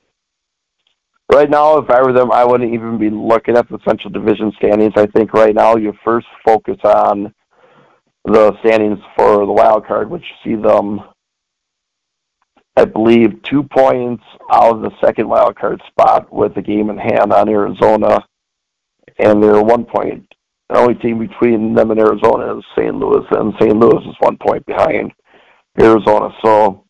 Right 1.32 1.50
now, 1.50 1.78
if 1.78 1.90
I 1.90 2.02
were 2.02 2.14
them, 2.14 2.32
I 2.32 2.44
wouldn't 2.44 2.74
even 2.74 2.98
be 2.98 3.10
looking 3.10 3.58
at 3.58 3.68
the 3.70 3.80
Central 3.88 4.12
Division 4.12 4.52
standings. 4.58 4.94
I 4.96 5.08
think 5.08 5.34
right 5.34 5.56
now 5.56 5.76
you 5.76 5.94
first 6.04 6.28
focus 6.46 6.78
on 6.84 7.34
the 8.26 8.58
standings 8.60 9.00
for 9.16 9.46
the 9.46 9.52
wild 9.52 9.86
card, 9.86 10.10
which 10.10 10.24
see 10.44 10.56
them, 10.56 11.02
I 12.76 12.86
believe, 12.86 13.42
two 13.44 13.64
points 13.64 14.24
out 14.52 14.76
of 14.76 14.82
the 14.82 14.92
second 15.04 15.28
wild 15.28 15.56
card 15.56 15.82
spot 15.88 16.32
with 16.32 16.56
a 16.58 16.62
game 16.62 16.90
in 16.90 16.98
hand 16.98 17.34
on 17.34 17.50
Arizona, 17.50 18.24
and 19.20 19.42
they're 19.42 19.62
one 19.62 19.86
point. 19.86 20.28
The 20.70 20.78
only 20.78 20.96
team 20.96 21.20
between 21.20 21.74
them 21.74 21.92
and 21.92 22.00
Arizona 22.00 22.58
is 22.58 22.64
St. 22.78 22.96
Louis, 22.96 23.26
and 23.32 23.54
St. 23.60 23.76
Louis 23.76 24.04
is 24.08 24.16
one 24.20 24.38
point 24.38 24.66
behind 24.66 25.12
Arizona. 25.80 26.30
So 26.44 26.83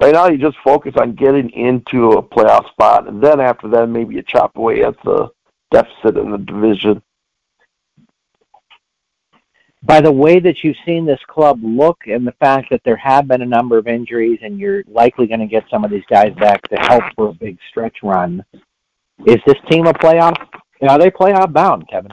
right 0.00 0.12
now 0.12 0.28
you 0.28 0.38
just 0.38 0.56
focus 0.64 0.94
on 0.98 1.14
getting 1.14 1.50
into 1.50 2.12
a 2.12 2.22
playoff 2.22 2.68
spot, 2.70 3.08
and 3.08 3.22
then 3.22 3.40
after 3.40 3.68
that, 3.68 3.88
maybe 3.88 4.14
you 4.14 4.22
chop 4.26 4.56
away 4.56 4.82
at 4.84 4.94
the 5.04 5.28
deficit 5.70 6.16
in 6.16 6.30
the 6.30 6.38
division. 6.38 7.02
By 9.82 10.00
the 10.00 10.12
way 10.12 10.40
that 10.40 10.64
you've 10.64 10.76
seen 10.86 11.04
this 11.04 11.20
club 11.28 11.60
look, 11.62 11.98
and 12.06 12.26
the 12.26 12.32
fact 12.40 12.70
that 12.70 12.80
there 12.84 12.96
have 12.96 13.28
been 13.28 13.42
a 13.42 13.46
number 13.46 13.76
of 13.76 13.86
injuries, 13.86 14.38
and 14.42 14.58
you're 14.58 14.82
likely 14.88 15.26
going 15.26 15.40
to 15.40 15.46
get 15.46 15.64
some 15.70 15.84
of 15.84 15.90
these 15.90 16.06
guys 16.08 16.32
back 16.36 16.62
to 16.68 16.76
help 16.76 17.04
for 17.14 17.28
a 17.28 17.34
big 17.34 17.58
stretch 17.68 17.98
run, 18.02 18.42
is 19.26 19.36
this 19.46 19.58
team 19.70 19.86
a 19.86 19.92
playoff? 19.92 20.36
Are 20.88 20.98
they 20.98 21.10
playoff 21.10 21.52
bound, 21.52 21.86
Kevin? 21.88 22.10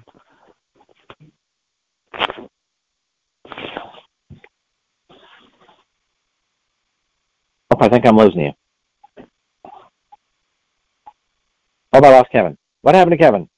Oh, 7.72 7.78
I 7.80 7.88
think 7.89 8.05
I'm 8.05 8.17
losing 8.17 8.41
you. 8.41 8.51
Oh, 11.93 11.99
I 12.03 12.09
lost 12.09 12.32
Kevin. 12.32 12.57
What 12.82 12.95
happened 12.95 13.11
to 13.11 13.17
Kevin? 13.17 13.49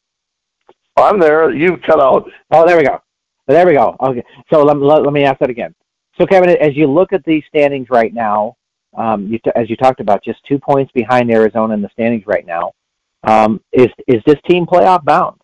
I'm 0.97 1.20
there. 1.20 1.51
You 1.51 1.78
cut 1.78 1.99
out. 1.99 2.30
Oh, 2.51 2.68
there 2.68 2.78
we 2.78 2.84
go. 2.84 2.99
There 3.47 3.66
we 3.66 3.74
go. 3.74 3.95
Okay. 3.99 4.24
So 4.51 4.64
let, 4.64 4.78
let, 4.78 5.03
let 5.03 5.14
me 5.14 5.24
ask 5.24 5.39
that 5.39 5.49
again. 5.49 5.74
So, 6.20 6.26
Kevin, 6.28 6.49
as 6.49 6.76
you 6.76 6.88
look 6.88 7.11
at 7.14 7.24
these 7.26 7.43
standings 7.47 7.88
right 7.89 8.14
now, 8.14 8.55
um, 8.95 9.28
you 9.28 9.39
t- 9.39 9.51
as 9.55 9.70
you 9.70 9.76
talked 9.76 9.99
about, 9.99 10.24
just 10.24 10.39
two 10.47 10.59
points 10.59 10.91
behind 10.91 11.32
Arizona 11.32 11.74
in 11.74 11.82
the 11.82 11.89
standings 11.93 12.26
right 12.28 12.45
now. 12.45 12.74
Um, 13.24 13.61
is 13.72 13.88
is 14.07 14.22
this 14.28 14.38
team 14.47 14.66
playoff 14.66 15.03
bound? 15.03 15.39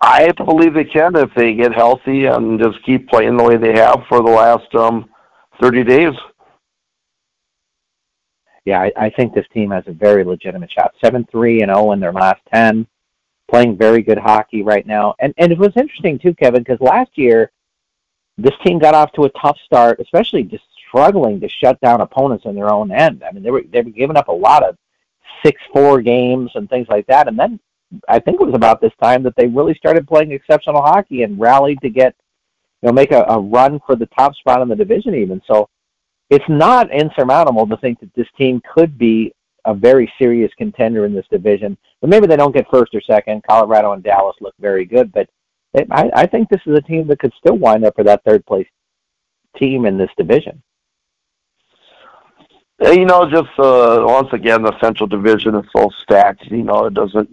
I 0.00 0.30
believe 0.32 0.74
they 0.74 0.84
can 0.84 1.16
if 1.16 1.28
they 1.36 1.54
get 1.54 1.74
healthy 1.74 2.26
and 2.26 2.58
just 2.58 2.82
keep 2.86 3.08
playing 3.08 3.36
the 3.36 3.44
way 3.44 3.56
they 3.56 3.74
have 3.74 4.00
for 4.08 4.22
the 4.22 4.30
last 4.30 4.72
um, 4.74 5.10
30 5.60 5.84
days. 5.84 6.14
Yeah, 8.64 8.80
I, 8.82 8.92
I 8.96 9.10
think 9.10 9.32
this 9.32 9.46
team 9.52 9.70
has 9.70 9.84
a 9.86 9.92
very 9.92 10.24
legitimate 10.24 10.70
shot. 10.70 10.94
Seven 11.02 11.26
three 11.30 11.62
and 11.62 11.70
zero 11.70 11.86
oh 11.86 11.92
in 11.92 12.00
their 12.00 12.12
last 12.12 12.42
ten, 12.52 12.86
playing 13.50 13.78
very 13.78 14.02
good 14.02 14.18
hockey 14.18 14.62
right 14.62 14.86
now. 14.86 15.14
And 15.20 15.32
and 15.38 15.50
it 15.50 15.58
was 15.58 15.72
interesting 15.74 16.18
too, 16.18 16.34
Kevin, 16.34 16.62
because 16.62 16.80
last 16.80 17.16
year 17.16 17.50
this 18.36 18.52
team 18.64 18.78
got 18.78 18.94
off 18.94 19.10
to 19.12 19.24
a 19.24 19.30
tough 19.30 19.58
start, 19.64 20.00
especially 20.00 20.42
just 20.42 20.64
struggling 20.86 21.40
to 21.40 21.48
shut 21.48 21.80
down 21.80 22.02
opponents 22.02 22.44
in 22.44 22.54
their 22.54 22.70
own 22.70 22.90
end. 22.90 23.22
I 23.24 23.32
mean, 23.32 23.42
they 23.42 23.50
were 23.50 23.62
they 23.62 23.80
were 23.80 23.90
giving 23.90 24.16
up 24.16 24.28
a 24.28 24.32
lot 24.32 24.62
of 24.62 24.76
six 25.42 25.62
four 25.72 26.02
games 26.02 26.50
and 26.54 26.68
things 26.68 26.88
like 26.88 27.06
that, 27.06 27.26
and 27.26 27.38
then 27.38 27.58
I 28.08 28.18
think 28.18 28.40
it 28.40 28.44
was 28.44 28.54
about 28.54 28.80
this 28.80 28.92
time 29.02 29.22
that 29.22 29.34
they 29.36 29.46
really 29.46 29.74
started 29.74 30.06
playing 30.06 30.32
exceptional 30.32 30.82
hockey 30.82 31.22
and 31.22 31.40
rallied 31.40 31.80
to 31.80 31.88
get, 31.88 32.14
you 32.82 32.88
know, 32.88 32.92
make 32.92 33.12
a, 33.12 33.24
a 33.28 33.38
run 33.38 33.80
for 33.86 33.96
the 33.96 34.06
top 34.06 34.34
spot 34.36 34.62
in 34.62 34.68
the 34.68 34.76
division 34.76 35.14
even. 35.14 35.42
So 35.46 35.68
it's 36.30 36.44
not 36.48 36.92
insurmountable 36.92 37.66
to 37.66 37.76
think 37.78 38.00
that 38.00 38.14
this 38.14 38.28
team 38.36 38.60
could 38.74 38.98
be 38.98 39.32
a 39.64 39.74
very 39.74 40.10
serious 40.18 40.52
contender 40.56 41.04
in 41.04 41.14
this 41.14 41.26
division. 41.30 41.76
But 42.00 42.10
maybe 42.10 42.26
they 42.26 42.36
don't 42.36 42.54
get 42.54 42.70
first 42.70 42.94
or 42.94 43.00
second. 43.00 43.42
Colorado 43.48 43.92
and 43.92 44.02
Dallas 44.02 44.36
look 44.40 44.54
very 44.60 44.84
good, 44.84 45.12
but 45.12 45.28
it, 45.74 45.86
I, 45.90 46.10
I 46.14 46.26
think 46.26 46.48
this 46.48 46.60
is 46.66 46.76
a 46.76 46.82
team 46.82 47.06
that 47.08 47.18
could 47.18 47.32
still 47.38 47.56
wind 47.56 47.84
up 47.84 47.94
for 47.96 48.04
that 48.04 48.24
third 48.24 48.46
place 48.46 48.68
team 49.56 49.84
in 49.84 49.98
this 49.98 50.10
division. 50.16 50.62
You 52.80 53.06
know, 53.06 53.28
just 53.28 53.58
uh, 53.58 54.04
once 54.06 54.28
again, 54.32 54.62
the 54.62 54.78
Central 54.80 55.08
Division 55.08 55.56
is 55.56 55.64
so 55.76 55.90
stacked. 56.02 56.46
You 56.46 56.62
know, 56.62 56.86
it 56.86 56.94
doesn't 56.94 57.28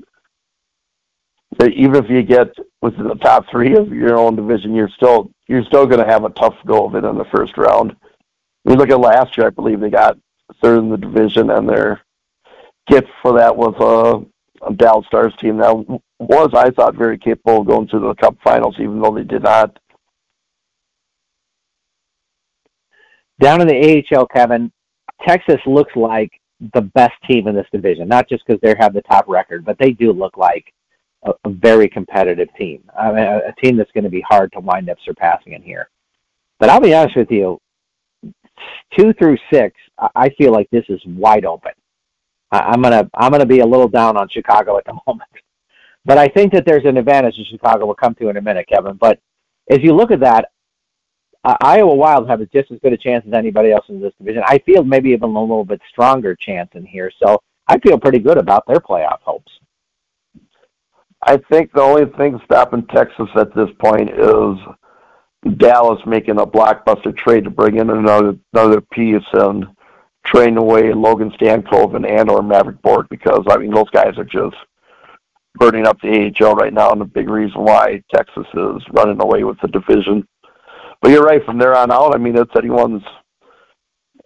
even 1.64 2.04
if 2.04 2.10
you 2.10 2.24
get 2.24 2.50
within 2.82 3.08
the 3.08 3.16
top 3.16 3.46
three 3.50 3.76
of 3.76 3.92
your 3.94 4.18
own 4.18 4.36
division, 4.36 4.76
you're 4.76 4.90
still 4.90 5.32
you're 5.48 5.64
still 5.66 5.86
going 5.86 6.04
to 6.04 6.12
have 6.12 6.24
a 6.24 6.30
tough 6.30 6.56
go 6.66 6.86
of 6.86 6.96
it 6.96 7.04
in 7.04 7.18
the 7.18 7.26
first 7.26 7.58
round. 7.58 7.96
You 8.66 8.76
look 8.76 8.90
at 8.90 9.00
last 9.00 9.38
year; 9.38 9.48
I 9.48 9.52
believe 9.52 9.80
they 9.80 9.90
got 9.90 10.18
third 10.62 10.80
in 10.80 10.90
the 10.90 10.98
division, 10.98 11.50
and 11.50 11.68
their 11.68 12.02
gift 12.88 13.08
for 13.22 13.38
that 13.38 13.56
was 13.56 13.76
a, 13.80 14.66
a 14.66 14.74
Dallas 14.74 15.06
Stars 15.08 15.34
team 15.40 15.58
that 15.58 15.76
was, 16.20 16.50
I 16.54 16.72
thought, 16.72 16.96
very 16.96 17.18
capable 17.18 17.62
of 17.62 17.68
going 17.68 17.88
to 17.90 18.00
the 18.00 18.14
Cup 18.16 18.38
Finals, 18.44 18.76
even 18.80 19.02
though 19.02 19.16
they 19.16 19.24
did 19.24 19.44
not. 19.44 19.78
Down 23.40 23.62
in 23.62 23.68
the 23.68 24.06
AHL, 24.12 24.28
Kevin, 24.28 24.72
Texas 25.28 25.60
looks 25.66 25.96
like 25.96 26.32
the 26.74 26.82
best 26.82 27.14
team 27.30 27.48
in 27.48 27.56
this 27.56 27.68
division. 27.72 28.08
Not 28.08 28.30
just 28.30 28.46
because 28.46 28.62
they 28.62 28.76
have 28.80 28.94
the 28.94 29.02
top 29.02 29.28
record, 29.28 29.66
but 29.66 29.78
they 29.78 29.92
do 29.92 30.12
look 30.12 30.38
like 30.38 30.74
a, 31.26 31.34
a 31.44 31.50
very 31.50 31.90
competitive 31.90 32.50
team. 32.58 32.84
I 32.98 33.12
mean, 33.12 33.24
a, 33.24 33.38
a 33.48 33.54
team 33.62 33.78
that's 33.78 33.92
going 33.92 34.04
to 34.04 34.10
be 34.10 34.22
hard 34.22 34.52
to 34.54 34.60
wind 34.60 34.90
up 34.90 34.98
surpassing 35.04 35.54
in 35.54 35.62
here. 35.62 35.90
But 36.60 36.70
I'll 36.70 36.80
be 36.80 36.94
honest 36.94 37.18
with 37.18 37.32
you, 37.32 37.60
two 38.98 39.14
through 39.14 39.38
six, 39.52 39.76
I 40.16 40.30
feel 40.38 40.52
like 40.52 40.70
this 40.70 40.86
is 40.90 41.02
wide 41.06 41.46
open. 41.46 41.72
I'm 42.52 42.82
gonna 42.82 43.10
I'm 43.16 43.32
gonna 43.32 43.46
be 43.46 43.60
a 43.60 43.66
little 43.66 43.88
down 43.88 44.16
on 44.16 44.30
Chicago 44.30 44.78
at 44.78 44.86
the 44.86 44.94
moment, 45.08 45.30
but 46.06 46.18
I 46.18 46.28
think 46.28 46.54
that 46.54 46.66
there's 46.66 46.86
an 46.86 46.98
advantage 46.98 47.38
that 47.38 47.48
Chicago 47.48 47.86
will 47.86 47.96
come 47.96 48.16
to 48.16 48.30
in 48.30 48.38
a 48.38 48.42
minute, 48.42 48.68
Kevin. 48.68 48.96
But 48.96 49.20
as 49.70 49.80
you 49.82 49.94
look 49.94 50.12
at 50.12 50.22
that, 50.22 50.52
Iowa 51.44 51.94
Wild 51.94 52.28
have 52.28 52.40
just 52.52 52.72
as 52.72 52.80
good 52.80 52.94
a 52.94 52.98
chance 52.98 53.26
as 53.28 53.34
anybody 53.34 53.72
else 53.72 53.86
in 53.90 54.02
this 54.02 54.14
division. 54.18 54.44
I 54.48 54.60
feel 54.60 54.84
maybe 54.84 55.10
even 55.10 55.36
a 55.36 55.42
little 55.42 55.66
bit 55.66 55.82
stronger 55.90 56.36
chance 56.36 56.70
in 56.74 56.86
here, 56.86 57.12
so 57.24 57.42
I 57.68 57.80
feel 57.80 58.00
pretty 58.00 58.20
good 58.20 58.38
about 58.38 58.66
their 58.68 58.80
playoff 58.80 59.22
hopes. 59.22 59.52
I 61.26 61.38
think 61.52 61.74
the 61.74 61.82
only 61.82 62.06
thing 62.18 62.40
stopping 62.46 62.86
Texas 62.88 63.28
at 63.36 63.54
this 63.56 63.70
point 63.80 64.12
is 64.12 65.58
Dallas 65.58 66.00
making 66.06 66.40
a 66.40 66.46
blockbuster 66.46 67.16
trade 67.18 67.46
to 67.46 67.50
bring 67.50 67.78
in 67.78 67.90
another 67.90 68.36
another 68.54 68.82
piece 68.82 69.24
and 69.34 69.66
train 70.24 70.58
away 70.58 70.94
Logan 70.94 71.32
Stankoven 71.32 72.08
and 72.08 72.30
or 72.30 72.44
Maverick 72.44 72.82
Bourque 72.84 73.10
because 73.10 73.44
I 73.50 73.58
mean 73.58 73.74
those 73.74 73.90
guys 73.90 74.18
are 74.18 74.24
just 74.24 74.56
burning 75.56 75.88
up 75.88 76.00
the 76.02 76.32
AHL 76.40 76.56
right 76.56 76.74
now 76.74 76.92
and 76.92 77.02
the 77.02 77.06
big 77.06 77.30
reason 77.30 77.62
why 77.62 78.04
Texas 78.14 78.46
is 78.54 78.84
running 78.92 79.22
away 79.22 79.44
with 79.44 79.60
the 79.62 79.68
division. 79.68 80.28
But 81.02 81.12
you're 81.12 81.24
right, 81.24 81.44
from 81.46 81.58
there 81.58 81.76
on 81.76 81.92
out, 81.92 82.14
I 82.14 82.20
mean 82.20 82.38
it's 82.38 82.56
anyone's 82.56 83.04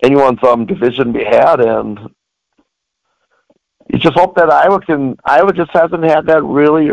anyone's 0.04 0.44
um 0.44 0.66
division 0.66 1.14
be 1.14 1.24
had 1.24 1.62
and 1.62 2.00
you 3.90 4.00
just 4.00 4.18
hope 4.18 4.36
that 4.36 4.52
Iowa 4.52 4.80
can. 4.80 5.18
Iowa 5.26 5.52
just 5.52 5.72
hasn't 5.72 6.04
had 6.04 6.26
that 6.28 6.44
really 6.44 6.92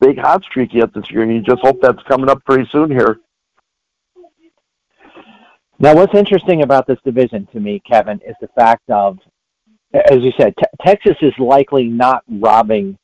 big 0.00 0.18
hot 0.18 0.42
streak 0.44 0.74
yet 0.74 0.92
this 0.92 1.10
year, 1.10 1.22
and 1.22 1.32
you 1.32 1.40
just 1.40 1.62
hope 1.62 1.80
that's 1.80 2.02
coming 2.08 2.28
up 2.28 2.44
pretty 2.44 2.68
soon 2.72 2.90
here. 2.90 3.18
Now, 5.78 5.94
what's 5.94 6.14
interesting 6.14 6.62
about 6.62 6.86
this 6.86 6.98
division 7.04 7.46
to 7.52 7.60
me, 7.60 7.80
Kevin, 7.88 8.20
is 8.26 8.34
the 8.40 8.48
fact 8.48 8.88
of, 8.88 9.18
as 9.92 10.20
you 10.22 10.32
said, 10.38 10.54
te- 10.58 10.84
Texas 10.84 11.16
is 11.20 11.34
likely 11.38 11.84
not 11.84 12.24
robbing 12.28 12.98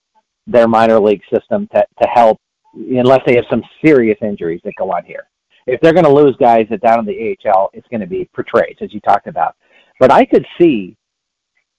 their 0.47 0.67
minor 0.67 0.99
league 0.99 1.23
system 1.33 1.69
to, 1.75 1.85
to 2.01 2.09
help 2.09 2.41
unless 2.75 3.21
they 3.27 3.37
have 3.37 3.45
some 3.51 3.63
serious 3.85 4.19
injuries 4.23 4.61
that 4.65 4.73
go 4.79 4.91
on 4.91 5.05
here. 5.05 5.29
If 5.67 5.81
they're 5.81 5.93
going 5.93 6.07
to 6.07 6.13
lose 6.13 6.35
guys 6.41 6.67
that 6.71 6.81
down 6.81 7.01
in 7.01 7.05
the 7.05 7.37
AHL, 7.47 7.71
it's 7.73 7.87
going 7.89 8.01
to 8.01 8.07
be 8.07 8.29
portrays, 8.35 8.77
as 8.81 8.93
you 8.93 9.01
talked 9.01 9.29
about. 9.29 9.55
But 10.01 10.11
I 10.11 10.25
could 10.25 10.47
see 10.59 10.97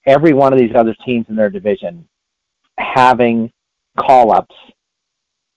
every 0.06 0.34
one 0.34 0.54
of 0.54 0.60
these 0.60 0.76
other 0.76 0.96
teams 1.06 1.26
in 1.30 1.36
their 1.36 1.50
division 1.50 2.08
having 2.78 3.52
call 3.98 4.32
ups 4.32 4.56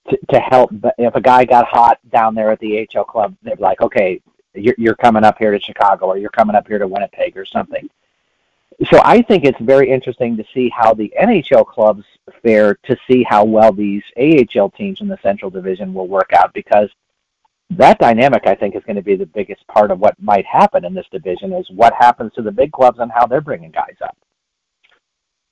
to, 0.09 0.19
to 0.31 0.41
help. 0.41 0.71
If 0.99 1.15
a 1.15 1.21
guy 1.21 1.45
got 1.45 1.67
hot 1.67 1.99
down 2.11 2.35
there 2.35 2.51
at 2.51 2.61
the 2.61 2.87
HL 2.93 3.07
club, 3.07 3.35
they're 3.43 3.57
like, 3.57 3.81
okay, 3.81 4.21
you're, 4.55 4.75
you're 4.79 4.95
coming 4.95 5.25
up 5.25 5.39
here 5.39 5.53
to 5.53 5.61
Chicago 5.61 6.07
or 6.07 6.19
you're 6.19 6.31
coming 6.31 6.57
up 6.57 6.67
here 6.67 6.79
to 6.79 6.87
Winnipeg 6.87 7.37
or 7.37 7.45
something. 7.45 7.89
So 8.91 9.01
I 9.05 9.23
think 9.23 9.45
it's 9.45 9.61
very 9.61 9.91
interesting 9.91 10.37
to 10.37 10.45
see 10.53 10.69
how 10.69 10.93
the 10.93 11.13
NHL 11.21 11.67
clubs 11.67 12.05
fare 12.43 12.75
to 12.85 12.97
see 13.09 13.23
how 13.23 13.45
well 13.45 13.73
these 13.73 14.03
AHL 14.19 14.71
teams 14.71 15.01
in 15.01 15.09
the 15.09 15.19
Central 15.23 15.51
Division 15.51 15.95
will 15.95 16.09
work 16.09 16.33
out 16.35 16.53
because 16.53 16.91
that 17.71 17.99
dynamic 17.99 18.47
I 18.47 18.55
think 18.55 18.77
is 18.77 18.85
going 18.85 18.97
to 18.97 19.03
be 19.03 19.17
the 19.17 19.27
biggest 19.27 19.67
part 19.67 19.91
of 19.91 19.99
what 19.99 20.21
might 20.21 20.45
happen 20.45 20.85
in 20.85 20.95
this 20.95 21.07
division 21.11 21.53
is 21.53 21.69
what 21.71 21.95
happens 21.95 22.33
to 22.35 22.43
the 22.43 22.53
big 22.53 22.71
clubs 22.71 22.99
and 22.99 23.11
how 23.11 23.27
they're 23.27 23.41
bringing 23.41 23.71
guys 23.71 23.97
up. 24.03 24.17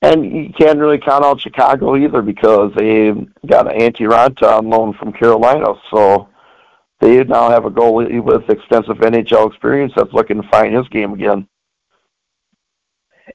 And 0.05 0.25
you 0.25 0.53
can't 0.59 0.79
really 0.79 0.99
count 0.99 1.25
out 1.25 1.41
Chicago 1.41 1.97
either 1.97 2.23
because 2.23 2.73
they 2.77 3.13
got 3.47 3.73
an 3.73 3.79
Antti 3.79 4.09
Raanta 4.09 4.59
on 4.59 4.69
loan 4.69 4.95
from 4.95 5.13
Carolina. 5.13 5.75
So 5.91 6.29
they 7.01 7.23
now 7.25 7.51
have 7.51 7.65
a 7.65 7.71
goalie 7.71 8.23
with 8.23 8.49
extensive 8.49 8.97
NHL 8.97 9.49
experience 9.49 9.93
that's 9.97 10.13
looking 10.13 10.41
to 10.41 10.49
find 10.49 10.75
his 10.75 10.89
game 10.89 11.13
again. 11.13 11.47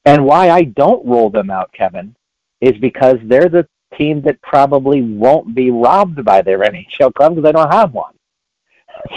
And 0.06 0.26
why 0.26 0.50
I 0.50 0.64
don't 0.64 1.06
roll 1.06 1.30
them 1.30 1.50
out, 1.50 1.72
Kevin, 1.74 2.16
is 2.62 2.78
because 2.80 3.18
they're 3.24 3.50
the 3.50 3.68
team 3.98 4.22
that 4.22 4.42
probably 4.42 5.02
won't 5.02 5.56
be 5.56 5.72
robbed 5.72 6.24
by 6.24 6.42
their 6.42 6.60
NHL 6.60 7.14
club 7.14 7.36
because 7.36 7.44
they 7.44 7.52
don't 7.52 7.74
have 7.74 7.94
one. 7.94 8.14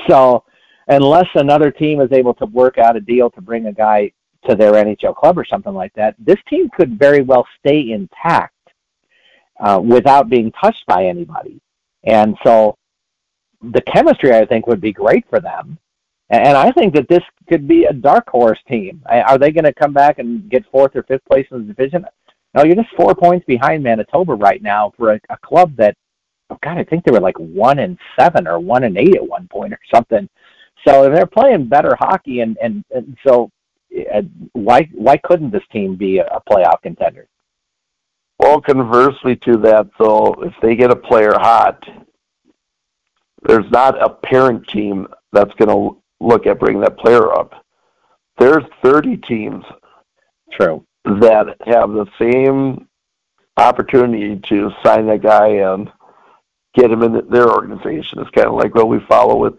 So 0.09 0.45
unless 0.87 1.27
another 1.35 1.73
team 1.73 2.01
is 2.01 2.13
able 2.13 2.35
to 2.35 2.47
work 2.47 2.79
out 2.79 2.97
a 2.97 3.01
deal 3.01 3.31
to 3.31 3.41
bring 3.41 3.67
a 3.67 3.73
guy 3.73 4.13
to 4.49 4.57
their 4.57 4.73
NHL 4.73 5.15
club 5.17 5.39
or 5.39 5.45
something 5.45 5.75
like 5.75 5.93
that, 5.95 6.15
this 6.19 6.39
team 6.49 6.69
could 6.77 6.99
very 6.99 7.23
well 7.23 7.47
stay 7.59 7.93
intact 7.93 8.55
uh, 9.61 9.81
without 9.83 10.29
being 10.29 10.53
touched 10.53 10.85
by 10.87 11.07
anybody. 11.07 11.61
And 12.05 12.37
so 12.45 12.77
the 13.63 13.83
chemistry, 13.83 14.35
I 14.35 14.45
think, 14.45 14.67
would 14.67 14.81
be 14.81 14.93
great 14.93 15.25
for 15.31 15.41
them. 15.41 15.79
And 16.31 16.57
I 16.57 16.71
think 16.73 16.95
that 16.95 17.09
this 17.09 17.23
could 17.49 17.69
be 17.69 17.85
a 17.85 17.93
dark 17.93 18.29
horse 18.29 18.59
team. 18.67 19.03
Are 19.07 19.37
they 19.37 19.51
going 19.51 19.65
to 19.65 19.75
come 19.75 19.93
back 19.93 20.19
and 20.19 20.49
get 20.51 20.65
fourth 20.73 20.97
or 20.97 21.03
fifth 21.03 21.25
place 21.27 21.47
in 21.51 21.59
the 21.59 21.75
division? 21.75 22.07
No, 22.55 22.65
you're 22.65 22.75
just 22.75 22.97
four 22.97 23.15
points 23.15 23.45
behind 23.47 23.83
Manitoba 23.83 24.35
right 24.35 24.63
now 24.63 24.93
for 24.97 25.13
a, 25.13 25.21
a 25.29 25.37
club 25.45 25.77
that, 25.77 25.95
oh 26.49 26.59
God, 26.63 26.79
I 26.79 26.85
think 26.85 27.05
they 27.05 27.13
were 27.13 27.21
like 27.21 27.39
one 27.39 27.81
and 27.81 27.99
seven 28.19 28.49
or 28.49 28.59
one 28.59 28.85
and 28.85 28.97
eight 28.97 29.15
at 29.15 29.27
one 29.27 29.47
point 29.49 29.75
or 29.75 29.79
something. 29.95 30.27
So 30.87 31.11
they're 31.11 31.27
playing 31.27 31.69
better 31.69 31.95
hockey, 31.99 32.41
and 32.41 32.57
and, 32.61 32.85
and 32.91 33.17
so 33.27 33.51
Uh, 34.13 34.23
why 34.53 34.89
why 34.95 35.17
couldn't 35.19 35.51
this 35.51 35.67
team 35.71 35.97
be 35.97 36.19
a 36.19 36.41
playoff 36.49 36.81
contender? 36.83 37.29
Well, 38.39 38.61
conversely 38.61 39.37
to 39.37 39.57
that, 39.59 39.89
though, 39.99 40.35
if 40.43 40.55
they 40.61 40.75
get 40.75 40.91
a 40.91 40.97
player 40.97 41.33
hot, 41.33 41.85
there's 43.43 43.71
not 43.71 44.03
a 44.03 44.09
parent 44.09 44.67
team 44.69 45.07
that's 45.33 45.55
going 45.55 45.69
to 45.69 46.03
look 46.21 46.47
at 46.47 46.59
bringing 46.59 46.81
that 46.83 46.99
player 46.99 47.33
up. 47.33 47.65
There's 48.39 48.65
30 48.83 49.19
teams 49.19 49.65
True. 50.53 50.85
that 51.05 51.57
have 51.67 51.91
the 51.91 52.07
same 52.19 52.89
opportunity 53.57 54.41
to 54.49 54.71
sign 54.85 55.07
that 55.07 55.23
guy 55.23 55.49
and 55.49 55.91
get 56.75 56.91
him 56.91 57.03
in 57.03 57.29
their 57.29 57.49
organization. 57.49 58.21
It's 58.21 58.31
kind 58.31 58.49
of 58.49 58.55
like 58.55 58.75
what 58.75 58.89
we 58.89 58.99
follow 59.09 59.37
with 59.37 59.55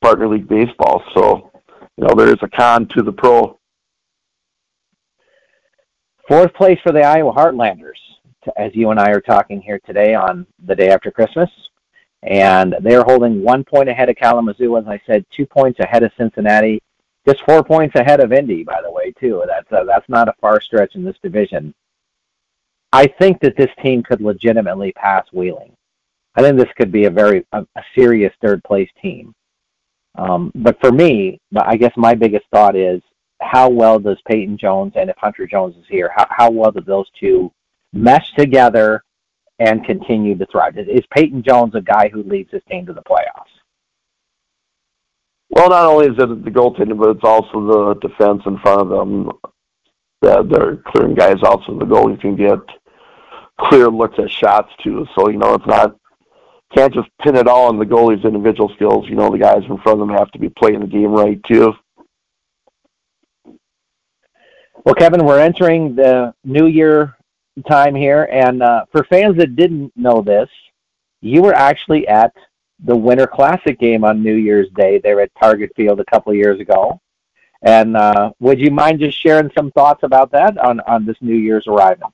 partner 0.00 0.28
league 0.28 0.48
baseball. 0.48 1.02
So 1.14 1.50
you 1.96 2.06
know, 2.06 2.14
there 2.14 2.28
is 2.28 2.42
a 2.42 2.48
con 2.48 2.86
to 2.88 3.02
the 3.02 3.12
pro. 3.12 3.58
Fourth 6.28 6.52
place 6.54 6.78
for 6.82 6.92
the 6.92 7.02
Iowa 7.02 7.32
Heartlanders, 7.32 8.00
as 8.56 8.74
you 8.74 8.90
and 8.90 8.98
I 8.98 9.10
are 9.12 9.20
talking 9.20 9.60
here 9.60 9.80
today 9.86 10.14
on 10.14 10.46
the 10.66 10.74
day 10.74 10.90
after 10.90 11.10
Christmas. 11.10 11.48
and 12.22 12.74
they're 12.80 13.04
holding 13.04 13.42
one 13.42 13.62
point 13.64 13.88
ahead 13.88 14.08
of 14.08 14.16
Kalamazoo, 14.16 14.76
as 14.76 14.86
I 14.88 15.00
said, 15.06 15.24
two 15.30 15.46
points 15.46 15.78
ahead 15.80 16.02
of 16.02 16.10
Cincinnati, 16.16 16.82
just 17.26 17.44
four 17.46 17.62
points 17.62 17.94
ahead 17.94 18.20
of 18.20 18.32
Indy, 18.32 18.64
by 18.64 18.80
the 18.82 18.90
way, 18.90 19.12
too. 19.18 19.42
That's 19.46 19.70
a, 19.70 19.84
that's 19.86 20.08
not 20.08 20.28
a 20.28 20.34
far 20.40 20.60
stretch 20.60 20.96
in 20.96 21.04
this 21.04 21.16
division. 21.22 21.72
I 22.92 23.06
think 23.06 23.40
that 23.40 23.56
this 23.56 23.70
team 23.82 24.02
could 24.02 24.20
legitimately 24.20 24.92
pass 24.92 25.26
Wheeling. 25.32 25.76
I 26.34 26.42
think 26.42 26.58
this 26.58 26.72
could 26.76 26.90
be 26.92 27.04
a 27.04 27.10
very 27.10 27.46
a, 27.52 27.64
a 27.76 27.82
serious 27.94 28.32
third 28.42 28.62
place 28.64 28.90
team. 29.00 29.34
Um, 30.16 30.50
but 30.54 30.80
for 30.80 30.90
me, 30.92 31.40
I 31.56 31.76
guess 31.76 31.92
my 31.96 32.14
biggest 32.14 32.46
thought 32.50 32.76
is 32.76 33.02
how 33.40 33.68
well 33.68 33.98
does 33.98 34.18
Peyton 34.28 34.56
Jones 34.56 34.92
and 34.96 35.10
if 35.10 35.16
Hunter 35.18 35.46
Jones 35.46 35.76
is 35.76 35.84
here, 35.88 36.10
how, 36.14 36.26
how 36.30 36.50
well 36.50 36.70
do 36.70 36.80
those 36.80 37.06
two 37.18 37.52
mesh 37.92 38.32
together 38.34 39.02
and 39.58 39.84
continue 39.84 40.36
to 40.36 40.46
thrive? 40.46 40.78
Is 40.78 41.04
Peyton 41.10 41.42
Jones 41.42 41.74
a 41.74 41.80
guy 41.80 42.08
who 42.08 42.22
leads 42.22 42.50
his 42.50 42.62
team 42.70 42.86
to 42.86 42.92
the 42.92 43.02
playoffs? 43.02 43.56
Well, 45.50 45.70
not 45.70 45.86
only 45.86 46.06
is 46.06 46.18
it 46.18 46.44
the 46.44 46.50
goaltending, 46.50 46.98
but 46.98 47.10
it's 47.10 47.24
also 47.24 47.94
the 47.94 48.08
defense 48.08 48.42
in 48.46 48.58
front 48.58 48.82
of 48.82 48.88
them. 48.88 49.30
That 50.22 50.48
they're 50.48 50.76
clearing 50.76 51.14
guys 51.14 51.42
out 51.44 51.62
so 51.66 51.74
the 51.74 51.84
goalie 51.84 52.20
can 52.20 52.36
get 52.36 52.58
clear 53.60 53.88
looks 53.88 54.18
at 54.18 54.30
shots 54.30 54.72
too. 54.82 55.06
So 55.14 55.28
you 55.28 55.36
know, 55.36 55.54
it's 55.54 55.66
not 55.66 55.96
can't 56.74 56.92
just 56.92 57.08
pin 57.22 57.36
it 57.36 57.48
all 57.48 57.68
on 57.68 57.78
the 57.78 57.84
goalie's 57.84 58.24
individual 58.24 58.70
skills. 58.74 59.06
You 59.08 59.14
know, 59.14 59.30
the 59.30 59.38
guys 59.38 59.62
in 59.68 59.78
front 59.78 60.00
of 60.00 60.08
them 60.08 60.16
have 60.16 60.30
to 60.32 60.38
be 60.38 60.48
playing 60.48 60.80
the 60.80 60.86
game 60.86 61.12
right 61.12 61.40
too. 61.44 61.72
Well, 64.84 64.94
Kevin, 64.94 65.24
we're 65.24 65.40
entering 65.40 65.96
the 65.96 66.34
new 66.44 66.66
year 66.66 67.16
time 67.68 67.94
here, 67.94 68.28
and 68.30 68.62
uh, 68.62 68.84
for 68.92 69.04
fans 69.04 69.36
that 69.38 69.56
didn't 69.56 69.92
know 69.96 70.22
this, 70.22 70.48
you 71.20 71.42
were 71.42 71.54
actually 71.54 72.06
at 72.06 72.32
the 72.84 72.96
Winter 72.96 73.26
Classic 73.26 73.78
game 73.78 74.04
on 74.04 74.22
New 74.22 74.34
Year's 74.34 74.68
Day 74.76 74.98
there 74.98 75.20
at 75.20 75.30
Target 75.40 75.72
Field 75.74 75.98
a 76.00 76.04
couple 76.04 76.30
of 76.30 76.36
years 76.36 76.60
ago. 76.60 77.00
And 77.62 77.96
uh, 77.96 78.32
would 78.38 78.60
you 78.60 78.70
mind 78.70 79.00
just 79.00 79.20
sharing 79.20 79.50
some 79.56 79.72
thoughts 79.72 80.02
about 80.02 80.30
that 80.32 80.58
on, 80.58 80.80
on 80.80 81.06
this 81.06 81.16
New 81.20 81.36
Year's 81.36 81.66
arrival? 81.66 82.12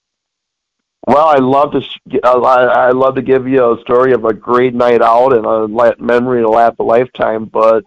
Well, 1.06 1.26
I 1.26 1.38
love 1.38 1.72
to 1.72 2.20
I 2.24 2.90
love 2.90 3.16
to 3.16 3.22
give 3.22 3.48
you 3.48 3.72
a 3.72 3.80
story 3.80 4.12
of 4.12 4.24
a 4.24 4.32
great 4.32 4.72
night 4.72 5.02
out 5.02 5.32
and 5.32 5.44
a 5.44 5.96
memory 5.98 6.42
to 6.42 6.48
last 6.48 6.76
a 6.78 6.84
lifetime, 6.84 7.46
but 7.46 7.84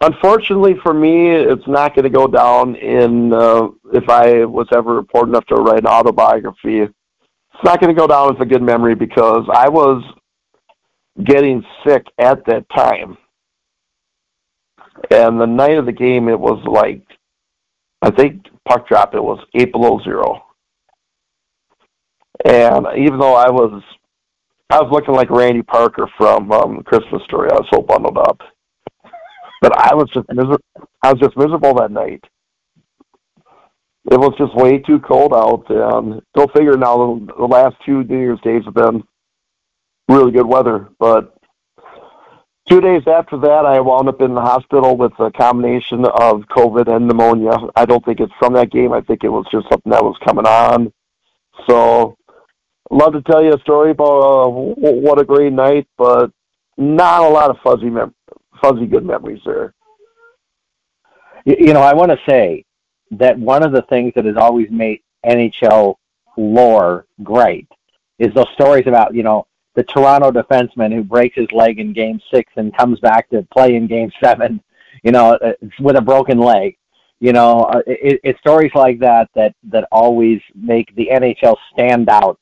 unfortunately 0.00 0.74
for 0.82 0.92
me, 0.92 1.30
it's 1.30 1.68
not 1.68 1.94
going 1.94 2.02
to 2.02 2.10
go 2.10 2.26
down 2.26 2.74
in 2.74 3.32
uh, 3.32 3.68
if 3.92 4.08
I 4.08 4.44
was 4.46 4.66
ever 4.72 4.98
important 4.98 5.36
enough 5.36 5.46
to 5.46 5.54
write 5.56 5.78
an 5.78 5.86
autobiography. 5.86 6.80
It's 6.80 7.64
not 7.64 7.80
going 7.80 7.94
to 7.94 8.00
go 8.00 8.08
down 8.08 8.34
as 8.34 8.40
a 8.40 8.46
good 8.46 8.62
memory 8.62 8.96
because 8.96 9.48
I 9.54 9.68
was 9.68 10.02
getting 11.22 11.64
sick 11.86 12.04
at 12.18 12.44
that 12.46 12.66
time, 12.74 13.16
and 15.12 15.40
the 15.40 15.46
night 15.46 15.78
of 15.78 15.86
the 15.86 15.92
game, 15.92 16.28
it 16.28 16.40
was 16.40 16.60
like 16.66 17.06
I 18.02 18.10
think 18.10 18.46
puck 18.68 18.88
drop. 18.88 19.14
It 19.14 19.22
was 19.22 19.38
eight 19.54 19.70
below 19.70 20.00
zero 20.02 20.46
and 22.44 22.86
even 22.96 23.18
though 23.18 23.34
I 23.34 23.50
was, 23.50 23.82
I 24.70 24.80
was 24.80 24.90
looking 24.92 25.14
like 25.14 25.30
Randy 25.30 25.62
Parker 25.62 26.08
from 26.16 26.50
um, 26.52 26.82
Christmas 26.82 27.22
Story. 27.24 27.50
I 27.50 27.54
was 27.54 27.68
so 27.72 27.82
bundled 27.82 28.18
up, 28.18 28.40
but 29.62 29.76
I 29.76 29.94
was 29.94 30.08
just 30.14 30.28
miserable. 30.28 30.64
I 31.02 31.12
was 31.12 31.20
just 31.20 31.36
miserable 31.36 31.74
that 31.74 31.90
night. 31.90 32.24
It 34.10 34.18
was 34.18 34.34
just 34.38 34.54
way 34.54 34.78
too 34.78 34.98
cold 35.00 35.34
out, 35.34 35.64
and 35.68 36.22
go 36.36 36.46
figure. 36.54 36.76
Now 36.76 36.96
the, 36.96 37.34
the 37.38 37.44
last 37.44 37.76
two 37.84 38.04
New 38.04 38.18
Year's 38.18 38.40
days 38.42 38.64
have 38.64 38.74
been 38.74 39.02
really 40.08 40.32
good 40.32 40.46
weather, 40.46 40.88
but 40.98 41.36
two 42.70 42.80
days 42.80 43.02
after 43.06 43.36
that, 43.38 43.66
I 43.66 43.80
wound 43.80 44.08
up 44.08 44.22
in 44.22 44.34
the 44.34 44.40
hospital 44.40 44.96
with 44.96 45.12
a 45.18 45.30
combination 45.32 46.04
of 46.04 46.42
COVID 46.42 46.94
and 46.94 47.06
pneumonia. 47.06 47.56
I 47.76 47.84
don't 47.84 48.04
think 48.04 48.20
it's 48.20 48.32
from 48.38 48.54
that 48.54 48.70
game. 48.70 48.92
I 48.92 49.00
think 49.00 49.24
it 49.24 49.28
was 49.28 49.44
just 49.50 49.68
something 49.68 49.90
that 49.90 50.04
was 50.04 50.16
coming 50.24 50.46
on. 50.46 50.92
So 51.68 52.16
love 52.90 53.12
to 53.12 53.22
tell 53.22 53.42
you 53.42 53.54
a 53.54 53.60
story 53.60 53.92
about 53.92 54.46
uh, 54.46 54.48
what 54.48 55.20
a 55.20 55.24
great 55.24 55.52
night, 55.52 55.86
but 55.96 56.30
not 56.76 57.22
a 57.22 57.28
lot 57.28 57.50
of 57.50 57.58
fuzzy 57.62 57.90
mem- 57.90 58.14
fuzzy 58.60 58.86
good 58.86 59.04
memories 59.04 59.40
there. 59.44 59.74
You 61.44 61.72
know, 61.72 61.82
I 61.82 61.94
want 61.94 62.10
to 62.10 62.18
say 62.28 62.64
that 63.12 63.38
one 63.38 63.62
of 63.62 63.72
the 63.72 63.82
things 63.82 64.12
that 64.14 64.24
has 64.26 64.36
always 64.36 64.70
made 64.70 65.00
NHL 65.24 65.94
lore 66.36 67.06
great 67.22 67.68
is 68.18 68.32
those 68.34 68.48
stories 68.54 68.86
about 68.86 69.14
you 69.14 69.22
know 69.22 69.46
the 69.74 69.84
Toronto 69.84 70.30
defenseman 70.30 70.92
who 70.92 71.02
breaks 71.02 71.36
his 71.36 71.50
leg 71.52 71.78
in 71.78 71.92
Game 71.92 72.20
Six 72.32 72.52
and 72.56 72.76
comes 72.76 73.00
back 73.00 73.28
to 73.30 73.46
play 73.52 73.76
in 73.76 73.86
Game 73.86 74.10
Seven, 74.22 74.62
you 75.02 75.12
know, 75.12 75.34
uh, 75.34 75.52
with 75.78 75.96
a 75.96 76.02
broken 76.02 76.38
leg. 76.38 76.76
You 77.20 77.32
know, 77.32 77.62
uh, 77.64 77.82
it, 77.86 78.20
it's 78.24 78.38
stories 78.40 78.72
like 78.74 78.98
that 79.00 79.28
that 79.34 79.54
that 79.64 79.86
always 79.92 80.40
make 80.54 80.94
the 80.96 81.08
NHL 81.12 81.56
stand 81.72 82.08
out 82.08 82.38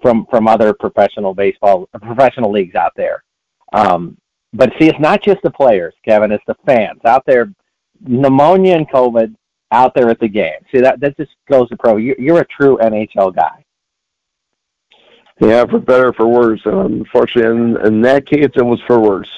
from 0.00 0.26
from 0.30 0.48
other 0.48 0.72
professional 0.72 1.34
baseball 1.34 1.88
professional 2.02 2.50
leagues 2.50 2.74
out 2.74 2.92
there. 2.96 3.22
Um, 3.72 4.16
but 4.52 4.70
see, 4.78 4.88
it's 4.88 5.00
not 5.00 5.22
just 5.22 5.42
the 5.42 5.50
players, 5.50 5.94
Kevin. 6.04 6.32
It's 6.32 6.44
the 6.46 6.56
fans 6.64 7.00
out 7.04 7.24
there. 7.26 7.52
Pneumonia 8.00 8.76
and 8.76 8.88
COVID 8.88 9.34
out 9.72 9.94
there 9.94 10.08
at 10.10 10.20
the 10.20 10.28
game. 10.28 10.58
See 10.72 10.80
that 10.80 11.00
that 11.00 11.16
just 11.16 11.32
goes 11.48 11.68
to 11.70 11.76
pro. 11.76 11.96
You're, 11.96 12.16
you're 12.18 12.40
a 12.40 12.46
true 12.46 12.78
NHL 12.78 13.34
guy. 13.34 13.64
Yeah, 15.40 15.66
for 15.66 15.78
better 15.78 16.12
for 16.12 16.26
worse. 16.26 16.60
Unfortunately, 16.64 17.50
in, 17.50 17.86
in 17.86 18.00
that 18.02 18.26
case, 18.26 18.50
it 18.54 18.64
was 18.64 18.80
for 18.86 18.98
worse. 18.98 19.30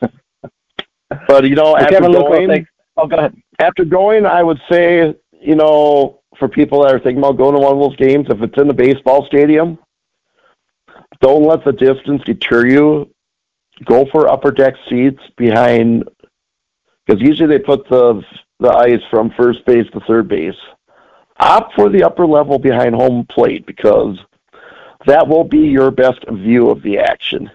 but 0.00 1.44
you 1.44 1.54
know, 1.54 1.76
after 1.76 1.94
Kevin 1.94 2.12
going, 2.12 2.66
oh, 2.96 3.06
go 3.06 3.16
ahead. 3.16 3.34
After 3.58 3.84
going, 3.84 4.26
I 4.26 4.42
would 4.42 4.60
say, 4.70 5.14
you 5.32 5.54
know, 5.54 6.17
for 6.38 6.48
people 6.48 6.82
that 6.82 6.94
are 6.94 7.00
thinking 7.00 7.18
about 7.18 7.36
going 7.36 7.54
to 7.54 7.60
one 7.60 7.72
of 7.72 7.78
those 7.78 7.96
games, 7.96 8.26
if 8.28 8.40
it's 8.42 8.58
in 8.58 8.68
the 8.68 8.74
baseball 8.74 9.26
stadium, 9.26 9.78
don't 11.20 11.44
let 11.44 11.64
the 11.64 11.72
distance 11.72 12.22
deter 12.24 12.66
you. 12.66 13.12
Go 13.84 14.06
for 14.10 14.28
upper 14.28 14.50
deck 14.50 14.74
seats 14.88 15.22
behind, 15.36 16.04
because 17.06 17.22
usually 17.22 17.48
they 17.48 17.62
put 17.62 17.88
the 17.88 18.22
the 18.60 18.70
ice 18.70 19.02
from 19.08 19.30
first 19.36 19.64
base 19.64 19.86
to 19.92 20.00
third 20.00 20.28
base. 20.28 20.56
Opt 21.38 21.74
for 21.74 21.88
the 21.88 22.02
upper 22.02 22.26
level 22.26 22.58
behind 22.58 22.94
home 22.94 23.24
plate 23.30 23.64
because 23.66 24.18
that 25.06 25.28
will 25.28 25.44
be 25.44 25.58
your 25.58 25.92
best 25.92 26.18
view 26.28 26.68
of 26.70 26.82
the 26.82 26.98
action. 26.98 27.48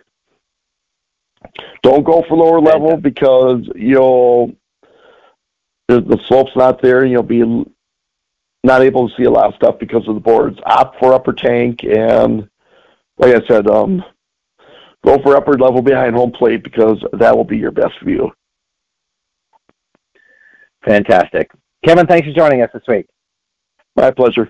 Don't 1.82 2.06
go 2.06 2.24
for 2.28 2.38
lower 2.38 2.62
level 2.62 2.96
because 2.96 3.68
you'll 3.76 4.54
the, 5.90 6.00
the 6.00 6.18
slope's 6.28 6.56
not 6.56 6.82
there 6.82 7.04
and 7.04 7.12
you'll 7.12 7.24
be 7.24 7.66
not 8.64 8.82
able 8.82 9.09
to 9.09 9.16
see 9.16 9.24
a 9.24 9.32
lot 9.32 9.47
of 9.47 9.55
stuff 9.55 9.76
because 9.80 10.07
of 10.07 10.16
the 10.16 10.22
boards. 10.22 10.57
Opt 10.66 10.99
for 10.99 11.14
upper 11.14 11.34
tank 11.34 11.84
and, 11.84 12.47
like 13.18 13.36
I 13.36 13.45
said, 13.47 13.68
um, 13.68 14.03
go 15.05 15.22
for 15.22 15.36
upper 15.36 15.57
level 15.57 15.82
behind 15.82 16.16
home 16.16 16.32
plate 16.32 16.64
because 16.64 17.03
that 17.14 17.36
will 17.36 17.43
be 17.43 17.57
your 17.57 17.72
best 17.72 17.95
view. 18.03 18.32
Fantastic. 20.86 21.51
Kevin, 21.86 22.07
thanks 22.07 22.28
for 22.28 22.34
joining 22.34 22.61
us 22.61 22.70
this 22.74 22.84
week. 22.88 23.07
My 23.95 24.11
pleasure. 24.11 24.49